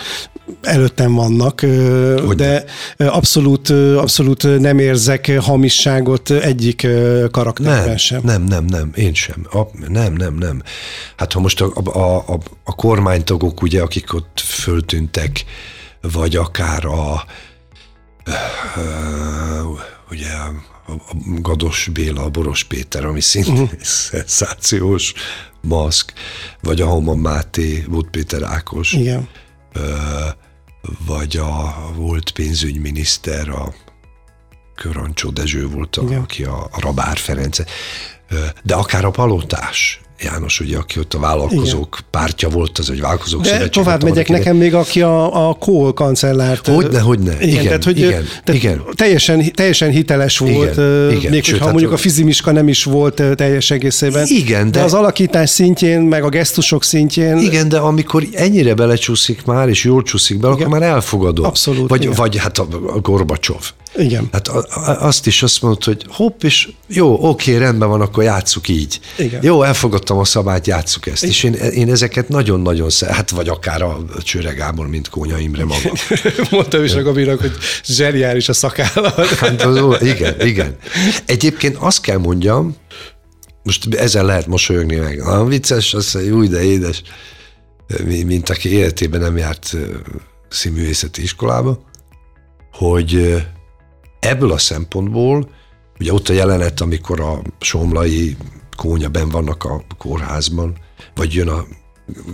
előttem 0.63 1.15
vannak, 1.15 1.63
ö, 1.63 2.33
de 2.37 2.65
abszolút, 2.97 3.71
abszolút 3.97 4.59
nem 4.61 4.79
érzek 4.79 5.33
hamisságot 5.41 6.31
egyik 6.31 6.87
karakterben 7.31 7.87
nem, 7.87 7.97
sem. 7.97 8.21
Nem, 8.25 8.43
nem, 8.43 8.65
nem, 8.65 8.91
én 8.95 9.15
sem. 9.15 9.47
A, 9.51 9.61
nem, 9.89 10.13
nem, 10.13 10.35
nem. 10.35 10.63
Hát 11.17 11.33
ha 11.33 11.41
most 11.41 11.61
a, 11.61 11.73
a, 11.85 12.17
a, 12.17 12.39
a 12.65 12.75
kormánytagok, 12.75 13.63
ugye, 13.63 13.81
akik 13.81 14.15
ott 14.15 14.43
föltűntek, 14.45 15.45
vagy 16.01 16.37
akár 16.37 16.85
a 16.85 17.25
ugye 20.11 20.29
a 20.29 20.53
Gados 21.41 21.89
Béla, 21.93 22.23
a 22.23 22.31
Boros 22.31 22.65
Péter, 22.65 23.05
ami 23.05 23.21
szintén 23.21 23.63
uh-huh. 23.63 23.81
szenzációs 24.11 25.15
maszk, 25.61 26.13
vagy 26.61 26.81
a 26.81 26.87
Homan 26.87 27.19
Máté, 27.19 27.85
Bud 27.89 28.07
Péter 28.07 28.43
Ákos, 28.43 28.93
Igen. 28.93 29.29
vagy 31.07 31.37
a 31.37 31.75
volt 31.95 32.31
pénzügyminiszter, 32.31 33.49
a 33.49 33.75
Körancsó 34.75 35.31
Dezső 35.31 35.69
volt, 35.69 35.97
a, 35.97 36.17
aki 36.17 36.45
a, 36.45 36.69
a 36.71 36.81
Rabár 36.81 37.17
Ferenc, 37.17 37.59
de 38.63 38.75
akár 38.75 39.05
a 39.05 39.11
palotás, 39.11 40.01
János, 40.23 40.61
ugye, 40.61 40.77
aki 40.77 40.99
ott 40.99 41.15
a 41.15 41.19
vállalkozók 41.19 41.97
Igen. 41.99 42.07
pártja 42.11 42.49
volt, 42.49 42.79
az 42.79 42.91
egy 42.91 43.01
vállalkozók 43.01 43.43
De 43.43 43.69
tovább 43.69 44.03
megyek, 44.03 44.29
nekem 44.29 44.57
még 44.57 44.75
aki 44.75 45.03
a, 45.03 45.49
a 45.49 45.55
Kohl 45.55 45.91
kancellárt. 45.93 46.67
Hogyne, 46.67 47.01
hogyne. 47.01 47.35
Igen, 47.35 47.49
igen, 47.49 47.65
tehát, 47.65 47.85
hogy 47.85 47.99
igen, 47.99 48.25
tehát 48.45 48.63
igen. 48.63 48.83
Teljesen, 48.95 49.53
teljesen 49.55 49.91
hiteles 49.91 50.39
volt, 50.39 50.73
igen, 50.73 51.11
igen. 51.11 51.31
még 51.31 51.45
Sőt, 51.45 51.59
ha 51.59 51.65
hát 51.65 51.73
mondjuk 51.73 51.93
a 51.93 51.97
fizimiska 51.97 52.53
nem 52.53 52.69
is 52.69 52.85
volt 52.85 53.23
teljes 53.35 53.71
egészében. 53.71 54.27
Igen, 54.29 54.71
de, 54.71 54.79
de 54.79 54.85
az 54.85 54.95
alakítás 54.95 55.51
szintjén, 55.51 56.01
meg 56.01 56.25
a 56.25 56.29
gesztusok 56.29 56.85
szintjén. 56.85 57.39
Igen, 57.39 57.69
de 57.69 57.79
amikor 57.79 58.27
ennyire 58.33 58.75
belecsúszik 58.75 59.45
már, 59.45 59.69
és 59.69 59.85
jól 59.85 60.03
csúszik 60.03 60.39
be, 60.39 60.49
igen. 60.49 60.61
akkor 60.61 60.79
már 60.79 60.83
elfogadom. 60.83 61.45
Abszolút. 61.45 61.89
Vagy, 61.89 62.03
igen. 62.03 62.15
vagy 62.15 62.37
hát 62.37 62.59
a, 62.59 62.67
a 62.87 63.01
Gorbacsov. 63.01 63.73
Igen. 63.97 64.29
Hát 64.33 64.49
azt 64.99 65.27
is 65.27 65.43
azt 65.43 65.63
mondta, 65.63 65.91
hogy 65.91 66.05
hopp, 66.09 66.43
és 66.43 66.69
jó, 66.87 67.29
oké, 67.29 67.57
rendben 67.57 67.89
van, 67.89 68.01
akkor 68.01 68.23
játsszuk 68.25 68.69
így. 68.69 69.01
Igen. 69.19 69.41
Jó, 69.43 69.63
elfogadtam 69.63 70.19
a 70.19 70.25
szabályt, 70.25 70.67
játsszuk 70.67 71.07
ezt. 71.07 71.23
Igen. 71.23 71.35
És 71.35 71.43
én, 71.43 71.55
én 71.55 71.91
ezeket 71.91 72.29
nagyon-nagyon 72.29 72.91
szeretem, 72.91 73.21
hát 73.21 73.31
vagy 73.31 73.49
akár 73.49 73.83
a 73.83 74.05
Csőre 74.23 74.53
Gábor, 74.53 74.87
mint 74.87 75.09
Kónya 75.09 75.39
Imre 75.39 75.65
maga. 75.65 75.93
Mondtam 76.51 76.85
is 76.85 76.95
a 76.95 77.03
Gabinak, 77.03 77.41
hogy 77.41 77.53
zseniális 77.85 78.49
a 78.49 78.53
szakállat. 78.53 79.29
Hát 79.29 79.63
az, 79.63 80.03
igen, 80.03 80.41
igen. 80.47 80.77
Egyébként 81.27 81.77
azt 81.77 82.01
kell 82.01 82.19
mondjam, 82.19 82.77
most 83.63 83.95
ezzel 83.95 84.25
lehet 84.25 84.47
mosolyogni 84.47 84.97
meg. 84.97 85.21
A 85.21 85.45
vicces, 85.45 85.95
azt 85.95 86.15
mondja, 86.15 86.35
új, 86.35 86.49
de 86.49 86.63
édes, 86.63 87.03
mint 88.05 88.49
aki 88.49 88.73
életében 88.73 89.21
nem 89.21 89.37
járt 89.37 89.77
színművészeti 90.49 91.23
iskolába, 91.23 91.83
hogy 92.73 93.43
Ebből 94.23 94.53
a 94.53 94.59
szempontból, 94.59 95.51
ugye 96.01 96.13
ott 96.13 96.29
a 96.29 96.33
jelenet, 96.33 96.81
amikor 96.81 97.21
a 97.21 97.43
somlai 97.61 98.37
kónya 98.77 99.09
ben 99.09 99.29
vannak 99.29 99.65
a 99.65 99.85
kórházban, 99.99 100.77
vagy 101.15 101.35
jön 101.35 101.49
a 101.49 101.65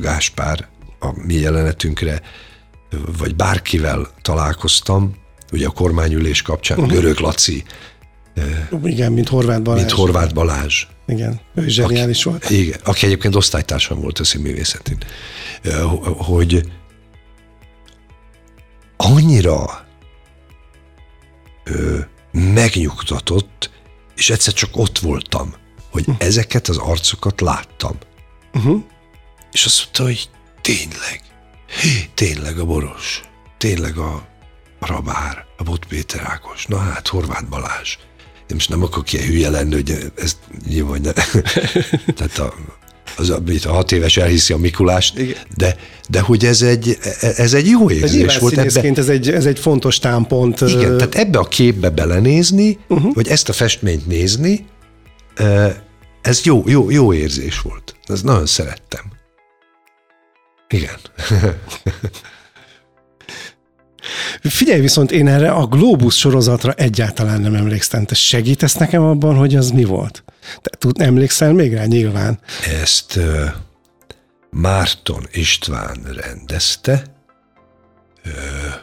Gáspár 0.00 0.68
a 0.98 1.08
mi 1.26 1.34
jelenetünkre, 1.34 2.20
vagy 3.18 3.34
bárkivel 3.34 4.10
találkoztam, 4.22 5.14
ugye 5.52 5.66
a 5.66 5.70
kormányülés 5.70 6.42
kapcsán, 6.42 6.78
uh-huh. 6.78 6.92
Görög 6.92 7.18
Laci. 7.18 7.64
Igen, 8.82 9.12
mint 9.12 9.28
Horváth 9.28 9.62
Balázs. 9.62 9.80
Mint 9.80 9.92
Horváth 9.92 10.34
Balázs. 10.34 10.86
Igen, 11.06 11.40
ő 11.54 11.64
is 11.64 11.72
zseniális 11.72 12.26
aki, 12.26 12.28
volt. 12.28 12.50
Igen, 12.50 12.78
aki 12.84 13.06
egyébként 13.06 13.34
osztálytársam 13.34 14.00
volt 14.00 14.18
a 14.18 14.24
színművészetén. 14.24 14.98
Hogy 16.16 16.72
annyira 18.96 19.86
ö, 21.70 21.98
megnyugtatott, 22.32 23.70
és 24.16 24.30
egyszer 24.30 24.52
csak 24.52 24.76
ott 24.76 24.98
voltam, 24.98 25.54
hogy 25.90 26.08
uh. 26.08 26.14
ezeket 26.18 26.68
az 26.68 26.76
arcokat 26.76 27.40
láttam. 27.40 27.96
Uh-huh. 28.54 28.82
És 29.52 29.64
azt 29.64 29.82
mondta, 29.82 30.02
hogy 30.02 30.30
tényleg, 30.60 31.22
tényleg 32.14 32.58
a 32.58 32.64
Boros, 32.64 33.22
tényleg 33.58 33.96
a, 33.98 34.26
a 34.78 34.86
Rabár, 34.86 35.46
a 35.56 35.62
Bot 35.62 35.84
Péter 35.84 36.20
Ákos, 36.24 36.66
na 36.66 36.78
hát 36.78 37.08
Horváth 37.08 37.48
Balázs. 37.48 37.96
Én 38.38 38.56
most 38.56 38.68
nem 38.68 38.82
akarok 38.82 39.12
ilyen 39.12 39.26
hülye 39.26 39.50
lenni, 39.50 39.74
hogy 39.74 40.12
ez 40.16 40.38
nyilván 40.66 41.00
ne. 41.00 41.12
Tehát 42.16 42.38
a, 42.38 42.54
az, 43.16 43.30
amit 43.30 43.64
a 43.64 43.72
hat 43.72 43.92
éves 43.92 44.16
elhiszi 44.16 44.52
a 44.52 44.56
Mikulást, 44.56 45.18
Igen. 45.18 45.36
de, 45.56 45.76
de 46.08 46.20
hogy 46.20 46.44
ez 46.44 46.62
egy, 46.62 46.98
ez 47.20 47.54
egy 47.54 47.66
jó 47.66 47.90
érzés 47.90 48.34
ez 48.34 48.40
volt. 48.40 48.58
Ebbe, 48.58 49.00
ez, 49.00 49.08
egy, 49.08 49.30
ez 49.30 49.46
egy 49.46 49.58
fontos 49.58 49.98
támpont. 49.98 50.60
Igen, 50.60 50.96
tehát 50.96 51.14
ebbe 51.14 51.38
a 51.38 51.44
képbe 51.44 51.90
belenézni, 51.90 52.78
uh-huh. 52.88 53.14
vagy 53.14 53.28
ezt 53.28 53.48
a 53.48 53.52
festményt 53.52 54.06
nézni, 54.06 54.66
ez 56.22 56.44
jó, 56.44 56.62
jó, 56.66 56.90
jó 56.90 57.12
érzés 57.12 57.60
volt. 57.60 57.94
Ez 58.06 58.22
nagyon 58.22 58.46
szerettem. 58.46 59.02
Igen. 60.68 60.96
Figyelj, 64.42 64.80
viszont 64.80 65.12
én 65.12 65.28
erre 65.28 65.50
a 65.50 65.66
Globus 65.66 66.18
sorozatra 66.18 66.72
egyáltalán 66.72 67.40
nem 67.40 67.54
emlékszem. 67.54 68.04
Te 68.04 68.14
segítesz 68.14 68.74
nekem 68.74 69.02
abban, 69.02 69.36
hogy 69.36 69.56
az 69.56 69.70
mi 69.70 69.84
volt? 69.84 70.24
Te 70.60 70.70
tud, 70.78 71.00
emlékszel 71.00 71.52
még 71.52 71.74
rá 71.74 71.84
nyilván? 71.84 72.38
Ezt 72.82 73.16
uh, 73.16 73.44
Márton 74.50 75.26
István 75.32 75.98
rendezte, 76.22 77.04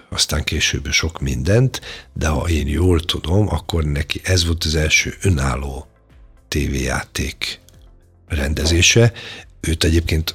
aztán 0.10 0.44
később 0.44 0.92
sok 0.92 1.20
mindent, 1.20 1.82
de 2.14 2.28
ha 2.28 2.50
én 2.50 2.68
jól 2.68 3.00
tudom, 3.00 3.48
akkor 3.50 3.84
neki 3.84 4.22
ez 4.24 4.46
volt 4.46 4.64
az 4.64 4.76
első 4.76 5.14
önálló 5.22 5.88
tévéjáték 6.48 7.60
rendezése. 8.28 9.12
Őt 9.60 9.84
egyébként 9.84 10.34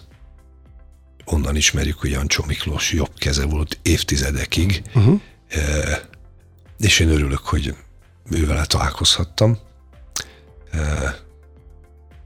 onnan 1.33 1.57
ismerjük, 1.57 1.99
hogy 1.99 2.11
Jancsó 2.11 2.45
Miklós 2.47 2.93
jobb 2.93 3.11
keze 3.19 3.45
volt 3.45 3.79
évtizedekig, 3.83 4.83
uh-huh. 4.95 5.21
e, 5.49 5.61
és 6.79 6.99
én 6.99 7.09
örülök, 7.09 7.39
hogy 7.39 7.75
ővel 8.31 8.67
találkozhattam. 8.67 9.59
E, 10.71 11.17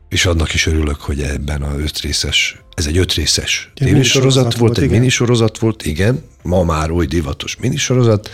és 0.08 0.26
annak 0.26 0.54
is 0.54 0.66
örülök, 0.66 1.00
hogy 1.00 1.22
ebben 1.22 1.62
a 1.62 1.78
öt 1.78 2.00
részes, 2.00 2.62
ez 2.74 2.86
egy 2.86 2.96
öt 2.96 3.12
részes 3.12 3.70
tévésorozat 3.74 4.56
volt, 4.56 4.78
egy 4.78 4.90
minisorozat 4.90 5.58
volt, 5.58 5.86
igen, 5.86 6.24
ma 6.42 6.64
már 6.64 6.90
oly 6.90 7.06
divatos 7.06 7.56
minisorozat, 7.56 8.30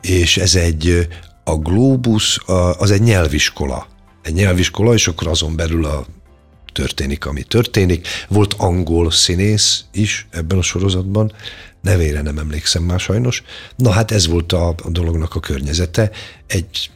és 0.00 0.36
ez 0.36 0.54
egy, 0.54 1.08
a 1.44 1.56
Globus, 1.56 2.40
az 2.78 2.90
egy 2.90 3.02
nyelviskola. 3.02 3.86
Egy 4.22 4.34
nyelviskola, 4.34 4.94
és 4.94 5.08
akkor 5.08 5.28
azon 5.28 5.56
belül 5.56 5.84
a 5.84 6.06
történik, 6.72 7.26
ami 7.26 7.42
történik. 7.42 8.08
Volt 8.28 8.54
angol 8.54 9.10
színész 9.10 9.84
is 9.92 10.26
ebben 10.30 10.58
a 10.58 10.62
sorozatban, 10.62 11.32
nevére 11.80 12.22
nem 12.22 12.38
emlékszem 12.38 12.82
már 12.82 13.00
sajnos. 13.00 13.42
Na 13.76 13.90
hát 13.90 14.10
ez 14.10 14.26
volt 14.26 14.52
a, 14.52 14.68
a 14.68 14.90
dolognak 14.90 15.34
a 15.34 15.40
környezete. 15.40 16.10
Egy 16.46 16.90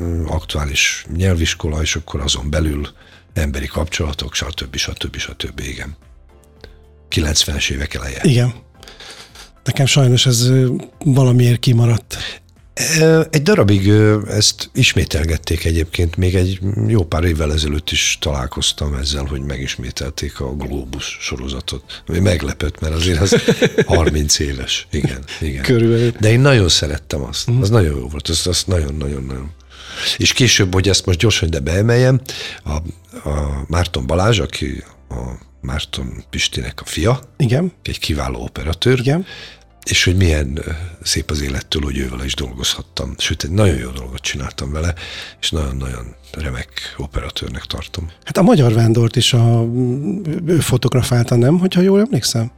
mm, 0.00 0.26
aktuális 0.26 1.06
nyelviskola, 1.16 1.82
és 1.82 1.96
akkor 1.96 2.20
azon 2.20 2.50
belül 2.50 2.88
emberi 3.32 3.66
kapcsolatok, 3.66 4.34
stb. 4.34 4.76
stb. 4.76 5.16
stb. 5.16 5.60
Igen. 5.60 5.96
90-es 7.10 7.70
évek 7.70 7.94
eleje. 7.94 8.20
Igen. 8.22 8.54
Nekem 9.64 9.86
sajnos 9.86 10.26
ez 10.26 10.50
valamiért 10.98 11.60
kimaradt. 11.60 12.16
Egy 13.30 13.42
darabig 13.42 13.88
ezt 14.28 14.70
ismételgették 14.72 15.64
egyébként, 15.64 16.16
még 16.16 16.34
egy 16.34 16.58
jó 16.86 17.04
pár 17.04 17.24
évvel 17.24 17.52
ezelőtt 17.52 17.90
is 17.90 18.18
találkoztam 18.20 18.94
ezzel, 18.94 19.24
hogy 19.24 19.40
megismételték 19.40 20.40
a 20.40 20.54
Globus 20.54 21.18
sorozatot. 21.20 22.02
Ami 22.06 22.18
meglepett, 22.18 22.80
mert 22.80 22.94
azért 22.94 23.20
az 23.20 23.42
30 23.86 24.38
éves. 24.38 24.86
Igen, 24.90 25.24
igen. 25.40 25.62
Körülbelül. 25.62 26.12
De 26.20 26.30
én 26.30 26.40
nagyon 26.40 26.68
szerettem 26.68 27.22
azt. 27.22 27.48
Az 27.60 27.70
nagyon 27.70 27.96
jó 27.96 28.08
volt, 28.08 28.28
azt, 28.28 28.46
azt 28.46 28.66
nagyon-nagyon-nagyon. 28.66 29.50
És 30.16 30.32
később, 30.32 30.72
hogy 30.72 30.88
ezt 30.88 31.06
most 31.06 31.18
gyorsan 31.18 31.50
de 31.50 31.60
beemeljem, 31.60 32.20
a, 32.64 32.72
a 33.28 33.64
Márton 33.66 34.06
Balázs, 34.06 34.38
aki 34.38 34.84
a 35.08 35.46
Márton 35.60 36.24
Pistinek 36.30 36.80
a 36.80 36.84
fia, 36.84 37.20
Igen, 37.36 37.72
egy 37.82 37.98
kiváló 37.98 38.42
operatőr, 38.42 38.98
igen. 38.98 39.26
És 39.88 40.04
hogy 40.04 40.16
milyen 40.16 40.58
szép 41.02 41.30
az 41.30 41.40
élettől, 41.40 41.82
hogy 41.82 41.98
ővel 41.98 42.24
is 42.24 42.34
dolgozhattam. 42.34 43.14
Sőt, 43.18 43.44
egy 43.44 43.50
nagyon 43.50 43.76
jó 43.76 43.90
dolgot 43.90 44.20
csináltam 44.20 44.72
vele, 44.72 44.94
és 45.40 45.50
nagyon-nagyon 45.50 46.14
remek 46.32 46.94
operatőrnek 46.96 47.62
tartom. 47.62 48.10
Hát 48.24 48.36
a 48.36 48.42
Magyar 48.42 48.72
Vándort 48.72 49.16
is 49.16 49.32
a, 49.32 49.66
ő 50.46 50.58
fotografálta, 50.60 51.36
nem? 51.36 51.58
Hogyha 51.58 51.80
jól 51.80 52.00
emlékszem? 52.00 52.50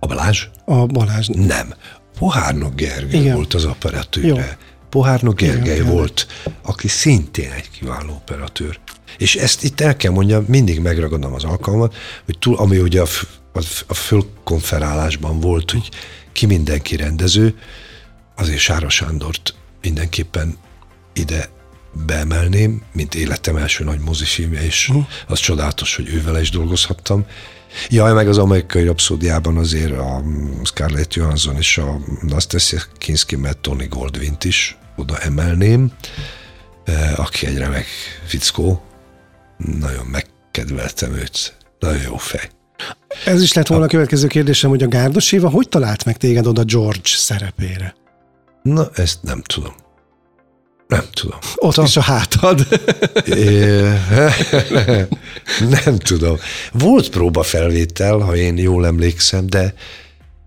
A 0.00 0.06
Balázs? 0.06 0.46
A 0.64 0.86
Balázs. 0.86 1.26
Nem. 1.26 1.74
Pohárnok 2.18 2.74
Gergely 2.74 3.20
Igen. 3.20 3.34
volt 3.34 3.54
az 3.54 3.64
operatőre. 3.64 4.28
Jó. 4.28 4.66
Pohárnok 4.90 5.34
Gergely 5.34 5.76
Igen, 5.76 5.92
volt, 5.92 6.26
aki 6.62 6.88
szintén 6.88 7.50
egy 7.50 7.70
kiváló 7.70 8.12
operatőr. 8.12 8.78
És 9.18 9.36
ezt 9.36 9.64
itt 9.64 9.80
el 9.80 9.96
kell 9.96 10.12
mondjam, 10.12 10.44
mindig 10.48 10.80
megragadom 10.80 11.32
az 11.32 11.44
alkalmat, 11.44 11.94
hogy 12.24 12.38
túl, 12.38 12.56
ami 12.56 12.78
ugye 12.78 13.00
a, 13.00 13.06
a, 13.52 13.60
a 13.86 13.94
fölkonferálásban 13.94 15.40
volt, 15.40 15.70
hogy 15.70 15.88
ki 16.36 16.46
mindenki 16.46 16.96
rendező, 16.96 17.58
azért 18.34 18.58
Sára 18.58 18.88
Sándort 18.88 19.54
mindenképpen 19.80 20.56
ide 21.12 21.48
beemelném, 22.06 22.82
mint 22.92 23.14
életem 23.14 23.56
első 23.56 23.84
nagy 23.84 24.00
mozifilmje, 24.00 24.64
és 24.64 24.92
az 25.26 25.38
csodálatos, 25.38 25.96
hogy 25.96 26.08
ővel 26.08 26.40
is 26.40 26.50
dolgozhattam. 26.50 27.26
Jaj, 27.88 28.12
meg 28.12 28.28
az 28.28 28.38
amerikai 28.38 28.84
rapszódiában 28.84 29.56
azért 29.56 29.92
a 29.92 30.22
Scarlett 30.64 31.14
Johansson 31.14 31.56
és 31.56 31.78
a 31.78 32.00
Nastasia 32.22 32.80
Kinski, 32.98 33.36
mert 33.36 33.58
Tony 33.58 33.88
Goldwyn-t 33.88 34.44
is 34.44 34.78
oda 34.96 35.18
emelném, 35.18 35.92
eh, 36.84 37.18
aki 37.18 37.46
egy 37.46 37.58
remek 37.58 37.86
fickó. 38.26 38.82
Nagyon 39.78 40.06
megkedveltem 40.06 41.14
őt. 41.14 41.56
Nagyon 41.78 42.02
jó 42.02 42.16
fej. 42.16 42.55
Ez 43.24 43.42
is 43.42 43.52
lett 43.52 43.66
volna 43.66 43.84
a 43.84 43.88
következő 43.88 44.26
kérdésem, 44.26 44.70
hogy 44.70 44.82
a 44.82 44.88
Gárdos 44.88 45.32
Éva 45.32 45.48
hogy 45.48 45.68
talált 45.68 46.04
meg 46.04 46.16
téged 46.16 46.46
oda 46.46 46.64
George 46.64 47.00
szerepére? 47.04 47.94
Na, 48.62 48.90
ezt 48.94 49.22
nem 49.22 49.42
tudom. 49.42 49.74
Nem 50.88 51.04
tudom. 51.12 51.38
Ott 51.54 51.76
is 51.76 51.96
a 51.96 52.00
hátad. 52.00 52.66
É, 53.24 53.80
nem 55.84 55.98
tudom. 55.98 56.36
Volt 56.72 57.10
próbafelvétel, 57.10 58.18
ha 58.18 58.36
én 58.36 58.58
jól 58.58 58.86
emlékszem, 58.86 59.46
de, 59.46 59.74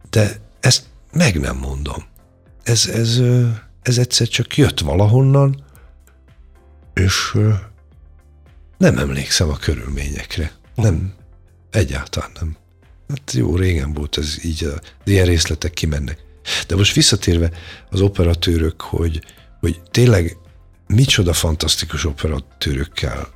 de 0.10 0.32
ezt 0.60 0.84
meg 1.12 1.40
nem 1.40 1.58
mondom. 1.58 2.04
Ez, 2.64 2.88
ez, 2.94 3.22
ez 3.82 3.98
egyszer 3.98 4.28
csak 4.28 4.58
jött 4.58 4.80
valahonnan, 4.80 5.64
és 6.94 7.38
nem 8.78 8.98
emlékszem 8.98 9.50
a 9.50 9.58
körülményekre. 9.58 10.52
Nem, 10.76 11.14
egyáltalán 11.72 12.32
nem. 12.40 12.58
Hát 13.08 13.32
jó, 13.32 13.56
régen 13.56 13.94
volt 13.94 14.18
ez 14.18 14.44
így, 14.44 14.64
az 14.64 14.82
ilyen 15.04 15.26
részletek 15.26 15.74
kimennek. 15.74 16.20
De 16.68 16.76
most 16.76 16.94
visszatérve 16.94 17.52
az 17.90 18.02
operatőrök, 18.02 18.82
hogy, 18.82 19.24
hogy 19.60 19.82
tényleg 19.92 20.38
micsoda 20.88 21.34
fantasztikus 21.34 22.06
operatőrökkel 22.06 23.28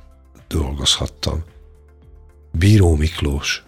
dolgozhattam. 0.48 1.44
Bíró 2.52 2.96
Miklós, 2.96 3.62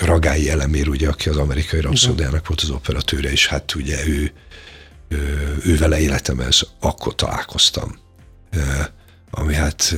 Ragályi 0.00 0.50
Elemér, 0.50 0.88
ugye, 0.88 1.08
aki 1.08 1.28
az 1.28 1.36
amerikai 1.36 1.80
rapszódiának 1.80 2.46
volt 2.46 2.60
az 2.60 2.70
operatőre, 2.70 3.30
és 3.30 3.46
hát 3.46 3.74
ugye 3.74 4.06
ő, 4.06 4.32
ő, 5.08 5.56
ő 5.64 5.76
vele 5.76 6.00
életemhez 6.00 6.66
akkor 6.80 7.14
találkoztam. 7.14 7.98
Ami 9.30 9.54
hát 9.54 9.96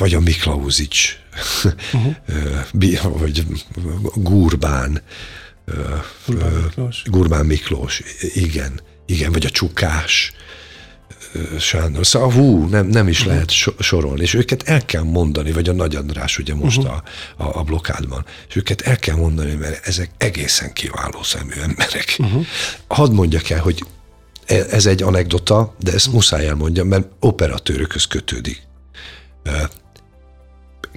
vagy 0.00 0.14
a 0.14 0.20
Miklauzics, 0.20 1.16
uh-huh. 1.92 3.18
vagy 3.20 3.44
Gurbán, 4.14 5.02
Gurbán 6.26 6.52
Miklós. 6.52 7.02
Gurbán 7.04 7.46
Miklós, 7.46 8.02
igen, 8.34 8.80
igen, 9.06 9.32
vagy 9.32 9.46
a 9.46 9.50
Csukás, 9.50 10.32
Sándor. 11.58 12.06
Szóval 12.06 12.32
hú, 12.32 12.66
nem, 12.66 12.86
nem 12.86 13.08
is 13.08 13.18
uh-huh. 13.18 13.32
lehet 13.32 13.50
so- 13.50 13.82
sorolni, 13.82 14.22
és 14.22 14.34
őket 14.34 14.62
el 14.62 14.84
kell 14.84 15.02
mondani, 15.02 15.52
vagy 15.52 15.68
a 15.68 15.72
Nagy 15.72 15.96
András 15.96 16.38
ugye 16.38 16.54
most 16.54 16.78
uh-huh. 16.78 16.94
a, 17.36 17.44
a, 17.44 17.58
a 17.58 17.62
blokádban, 17.62 18.24
és 18.48 18.56
őket 18.56 18.80
el 18.80 18.96
kell 18.96 19.16
mondani, 19.16 19.54
mert 19.54 19.86
ezek 19.86 20.10
egészen 20.18 20.72
kiváló 20.72 21.22
szemű 21.22 21.52
emberek. 21.62 22.16
Uh-huh. 22.18 22.46
Hadd 22.88 23.12
mondjak 23.12 23.50
el, 23.50 23.60
hogy 23.60 23.84
e- 24.46 24.66
ez 24.70 24.86
egy 24.86 25.02
anekdota, 25.02 25.74
de 25.78 25.92
ezt 25.92 26.12
muszáj 26.12 26.46
elmondjam, 26.46 26.88
mert 26.88 27.06
operatőrökhöz 27.18 28.04
kötődik. 28.04 28.68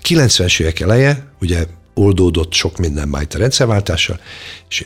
90-es 0.07 0.61
évek 0.61 0.79
eleje, 0.79 1.33
ugye 1.41 1.65
oldódott 1.93 2.53
sok 2.53 2.77
minden 2.77 3.17
itt 3.21 3.33
a 3.33 3.37
rendszerváltással, 3.37 4.19
és, 4.69 4.83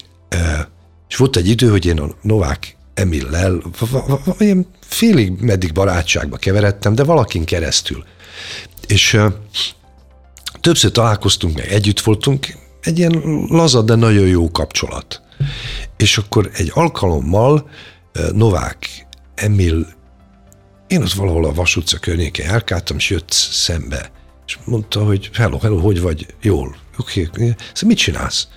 és 1.10 1.16
volt 1.16 1.36
egy 1.36 1.48
idő, 1.48 1.70
hogy 1.70 1.86
én 1.86 2.00
a 2.00 2.10
Novák 2.22 2.78
Emillel 2.94 3.62
ilyen 4.38 4.68
félig 4.80 5.32
meddig 5.40 5.74
barátságba 5.74 6.38
keveredtem, 6.38 6.96
de 6.96 7.04
valakin 7.04 7.46
keresztül. 7.46 8.04
És 8.88 9.20
többször 10.60 10.92
találkoztunk, 10.92 11.56
meg 11.56 11.68
együtt 11.68 12.00
voltunk, 12.00 12.48
egy 12.82 12.98
ilyen 12.98 13.46
laza, 13.50 13.82
de 13.82 13.96
nagyon 13.96 14.28
jó 14.28 14.52
kapcsolat. 14.52 15.22
És 15.98 16.18
akkor 16.18 16.50
egy 16.54 16.72
alkalommal 16.74 17.70
Novák 18.32 19.08
Emil 19.36 19.88
én 20.88 21.02
ott 21.02 21.12
valahol 21.12 21.46
a 21.46 21.54
Vas 21.54 21.76
utca 21.76 21.98
környékén 21.98 22.46
járkáltam, 22.46 22.98
és 22.98 23.10
jött 23.10 23.32
szembe, 23.52 24.12
és 24.48 24.58
mondta, 24.64 25.04
hogy 25.04 25.30
hello, 25.34 25.58
hello, 25.58 25.80
hogy 25.80 26.02
vagy? 26.02 26.26
Jól. 26.42 26.76
Oké, 26.98 27.28
okay. 27.28 27.48
szóval 27.48 27.58
mit 27.84 27.98
csinálsz? 27.98 28.48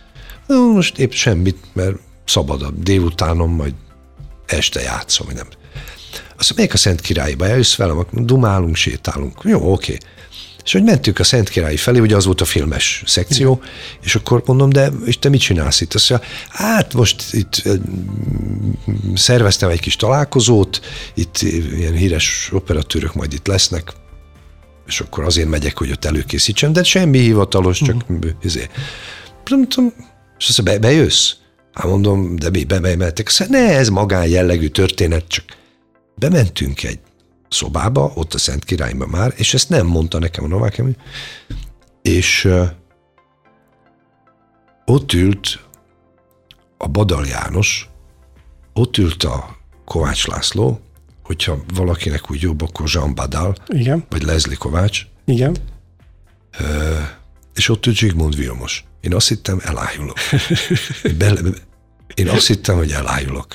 No, 0.47 0.73
most 0.73 0.99
épp 0.99 1.13
semmit, 1.13 1.57
mert 1.73 1.97
szabad 2.25 2.63
a 2.63 2.71
délutánom, 2.71 3.51
majd 3.55 3.75
este 4.47 4.81
játszom, 4.81 5.27
vagy 5.27 5.37
nem. 5.37 5.47
Azt 6.13 6.29
mondja, 6.37 6.55
melyik 6.57 6.75
a 6.75 6.77
Szent 6.77 7.01
Királyba? 7.01 7.49
Eljössz 7.49 7.77
velem, 7.77 8.07
dumálunk, 8.13 8.77
sétálunk. 8.77 9.41
Jó, 9.45 9.73
oké. 9.73 9.95
Okay. 9.95 9.99
És 10.65 10.73
hogy 10.73 10.83
mentünk 10.85 11.19
a 11.19 11.25
Szent 11.25 11.49
Király 11.49 11.77
felé, 11.77 11.99
ugye 11.99 12.17
az 12.17 12.25
volt 12.25 12.41
a 12.41 12.45
filmes 12.45 13.03
szekció, 13.07 13.63
és 14.03 14.15
akkor 14.15 14.43
mondom, 14.47 14.71
de 14.71 14.91
és 15.05 15.19
te 15.19 15.29
mit 15.29 15.41
csinálsz 15.41 15.81
itt? 15.81 15.95
Azt 15.95 16.11
mondja, 16.11 16.29
hát 16.49 16.95
most 16.95 17.25
itt 17.33 17.63
szerveztem 19.15 19.69
egy 19.69 19.81
kis 19.81 19.97
találkozót, 19.97 20.81
itt 21.15 21.39
ilyen 21.77 21.93
híres 21.93 22.49
operatőrök 22.53 23.15
majd 23.15 23.33
itt 23.33 23.47
lesznek, 23.47 23.93
és 24.91 25.01
akkor 25.01 25.25
azért 25.25 25.49
megyek, 25.49 25.79
hogy 25.79 25.91
ott 25.91 26.05
előkészítsem, 26.05 26.73
de 26.73 26.83
semmi 26.83 27.19
hivatalos, 27.19 27.79
csak 27.79 27.97
uh-huh. 28.09 28.31
ezért. 28.43 28.71
Nem 29.45 29.69
tudom, 29.69 29.93
és 30.39 30.49
azt 30.49 30.63
be, 30.63 30.79
bejössz? 30.79 31.33
Hát 31.73 31.87
mondom, 31.87 32.37
de 32.37 32.51
mi 32.51 32.65
bemehetek? 32.65 33.31
Mondja, 33.39 33.59
ne, 33.59 33.77
ez 33.77 33.89
magán 33.89 34.27
jellegű 34.27 34.69
történet, 34.69 35.29
csak 35.29 35.45
bementünk 36.15 36.83
egy 36.83 36.99
szobába, 37.49 38.13
ott 38.15 38.35
a 38.35 38.39
Szent 38.39 38.65
Királyban 38.65 39.09
már, 39.09 39.33
és 39.37 39.55
ezt 39.55 39.69
nem 39.69 39.87
mondta 39.87 40.19
nekem 40.19 40.45
a 40.45 40.49
Novák 40.49 40.83
és 42.03 42.45
uh, 42.45 42.69
ott 44.85 45.13
ült 45.13 45.61
a 46.79 46.87
Badal 46.87 47.27
János, 47.27 47.89
ott 48.73 48.97
ült 48.97 49.25
a 49.25 49.57
Kovács 49.85 50.27
László, 50.27 50.81
hogyha 51.31 51.59
valakinek 51.75 52.31
úgy 52.31 52.41
jobb, 52.41 52.63
akkor 52.63 52.89
Jean 52.93 53.15
Badal, 53.15 53.57
Igen, 53.69 54.05
vagy 54.09 54.23
Leslie 54.23 54.57
Kovács, 54.57 55.07
igen. 55.25 55.57
és 57.55 57.69
ott 57.69 57.87
ült 57.87 57.97
Zsigmond 57.97 58.37
Vilmos. 58.37 58.85
Én 59.01 59.15
azt 59.15 59.29
hittem, 59.29 59.61
elájulok. 59.65 60.19
Én, 61.03 61.19
bele, 61.19 61.41
én 62.15 62.29
azt 62.29 62.47
hittem, 62.47 62.77
hogy 62.77 62.91
elájulok. 62.91 63.55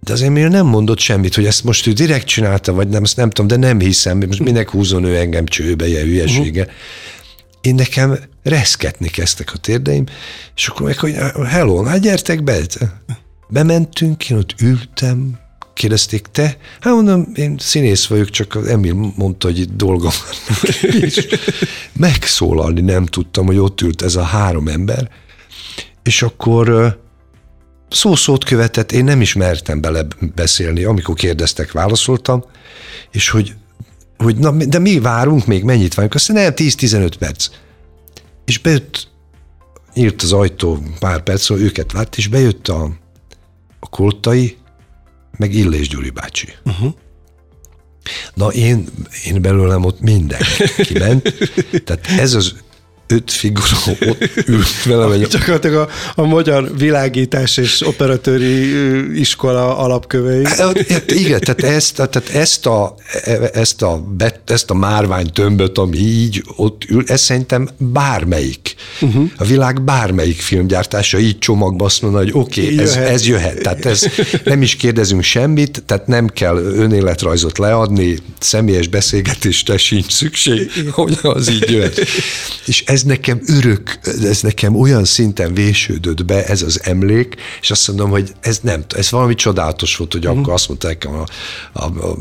De 0.00 0.12
az 0.12 0.22
Emil 0.22 0.48
nem 0.48 0.66
mondott 0.66 0.98
semmit, 0.98 1.34
hogy 1.34 1.46
ezt 1.46 1.64
most 1.64 1.86
ő 1.86 1.92
direkt 1.92 2.26
csinálta, 2.26 2.72
vagy 2.72 2.88
nem, 2.88 3.02
ezt 3.02 3.16
nem 3.16 3.30
tudom, 3.30 3.46
de 3.46 3.66
nem 3.66 3.80
hiszem, 3.80 4.18
most 4.26 4.42
minek 4.42 4.70
húzon 4.70 5.04
ő 5.04 5.16
engem 5.16 5.46
csőbe, 5.46 5.86
ilyen 5.88 6.04
hülyesége. 6.04 6.68
Én 7.60 7.74
nekem 7.74 8.18
reszketni 8.42 9.08
kezdtek 9.08 9.52
a 9.52 9.58
térdeim, 9.58 10.06
és 10.56 10.66
akkor 10.66 10.86
meg, 10.86 10.98
hogy 10.98 11.14
hello, 11.46 11.82
hát 11.82 12.00
gyertek 12.00 12.42
be. 12.42 12.60
Bementünk, 13.48 14.30
én 14.30 14.36
ott 14.36 14.54
ültem, 14.60 15.42
kérdezték, 15.74 16.26
te? 16.26 16.56
Hát 16.80 16.94
mondom, 16.94 17.28
én 17.34 17.56
színész 17.58 18.06
vagyok, 18.06 18.30
csak 18.30 18.58
Emil 18.66 19.12
mondta, 19.16 19.46
hogy 19.46 19.58
itt 19.58 19.76
dolgom. 19.76 20.10
És 21.00 21.28
Megszólalni 21.92 22.80
nem 22.80 23.06
tudtam, 23.06 23.46
hogy 23.46 23.58
ott 23.58 23.80
ült 23.80 24.02
ez 24.02 24.16
a 24.16 24.22
három 24.22 24.68
ember, 24.68 25.10
és 26.02 26.22
akkor 26.22 26.98
szó-szót 27.90 28.44
követett, 28.44 28.92
én 28.92 29.04
nem 29.04 29.20
is 29.20 29.32
mertem 29.32 29.80
bele 29.80 30.06
beszélni, 30.34 30.84
amikor 30.84 31.14
kérdeztek, 31.14 31.72
válaszoltam, 31.72 32.44
és 33.10 33.28
hogy, 33.28 33.54
hogy 34.16 34.36
na, 34.36 34.50
de 34.50 34.78
mi 34.78 34.98
várunk 34.98 35.46
még, 35.46 35.64
mennyit 35.64 35.94
várunk? 35.94 36.14
Aztán 36.14 36.36
nem, 36.36 36.52
10-15 36.56 37.12
perc. 37.18 37.48
És 38.44 38.58
bejött, 38.58 39.08
nyílt 39.94 40.22
az 40.22 40.32
ajtó 40.32 40.78
pár 40.98 41.22
perc, 41.22 41.50
őket 41.50 41.92
várt, 41.92 42.16
és 42.16 42.28
bejött 42.28 42.68
a, 42.68 42.90
a 43.80 43.88
koltai, 43.88 44.56
meg 45.36 45.54
Illés 45.54 45.88
Gyuri 45.88 46.10
bácsi. 46.10 46.48
Uh-huh. 46.64 46.94
Na 48.34 48.48
én, 48.48 48.88
én 49.24 49.42
belőlem 49.42 49.84
ott 49.84 50.00
minden 50.00 50.40
kiment. 50.76 51.34
Tehát 51.84 52.06
ez 52.06 52.34
az 52.34 52.54
öt 53.06 53.30
figura 53.30 53.76
ott 54.06 54.30
ült 54.46 54.82
velem. 54.84 55.10
Egy... 55.10 55.28
Csak 55.46 55.64
a, 55.74 55.88
a 56.14 56.24
magyar 56.24 56.76
világítás 56.76 57.56
és 57.56 57.86
operatőri 57.86 59.18
iskola 59.18 59.78
alapkövei. 59.78 60.46
Igen, 61.06 61.40
tehát 61.40 61.62
ezt, 61.62 61.94
tehát 61.94 62.28
ezt 62.28 62.66
a, 62.66 62.94
ezt 63.52 63.82
a, 63.82 64.04
ezt 64.46 64.70
a 64.70 64.74
márvány 64.74 65.32
tömböt, 65.32 65.78
ami 65.78 65.96
így 65.96 66.44
ott 66.56 66.82
ül, 66.88 67.04
ez 67.06 67.20
szerintem 67.20 67.68
bármelyik, 67.78 68.74
uh-huh. 69.00 69.30
a 69.36 69.44
világ 69.44 69.82
bármelyik 69.82 70.40
filmgyártása 70.40 71.18
így 71.18 71.38
csomagba 71.38 71.84
azt 71.84 72.02
mondja, 72.02 72.20
hogy 72.20 72.30
oké, 72.32 72.62
okay, 72.62 72.78
ez, 72.78 72.96
ez 72.96 73.26
jöhet. 73.26 73.62
Tehát 73.62 73.84
ez, 73.84 74.06
nem 74.44 74.62
is 74.62 74.76
kérdezünk 74.76 75.22
semmit, 75.22 75.82
tehát 75.86 76.06
nem 76.06 76.28
kell 76.28 76.56
önéletrajzot 76.56 77.58
leadni, 77.58 78.18
személyes 78.38 78.88
beszélgetésre 78.88 79.76
sincs 79.76 80.12
szükség, 80.12 80.70
hogy 80.90 81.18
az 81.22 81.50
így 81.50 81.70
jöhet. 81.70 82.00
És 82.66 82.82
ez 82.94 83.02
nekem 83.02 83.40
örök, 83.46 83.98
ez 84.22 84.40
nekem 84.40 84.76
olyan 84.76 85.04
szinten 85.04 85.54
vésődött 85.54 86.24
be 86.24 86.44
ez 86.44 86.62
az 86.62 86.80
emlék, 86.82 87.36
és 87.60 87.70
azt 87.70 87.88
mondom, 87.88 88.10
hogy 88.10 88.32
ez 88.40 88.58
nem, 88.62 88.84
ez 88.96 89.10
valami 89.10 89.34
csodálatos 89.34 89.96
volt, 89.96 90.12
hogy 90.12 90.26
mm. 90.26 90.38
akkor 90.38 90.52
azt 90.52 90.68
mondta 90.68 90.86
nekem 90.86 91.12
a, 91.12 91.24
a, 91.72 91.84
a, 91.84 92.16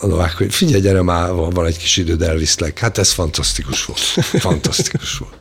a, 0.00 0.20
a 0.20 0.30
hogy 0.36 0.54
figyelj, 0.54 0.80
gyere 0.80 1.02
már, 1.02 1.32
van, 1.32 1.50
van 1.50 1.66
egy 1.66 1.78
kis 1.78 1.96
időd, 1.96 2.22
elviszlek. 2.22 2.78
Hát 2.78 2.98
ez 2.98 3.12
fantasztikus 3.12 3.84
volt. 3.84 4.00
Fantasztikus 4.46 5.18
volt. 5.18 5.34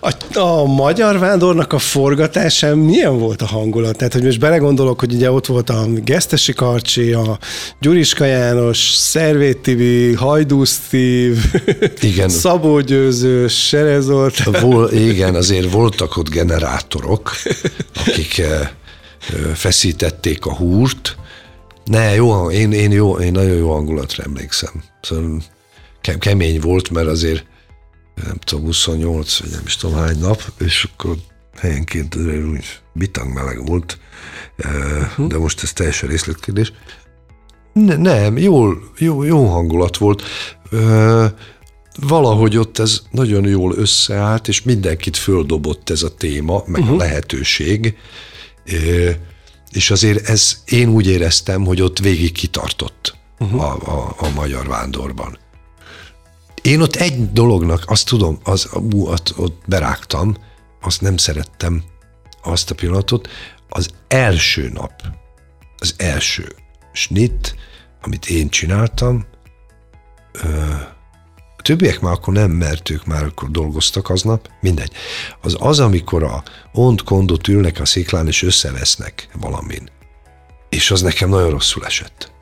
A, 0.00 0.38
a 0.38 0.64
magyar 0.64 1.18
vándornak 1.18 1.72
a 1.72 1.78
forgatásán 1.78 2.78
milyen 2.78 3.18
volt 3.18 3.42
a 3.42 3.46
hangulat? 3.46 3.96
Tehát, 3.96 4.12
hogy 4.12 4.22
most 4.22 4.40
belegondolok, 4.40 5.00
hogy 5.00 5.14
ugye 5.14 5.30
ott 5.30 5.46
volt 5.46 5.70
a 5.70 5.86
Gesztesi 6.04 6.52
Karcsi, 6.52 7.12
a 7.12 7.38
Gyuriska 7.80 8.24
János, 8.24 8.92
Szervét 8.94 9.58
Tibi, 9.58 10.14
Hajdú 10.14 10.64
Steve, 10.64 11.40
igen. 12.00 12.28
Szabó 12.42 12.80
Győző, 12.80 13.48
Serezolt. 13.48 14.60
Vol, 14.60 14.90
igen, 14.92 15.34
azért 15.34 15.72
voltak 15.72 16.16
ott 16.16 16.28
generátorok, 16.28 17.32
akik 18.06 18.38
eh, 18.38 18.68
feszítették 19.54 20.46
a 20.46 20.54
húrt. 20.54 21.16
Ne, 21.84 22.14
jó, 22.14 22.50
én, 22.50 22.72
én, 22.72 22.92
jó, 22.92 23.18
én 23.18 23.32
nagyon 23.32 23.56
jó 23.56 23.72
hangulatra 23.72 24.24
emlékszem. 24.24 24.82
Szóval 25.00 25.42
kemény 26.18 26.60
volt, 26.60 26.90
mert 26.90 27.06
azért 27.06 27.44
nem 28.24 28.36
tudom, 28.44 28.64
28, 28.64 29.40
vagy 29.40 29.50
nem 29.50 29.62
is 29.66 29.76
tudom 29.76 29.96
hány 29.96 30.18
nap, 30.18 30.42
és 30.58 30.88
akkor 30.92 31.16
helyenként 31.56 32.16
úgy 32.16 32.80
bitang 32.92 33.32
meleg 33.32 33.66
volt, 33.66 33.98
de 35.16 35.38
most 35.38 35.62
ez 35.62 35.72
teljesen 35.72 36.08
részletkérdés. 36.08 36.72
Ne, 37.72 37.96
nem, 37.96 38.38
jól, 38.38 38.90
jó, 38.98 39.22
jó 39.22 39.46
hangulat 39.46 39.96
volt. 39.96 40.22
Valahogy 42.00 42.56
ott 42.56 42.78
ez 42.78 43.02
nagyon 43.10 43.46
jól 43.46 43.74
összeállt, 43.76 44.48
és 44.48 44.62
mindenkit 44.62 45.16
földobott 45.16 45.90
ez 45.90 46.02
a 46.02 46.14
téma, 46.14 46.62
meg 46.66 46.80
uh-huh. 46.80 46.96
a 46.96 46.98
lehetőség. 46.98 47.96
És 49.70 49.90
azért 49.90 50.28
ez, 50.28 50.62
én 50.64 50.88
úgy 50.88 51.06
éreztem, 51.06 51.64
hogy 51.64 51.82
ott 51.82 51.98
végig 51.98 52.32
kitartott 52.32 53.16
uh-huh. 53.38 53.62
a, 53.62 53.72
a, 53.72 54.14
a 54.18 54.30
magyar 54.34 54.66
vándorban. 54.66 55.38
Én 56.62 56.80
ott 56.80 56.96
egy 56.96 57.32
dolognak, 57.32 57.82
azt 57.86 58.06
tudom, 58.06 58.38
az, 58.44 58.68
ú, 58.74 59.06
ott, 59.06 59.34
ott 59.36 59.62
berágtam, 59.66 60.36
azt 60.80 61.00
nem 61.00 61.16
szerettem, 61.16 61.82
azt 62.42 62.70
a 62.70 62.74
pillanatot, 62.74 63.28
az 63.68 63.90
első 64.08 64.70
nap, 64.74 64.92
az 65.78 65.94
első 65.96 66.54
snit, 66.92 67.56
amit 68.02 68.28
én 68.28 68.48
csináltam, 68.48 69.26
a 71.56 71.62
többiek 71.62 72.00
már 72.00 72.12
akkor 72.12 72.34
nem, 72.34 72.50
mert 72.50 72.90
ők 72.90 73.04
már 73.04 73.24
akkor 73.24 73.50
dolgoztak 73.50 74.10
aznap, 74.10 74.50
mindegy. 74.60 74.92
Az 75.40 75.56
az, 75.58 75.80
amikor 75.80 76.22
a 76.22 76.42
ont 76.72 77.02
kondot 77.02 77.48
ülnek 77.48 77.80
a 77.80 77.84
sziklán 77.84 78.26
és 78.26 78.42
összevesznek 78.42 79.28
valamin. 79.40 79.90
És 80.68 80.90
az 80.90 81.00
nekem 81.00 81.28
nagyon 81.28 81.50
rosszul 81.50 81.84
esett. 81.84 82.32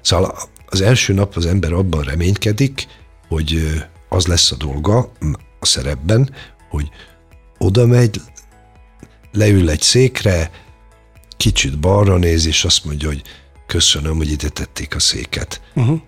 Szóval 0.00 0.38
az 0.66 0.80
első 0.80 1.12
nap 1.12 1.36
az 1.36 1.46
ember 1.46 1.72
abban 1.72 2.02
reménykedik, 2.02 2.86
hogy 3.32 3.82
az 4.08 4.26
lesz 4.26 4.50
a 4.52 4.56
dolga 4.56 5.12
a 5.60 5.66
szerepben, 5.66 6.34
hogy 6.70 6.88
oda 7.58 7.86
megy, 7.86 8.20
leül 9.32 9.70
egy 9.70 9.80
székre, 9.80 10.50
kicsit 11.36 11.78
balra 11.78 12.16
néz, 12.16 12.46
és 12.46 12.64
azt 12.64 12.84
mondja, 12.84 13.08
hogy 13.08 13.22
köszönöm, 13.66 14.16
hogy 14.16 14.30
ide 14.30 14.48
tették 14.48 14.94
a 14.94 14.98
széket. 14.98 15.60
Uh-huh. 15.74 16.00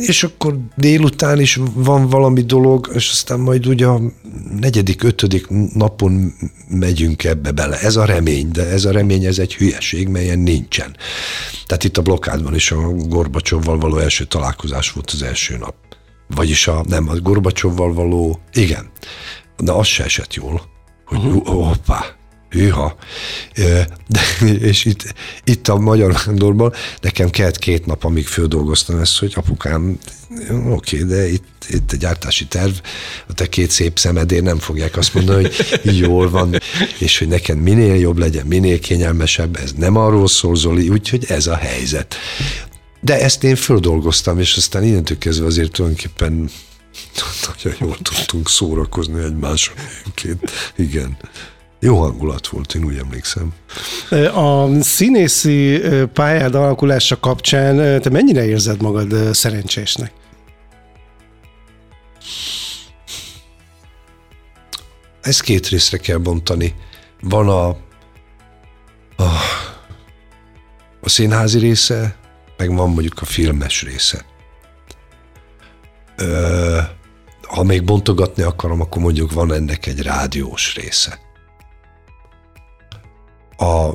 És 0.00 0.22
akkor 0.22 0.58
délután 0.76 1.40
is 1.40 1.58
van 1.74 2.08
valami 2.08 2.42
dolog, 2.42 2.90
és 2.94 3.10
aztán 3.10 3.40
majd 3.40 3.66
ugye 3.66 3.86
a 3.86 4.00
negyedik, 4.60 5.02
ötödik 5.02 5.46
napon 5.74 6.34
megyünk 6.68 7.24
ebbe 7.24 7.50
bele. 7.50 7.78
Ez 7.78 7.96
a 7.96 8.04
remény, 8.04 8.50
de 8.50 8.66
ez 8.66 8.84
a 8.84 8.90
remény, 8.90 9.24
ez 9.24 9.38
egy 9.38 9.54
hülyeség, 9.54 10.08
melyen 10.08 10.38
nincsen. 10.38 10.96
Tehát 11.66 11.84
itt 11.84 11.96
a 11.96 12.02
blokkádban 12.02 12.54
is 12.54 12.70
a 12.70 12.90
Gorbacsovval 12.90 13.78
való 13.78 13.98
első 13.98 14.24
találkozás 14.24 14.90
volt 14.90 15.10
az 15.10 15.22
első 15.22 15.56
nap. 15.56 15.89
Vagyis 16.34 16.66
a, 16.66 16.84
nem, 16.88 17.08
a 17.08 17.16
Gorbacsovval 17.16 17.94
való, 17.94 18.40
igen, 18.52 18.90
de 19.56 19.72
az 19.72 19.86
se 19.86 20.04
esett 20.04 20.34
jól, 20.34 20.62
hogy 21.04 21.18
uh-huh. 21.18 21.46
hoppá, 21.46 22.04
hűha. 22.50 22.96
De, 24.06 24.20
és 24.70 24.84
itt, 24.84 25.14
itt 25.44 25.68
a 25.68 25.76
Magyar 25.76 26.12
Vándorban 26.24 26.72
nekem 27.00 27.30
kellett 27.30 27.58
két 27.58 27.86
nap, 27.86 28.04
amíg 28.04 28.26
földolgoztam 28.26 28.98
ezt, 28.98 29.18
hogy 29.18 29.32
apukám, 29.36 29.98
oké, 30.68 31.02
de 31.02 31.28
itt, 31.28 31.66
itt 31.68 31.92
a 31.92 31.96
gyártási 31.96 32.46
terv, 32.46 32.72
a 33.28 33.32
te 33.32 33.46
két 33.48 33.70
szép 33.70 33.98
szemedért 33.98 34.42
nem 34.42 34.58
fogják 34.58 34.96
azt 34.96 35.14
mondani, 35.14 35.48
hogy 35.82 35.98
jól 35.98 36.30
van, 36.30 36.56
és 36.98 37.18
hogy 37.18 37.28
neked 37.28 37.60
minél 37.60 37.94
jobb 37.94 38.18
legyen, 38.18 38.46
minél 38.46 38.78
kényelmesebb, 38.78 39.56
ez 39.56 39.72
nem 39.72 39.96
arról 39.96 40.28
szól, 40.28 40.56
Zoli, 40.56 40.88
úgyhogy 40.88 41.24
ez 41.28 41.46
a 41.46 41.56
helyzet. 41.56 42.16
De 43.00 43.20
ezt 43.20 43.44
én 43.44 43.56
földolgoztam, 43.56 44.38
és 44.38 44.56
aztán 44.56 44.84
innentől 44.84 45.18
kezdve 45.18 45.46
azért 45.46 45.72
tulajdonképpen 45.72 46.50
nagyon 47.46 47.78
jól 47.80 47.96
tudtunk 48.02 48.48
szórakozni 48.48 49.22
egymáson 49.22 49.74
Igen. 50.76 51.16
Jó 51.82 52.00
hangulat 52.00 52.46
volt, 52.46 52.74
én 52.74 52.84
úgy 52.84 52.96
emlékszem. 52.96 53.52
A 54.34 54.80
színészi 54.82 55.80
pályád 56.12 56.54
alakulása 56.54 57.20
kapcsán 57.20 58.00
te 58.00 58.10
mennyire 58.10 58.46
érzed 58.46 58.82
magad 58.82 59.34
szerencsésnek? 59.34 60.12
Ezt 65.20 65.42
két 65.42 65.68
részre 65.68 65.98
kell 65.98 66.16
bontani. 66.16 66.74
Van 67.20 67.48
a, 67.48 67.68
a, 69.16 69.38
a 71.00 71.08
színházi 71.08 71.58
része, 71.58 72.16
meg 72.60 72.76
van 72.76 72.90
mondjuk 72.90 73.20
a 73.20 73.24
filmes 73.24 73.82
része. 73.82 74.24
Ö, 76.16 76.78
ha 77.42 77.62
még 77.62 77.84
bontogatni 77.84 78.42
akarom, 78.42 78.80
akkor 78.80 79.02
mondjuk 79.02 79.32
van 79.32 79.52
ennek 79.52 79.86
egy 79.86 80.02
rádiós 80.02 80.74
része. 80.74 81.20
A, 83.56 83.90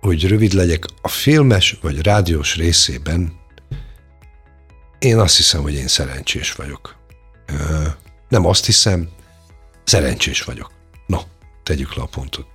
hogy 0.00 0.28
rövid 0.28 0.52
legyek, 0.52 0.84
a 1.02 1.08
filmes 1.08 1.78
vagy 1.80 2.02
rádiós 2.02 2.56
részében 2.56 3.32
én 4.98 5.18
azt 5.18 5.36
hiszem, 5.36 5.62
hogy 5.62 5.74
én 5.74 5.88
szerencsés 5.88 6.52
vagyok. 6.52 6.96
Ö, 7.46 7.86
nem 8.28 8.46
azt 8.46 8.66
hiszem, 8.66 9.08
szerencsés 9.84 10.42
vagyok. 10.42 10.70
No, 11.06 11.18
tegyük 11.62 11.94
le 11.94 12.02
a 12.02 12.06
pontot. 12.06 12.46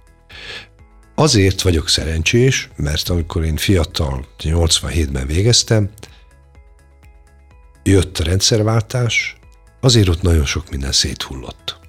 Azért 1.20 1.62
vagyok 1.62 1.90
szerencsés, 1.90 2.70
mert 2.76 3.10
amikor 3.10 3.44
én 3.44 3.58
fiatal, 3.58 4.28
87-ben 4.40 5.28
végeztem, 5.28 5.90
jött 7.84 8.18
a 8.18 8.24
rendszerváltás, 8.24 9.38
azért 9.82 10.08
ott 10.08 10.22
nagyon 10.22 10.46
sok 10.46 10.70
minden 10.70 10.92
széthullott. 10.92 11.80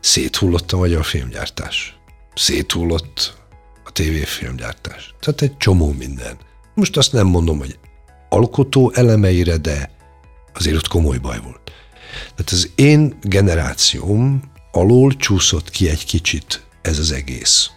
Széthullott 0.00 0.72
a 0.72 0.76
magyar 0.76 1.04
filmgyártás. 1.04 1.96
Széthullott 2.34 3.36
a 3.84 3.90
tévéfilmgyártás. 3.92 5.14
Tehát 5.20 5.42
egy 5.42 5.56
csomó 5.56 5.92
minden. 5.92 6.36
Most 6.74 6.96
azt 6.96 7.12
nem 7.12 7.26
mondom, 7.26 7.58
hogy 7.58 7.78
alkotó 8.28 8.92
elemeire, 8.94 9.56
de 9.56 9.90
azért 10.54 10.76
ott 10.76 10.88
komoly 10.88 11.18
baj 11.18 11.40
volt. 11.40 11.72
Tehát 12.20 12.52
az 12.52 12.70
én 12.74 13.18
generációm 13.22 14.42
alól 14.72 15.16
csúszott 15.16 15.70
ki 15.70 15.88
egy 15.88 16.04
kicsit 16.04 16.66
ez 16.82 16.98
az 16.98 17.12
egész 17.12 17.70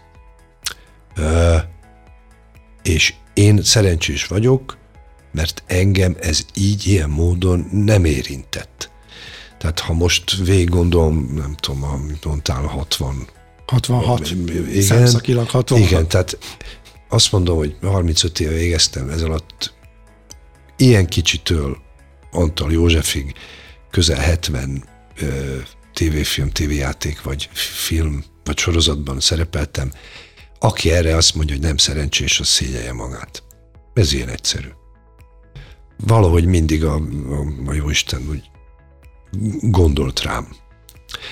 És 2.83 3.13
én 3.33 3.63
szerencsés 3.63 4.25
vagyok, 4.27 4.77
mert 5.31 5.63
engem 5.67 6.15
ez 6.19 6.45
így, 6.53 6.87
ilyen 6.87 7.09
módon 7.09 7.69
nem 7.71 8.05
érintett. 8.05 8.91
Tehát 9.57 9.79
ha 9.79 9.93
most 9.93 10.37
végig 10.37 10.69
gondolom, 10.69 11.31
nem 11.35 11.55
tudom, 11.59 11.83
amit 11.83 12.25
mondtál, 12.25 12.61
60 12.63 13.27
66. 13.65 14.29
Igen, 14.29 14.81
Szemszakilag 14.81 15.49
66. 15.49 15.89
Igen, 15.89 16.07
tehát 16.07 16.37
azt 17.09 17.31
mondom, 17.31 17.57
hogy 17.57 17.75
35 17.81 18.39
éve 18.39 18.51
végeztem 18.51 19.09
ez 19.09 19.21
alatt 19.21 19.73
ilyen 20.77 21.07
kicsitől 21.07 21.77
Antal 22.31 22.71
Józsefig 22.71 23.33
közel 23.91 24.19
70 24.19 24.83
ö, 25.19 25.57
tévéfilm, 25.93 26.49
tévéjáték, 26.49 27.21
vagy 27.21 27.49
film, 27.53 28.23
vagy 28.43 28.57
sorozatban 28.57 29.19
szerepeltem. 29.19 29.91
Aki 30.59 30.91
erre 30.91 31.15
azt 31.15 31.35
mondja, 31.35 31.55
hogy 31.55 31.63
nem 31.63 31.77
szerencsés, 31.77 32.39
az 32.39 32.47
szégyelje 32.47 32.93
magát. 32.93 33.43
Ez 33.93 34.13
ilyen 34.13 34.29
egyszerű. 34.29 34.67
Valahogy 36.05 36.45
mindig 36.45 36.83
a, 36.83 36.95
a, 37.29 37.69
a 37.69 37.73
Jóisten 37.73 38.25
úgy 38.29 38.41
gondolt 39.61 40.21
rám. 40.21 40.47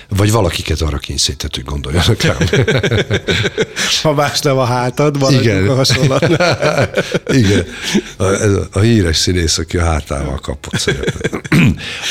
Vagy 0.10 0.32
valakiket 0.32 0.82
arra 0.82 0.98
kényszerített, 0.98 1.56
hogy 1.56 1.64
gondoljanak 1.64 2.22
rám. 2.22 2.38
ha 4.04 4.14
más 4.14 4.40
nem 4.40 4.58
a 4.58 4.64
hátad, 4.64 5.18
maradjunk 5.18 5.70
a 5.70 5.76
hasonlat. 5.76 6.22
Igen. 7.42 7.66
A, 8.18 8.24
ez 8.24 8.54
a, 8.54 8.68
a 8.72 8.80
híres 8.80 9.18
színész, 9.18 9.58
aki 9.58 9.78
a 9.78 9.84
hátával 9.84 10.40
kapott 10.40 10.80
szerepet. 10.80 11.44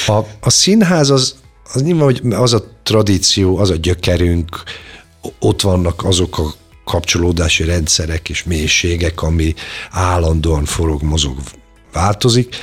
A, 0.07 0.17
a 0.41 0.51
színház 0.51 1.11
az, 1.11 1.35
az 1.73 1.83
nyilván, 1.83 2.05
hogy 2.05 2.21
az 2.31 2.53
a 2.53 2.65
tradíció, 2.83 3.59
az 3.59 3.71
a 3.71 3.77
gyökerünk, 3.77 4.63
ott 5.39 5.61
vannak 5.61 6.05
azok 6.05 6.39
a 6.39 6.55
kapcsolódási 6.87 7.65
rendszerek 7.65 8.29
és 8.29 8.45
mélységek, 8.45 9.23
ami 9.23 9.55
állandóan 9.91 10.65
forog, 10.65 11.03
mozog, 11.03 11.39
változik, 11.93 12.57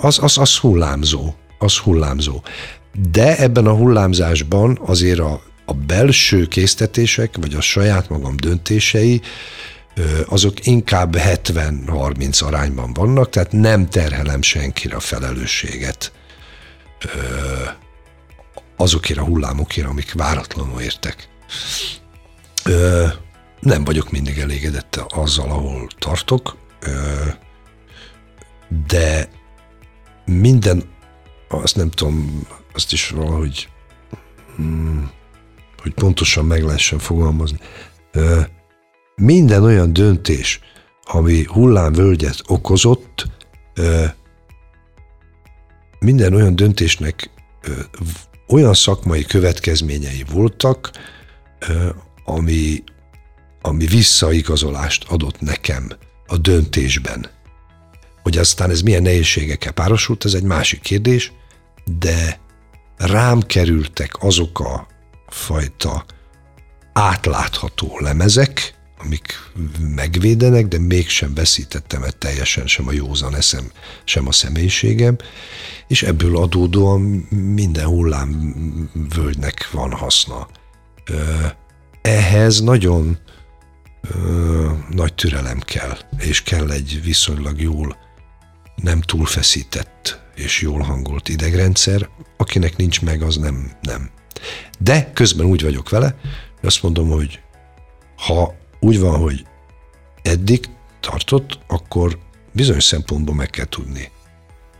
az, 0.00 0.18
az, 0.22 0.38
az 0.38 0.56
hullámzó. 0.56 1.34
Az 1.58 1.76
hullámzó. 1.76 2.42
De 3.10 3.36
ebben 3.36 3.66
a 3.66 3.74
hullámzásban 3.74 4.78
azért 4.86 5.18
a, 5.18 5.42
a 5.64 5.72
belső 5.72 6.46
késztetések, 6.46 7.36
vagy 7.40 7.54
a 7.54 7.60
saját 7.60 8.08
magam 8.08 8.36
döntései, 8.36 9.20
azok 10.26 10.66
inkább 10.66 11.16
70-30 11.18 12.44
arányban 12.44 12.92
vannak, 12.92 13.30
tehát 13.30 13.52
nem 13.52 13.88
terhelem 13.88 14.42
senkire 14.42 14.96
a 14.96 15.00
felelősséget 15.00 16.12
azokért 18.76 19.18
a 19.18 19.24
hullámokért, 19.24 19.86
amik 19.86 20.12
váratlanul 20.12 20.80
értek. 20.80 21.28
Nem 23.60 23.84
vagyok 23.84 24.10
mindig 24.10 24.38
elégedett 24.38 24.96
azzal, 24.96 25.50
ahol 25.50 25.86
tartok, 25.98 26.56
de 28.86 29.28
minden, 30.24 30.82
azt 31.48 31.76
nem 31.76 31.90
tudom, 31.90 32.46
azt 32.72 32.92
is 32.92 33.08
valahogy, 33.08 33.68
hmm, 34.56 35.10
hogy 35.82 35.94
pontosan 35.94 36.44
meg 36.44 36.62
lehessen 36.62 36.98
fogalmazni. 36.98 37.58
Minden 39.16 39.62
olyan 39.62 39.92
döntés, 39.92 40.60
ami 41.04 41.44
hullámvölgyet 41.44 42.42
okozott, 42.46 43.26
minden 45.98 46.34
olyan 46.34 46.56
döntésnek 46.56 47.30
olyan 48.48 48.74
szakmai 48.74 49.24
következményei 49.24 50.24
voltak, 50.32 50.90
ami, 52.24 52.82
ami 53.62 53.86
visszaigazolást 53.86 55.04
adott 55.08 55.40
nekem 55.40 55.90
a 56.26 56.36
döntésben. 56.36 57.26
Hogy 58.22 58.38
aztán 58.38 58.70
ez 58.70 58.80
milyen 58.80 59.02
nehézségekkel 59.02 59.72
párosult, 59.72 60.24
ez 60.24 60.34
egy 60.34 60.42
másik 60.42 60.80
kérdés, 60.80 61.32
de 61.98 62.40
rám 62.96 63.40
kerültek 63.40 64.22
azok 64.22 64.60
a 64.60 64.86
fajta 65.28 66.04
átlátható 66.92 67.98
lemezek, 67.98 68.74
amik 68.98 69.50
megvédenek, 69.94 70.66
de 70.66 70.78
mégsem 70.78 71.34
veszítettem 71.34 72.02
el 72.02 72.12
teljesen 72.12 72.66
sem 72.66 72.88
a 72.88 72.92
józan 72.92 73.34
eszem, 73.34 73.70
sem 74.04 74.26
a 74.26 74.32
személyiségem, 74.32 75.16
és 75.88 76.02
ebből 76.02 76.36
adódóan 76.36 77.00
minden 77.30 77.86
hullámvölgynek 77.86 79.70
van 79.72 79.92
haszna. 79.92 80.48
Ehhez 82.02 82.60
nagyon 82.60 83.18
nagy 84.90 85.14
türelem 85.14 85.58
kell, 85.58 85.98
és 86.18 86.42
kell 86.42 86.70
egy 86.70 87.00
viszonylag 87.04 87.60
jól 87.60 87.96
nem 88.74 89.00
túlfeszített 89.00 90.20
és 90.34 90.60
jól 90.60 90.80
hangolt 90.80 91.28
idegrendszer, 91.28 92.08
akinek 92.36 92.76
nincs 92.76 93.02
meg, 93.02 93.22
az 93.22 93.36
nem, 93.36 93.72
nem. 93.82 94.10
De 94.78 95.12
közben 95.12 95.46
úgy 95.46 95.62
vagyok 95.62 95.88
vele, 95.88 96.16
hogy 96.60 96.68
azt 96.68 96.82
mondom, 96.82 97.08
hogy 97.08 97.40
ha 98.16 98.54
úgy 98.80 98.98
van, 99.00 99.20
hogy 99.20 99.46
eddig 100.22 100.68
tartott, 101.00 101.58
akkor 101.66 102.18
bizonyos 102.52 102.84
szempontból 102.84 103.34
meg 103.34 103.50
kell 103.50 103.64
tudni 103.64 104.10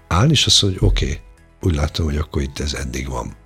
állni, 0.09 0.33
és 0.33 0.47
azt 0.47 0.63
mondja, 0.63 0.81
hogy 0.81 0.89
oké, 0.89 1.05
okay, 1.05 1.21
úgy 1.61 1.75
látom, 1.75 2.07
hogy 2.07 2.17
akkor 2.17 2.43
itt 2.43 2.59
ez 2.59 2.75
eddig 2.75 3.09
van. 3.09 3.37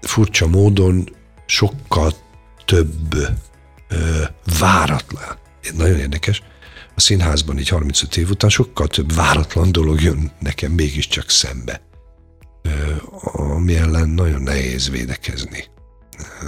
Furcsa 0.00 0.46
módon 0.46 1.16
sokkal 1.46 2.12
több 2.64 3.14
ö, 3.90 4.22
váratlan, 4.58 5.38
nagyon 5.74 5.98
érdekes, 5.98 6.42
a 6.94 7.00
színházban 7.00 7.58
így 7.58 7.68
35 7.68 8.16
év 8.16 8.30
után 8.30 8.50
sokkal 8.50 8.86
több 8.86 9.14
váratlan 9.14 9.72
dolog 9.72 10.00
jön 10.00 10.32
nekem 10.38 10.72
mégiscsak 10.72 11.30
szembe, 11.30 11.80
ö, 12.62 12.94
ami 13.32 13.76
ellen 13.76 14.08
nagyon 14.08 14.42
nehéz 14.42 14.90
védekezni, 14.90 15.64
ö, 16.42 16.46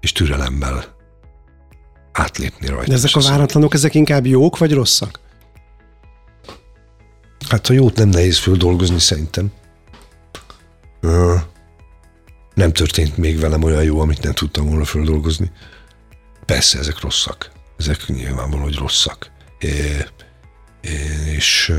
és 0.00 0.12
türelemmel 0.12 0.96
átlépni 2.12 2.66
rajta. 2.66 2.88
De 2.88 2.94
ezek 2.94 3.16
a 3.16 3.20
váratlanok, 3.20 3.74
ezek 3.74 3.94
inkább 3.94 4.26
jók 4.26 4.58
vagy 4.58 4.72
rosszak? 4.72 5.20
Hát 7.48 7.66
a 7.66 7.72
jót 7.72 7.96
nem 7.96 8.08
nehéz 8.08 8.38
földolgozni 8.38 8.98
szerintem. 8.98 9.52
Nem 12.54 12.72
történt 12.72 13.16
még 13.16 13.40
velem 13.40 13.62
olyan 13.62 13.82
jó, 13.82 14.00
amit 14.00 14.22
nem 14.22 14.32
tudtam 14.32 14.66
volna 14.66 14.84
földolgozni. 14.84 15.50
Persze, 16.48 16.78
ezek 16.78 17.00
rosszak. 17.00 17.50
Ezek 17.78 18.06
nyilvánvaló, 18.06 18.62
hogy 18.62 18.76
rosszak. 18.76 19.30
É, 19.58 20.04
és 21.34 21.72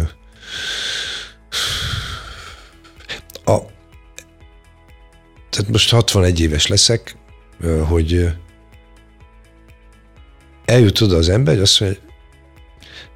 a, 3.45 3.57
tehát 5.49 5.71
most 5.71 5.89
61 5.89 6.39
éves 6.39 6.67
leszek, 6.67 7.15
hogy 7.87 8.33
eljut 10.65 11.01
oda 11.01 11.15
az 11.15 11.29
ember, 11.29 11.53
hogy 11.53 11.63
azt 11.63 11.79
mondja, 11.79 11.99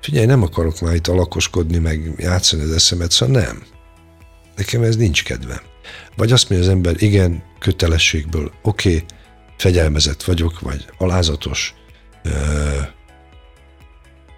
figyelj, 0.01 0.25
nem 0.25 0.43
akarok 0.43 0.79
már 0.79 0.95
itt 0.95 1.07
alakoskodni, 1.07 1.77
meg 1.77 2.13
játszani 2.17 2.61
az 2.61 2.71
eszemet, 2.71 3.11
szóval 3.11 3.41
nem. 3.41 3.63
Nekem 4.55 4.83
ez 4.83 4.95
nincs 4.95 5.23
kedvem. 5.23 5.61
Vagy 6.15 6.31
azt 6.31 6.49
mondja 6.49 6.67
az 6.67 6.73
ember, 6.73 7.01
igen, 7.01 7.43
kötelességből, 7.59 8.51
oké, 8.61 8.95
okay, 8.95 9.05
fegyelmezett 9.63 10.23
vagyok, 10.23 10.59
vagy 10.59 10.85
alázatos, 10.97 11.73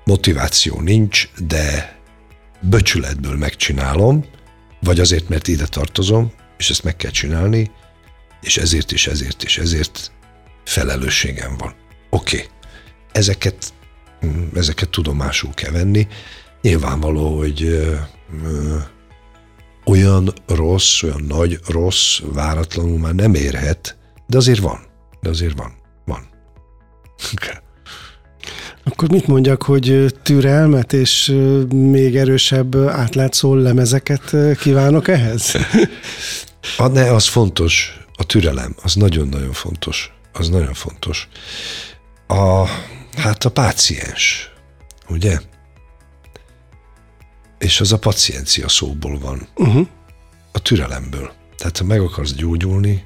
motiváció 0.04 0.80
nincs, 0.82 1.30
de 1.48 2.00
böcsületből 2.62 3.38
megcsinálom, 3.38 4.26
vagy 4.82 5.00
azért, 5.00 5.30
mert 5.30 5.48
ide 5.48 5.66
tartozom, 5.66 6.32
és 6.58 6.70
ezt 6.70 6.84
meg 6.84 6.96
kell 6.96 7.12
csinálni, 7.12 7.72
és 8.42 8.58
ezért 8.58 8.92
is, 8.92 9.08
ezért 9.08 9.44
is, 9.44 9.58
ezért 9.58 10.12
felelősségem 10.66 11.58
van. 11.58 11.74
Oké, 12.10 12.36
okay. 12.36 12.50
ezeket 13.12 13.74
ezeket 14.54 14.90
tudomásul 14.90 15.54
kell 15.54 15.72
venni. 15.72 16.08
Nyilvánvaló, 16.62 17.38
hogy 17.38 17.64
ö, 17.64 17.96
ö, 18.44 18.78
olyan 19.86 20.34
rossz, 20.48 21.04
olyan 21.04 21.24
nagy 21.24 21.60
rossz 21.68 22.20
váratlanul 22.20 23.00
már 23.00 23.14
nem 23.14 23.34
érhet, 23.34 23.98
de 24.28 24.38
azért 24.38 24.60
van. 24.60 24.94
De 25.26 25.32
azért 25.32 25.58
van. 25.58 25.74
Van. 26.06 26.28
Akkor 28.84 29.10
mit 29.10 29.28
mondjak, 29.28 29.64
hogy 29.64 30.16
türelmet 30.24 30.94
és 30.94 31.36
még 31.74 32.16
erősebb 32.16 32.76
átlátszó 32.76 33.56
lemezeket 33.56 34.36
kívánok 34.58 35.08
ehhez? 35.08 35.56
A, 36.78 36.88
ne, 36.88 37.14
az 37.14 37.28
fontos. 37.28 38.00
A 38.16 38.26
türelem, 38.26 38.76
az 38.84 38.94
nagyon-nagyon 38.96 39.52
fontos. 39.52 40.14
Az 40.34 40.50
nagyon 40.50 40.74
fontos. 40.74 41.28
A, 42.28 42.66
Hát 43.18 43.46
a 43.46 43.52
páciens, 43.52 44.52
ugye? 45.10 45.40
És 47.58 47.80
az 47.80 47.92
a 47.92 48.00
paciencia 48.00 48.70
szóból 48.70 49.20
van. 49.20 49.48
Uh-huh. 49.56 49.88
A 50.52 50.60
türelemből. 50.60 51.32
Tehát 51.58 51.78
ha 51.78 51.84
meg 51.84 52.02
akarsz 52.02 52.34
gyógyulni, 52.34 53.04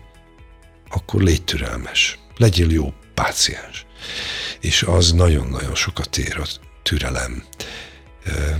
akkor 0.89 1.21
légy 1.21 1.43
türelmes. 1.43 2.19
Legyél 2.37 2.71
jó 2.71 2.93
páciens. 3.13 3.85
és 4.59 4.83
az 4.83 5.11
nagyon-nagyon 5.11 5.75
sokat 5.75 6.17
ér 6.17 6.37
a 6.39 6.45
türelem 6.83 7.43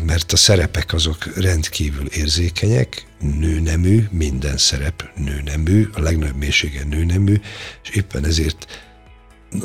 mert 0.05 0.31
a 0.31 0.37
szerepek 0.37 0.93
azok 0.93 1.35
rendkívül 1.35 2.05
érzékenyek, 2.05 3.05
nőnemű, 3.19 4.07
minden 4.11 4.57
szerep 4.57 5.11
nőnemű, 5.15 5.89
a 5.93 6.01
legnagyobb 6.01 6.35
mélysége 6.35 6.83
nőnemű, 6.83 7.41
és 7.83 7.89
éppen 7.89 8.25
ezért 8.25 8.81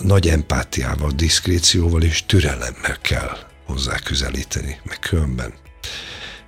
nagy 0.03 0.29
empátiával, 0.29 1.11
diszkrécióval 1.11 2.03
és 2.03 2.27
türelemmel 2.27 2.99
kell 3.01 3.39
hozzá 3.67 3.99
közelíteni, 3.99 4.81
meg 4.85 4.99
különben 4.99 5.53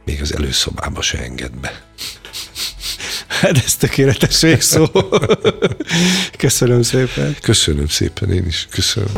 még 0.04 0.20
az 0.20 0.34
előszobába 0.34 1.02
se 1.02 1.18
enged 1.18 1.52
be. 1.52 1.84
Hát 3.46 3.62
ez 3.64 3.74
tökéletes 3.76 4.44
szó. 4.58 4.84
Köszönöm 6.38 6.82
szépen. 6.82 7.36
Köszönöm 7.42 7.86
szépen, 7.86 8.32
én 8.32 8.46
is 8.46 8.66
köszönöm. 8.70 9.08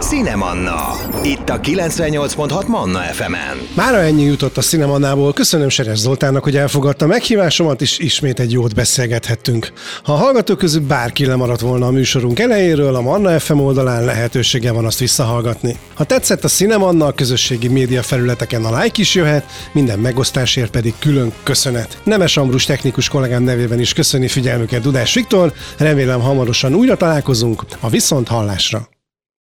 Cinemanna. 0.00 0.96
Itt 1.22 1.48
a 1.48 1.60
98.6 1.60 2.66
Manna 2.66 2.98
FM-en. 2.98 3.58
Mára 3.74 3.96
ennyi 3.96 4.22
jutott 4.22 4.56
a 4.56 4.60
Cinemannából. 4.60 5.32
Köszönöm 5.32 5.68
Seres 5.68 5.98
Zoltánnak, 5.98 6.42
hogy 6.42 6.56
elfogadta 6.56 7.06
meghívásomat, 7.06 7.80
és 7.80 7.98
ismét 7.98 8.40
egy 8.40 8.52
jót 8.52 8.74
beszélgethettünk. 8.74 9.72
Ha 10.02 10.12
a 10.12 10.16
hallgatók 10.16 10.58
közül 10.58 10.86
bárki 10.86 11.26
lemaradt 11.26 11.60
volna 11.60 11.86
a 11.86 11.90
műsorunk 11.90 12.38
elejéről, 12.38 12.94
a 12.94 13.00
Manna 13.00 13.40
FM 13.40 13.58
oldalán 13.58 14.04
lehetősége 14.04 14.72
van 14.72 14.84
azt 14.84 14.98
visszahallgatni. 14.98 15.78
Ha 15.94 16.04
tetszett 16.04 16.44
a 16.44 16.48
Cinemanna, 16.48 17.06
a 17.06 17.12
közösségi 17.12 17.68
média 17.68 18.02
felületeken 18.02 18.64
a 18.64 18.80
like 18.82 19.00
is 19.00 19.14
jöhet, 19.14 19.44
minden 19.72 19.98
megosztásért 19.98 20.70
pedig 20.70 20.94
külön 20.98 21.32
köszönet. 21.42 21.98
Nemes 22.04 22.36
Ambrus 22.36 22.64
technikus 22.64 23.08
kollégám 23.08 23.42
nevében 23.50 23.80
is 23.80 23.92
köszöni 23.92 24.28
figyelmüket 24.28 24.82
Dudás 24.82 25.14
Viktor, 25.14 25.52
remélem 25.78 26.20
hamarosan 26.20 26.74
újra 26.74 26.96
találkozunk 26.96 27.64
a 27.80 27.88
Viszont 27.88 28.28
hallásra. 28.28 28.88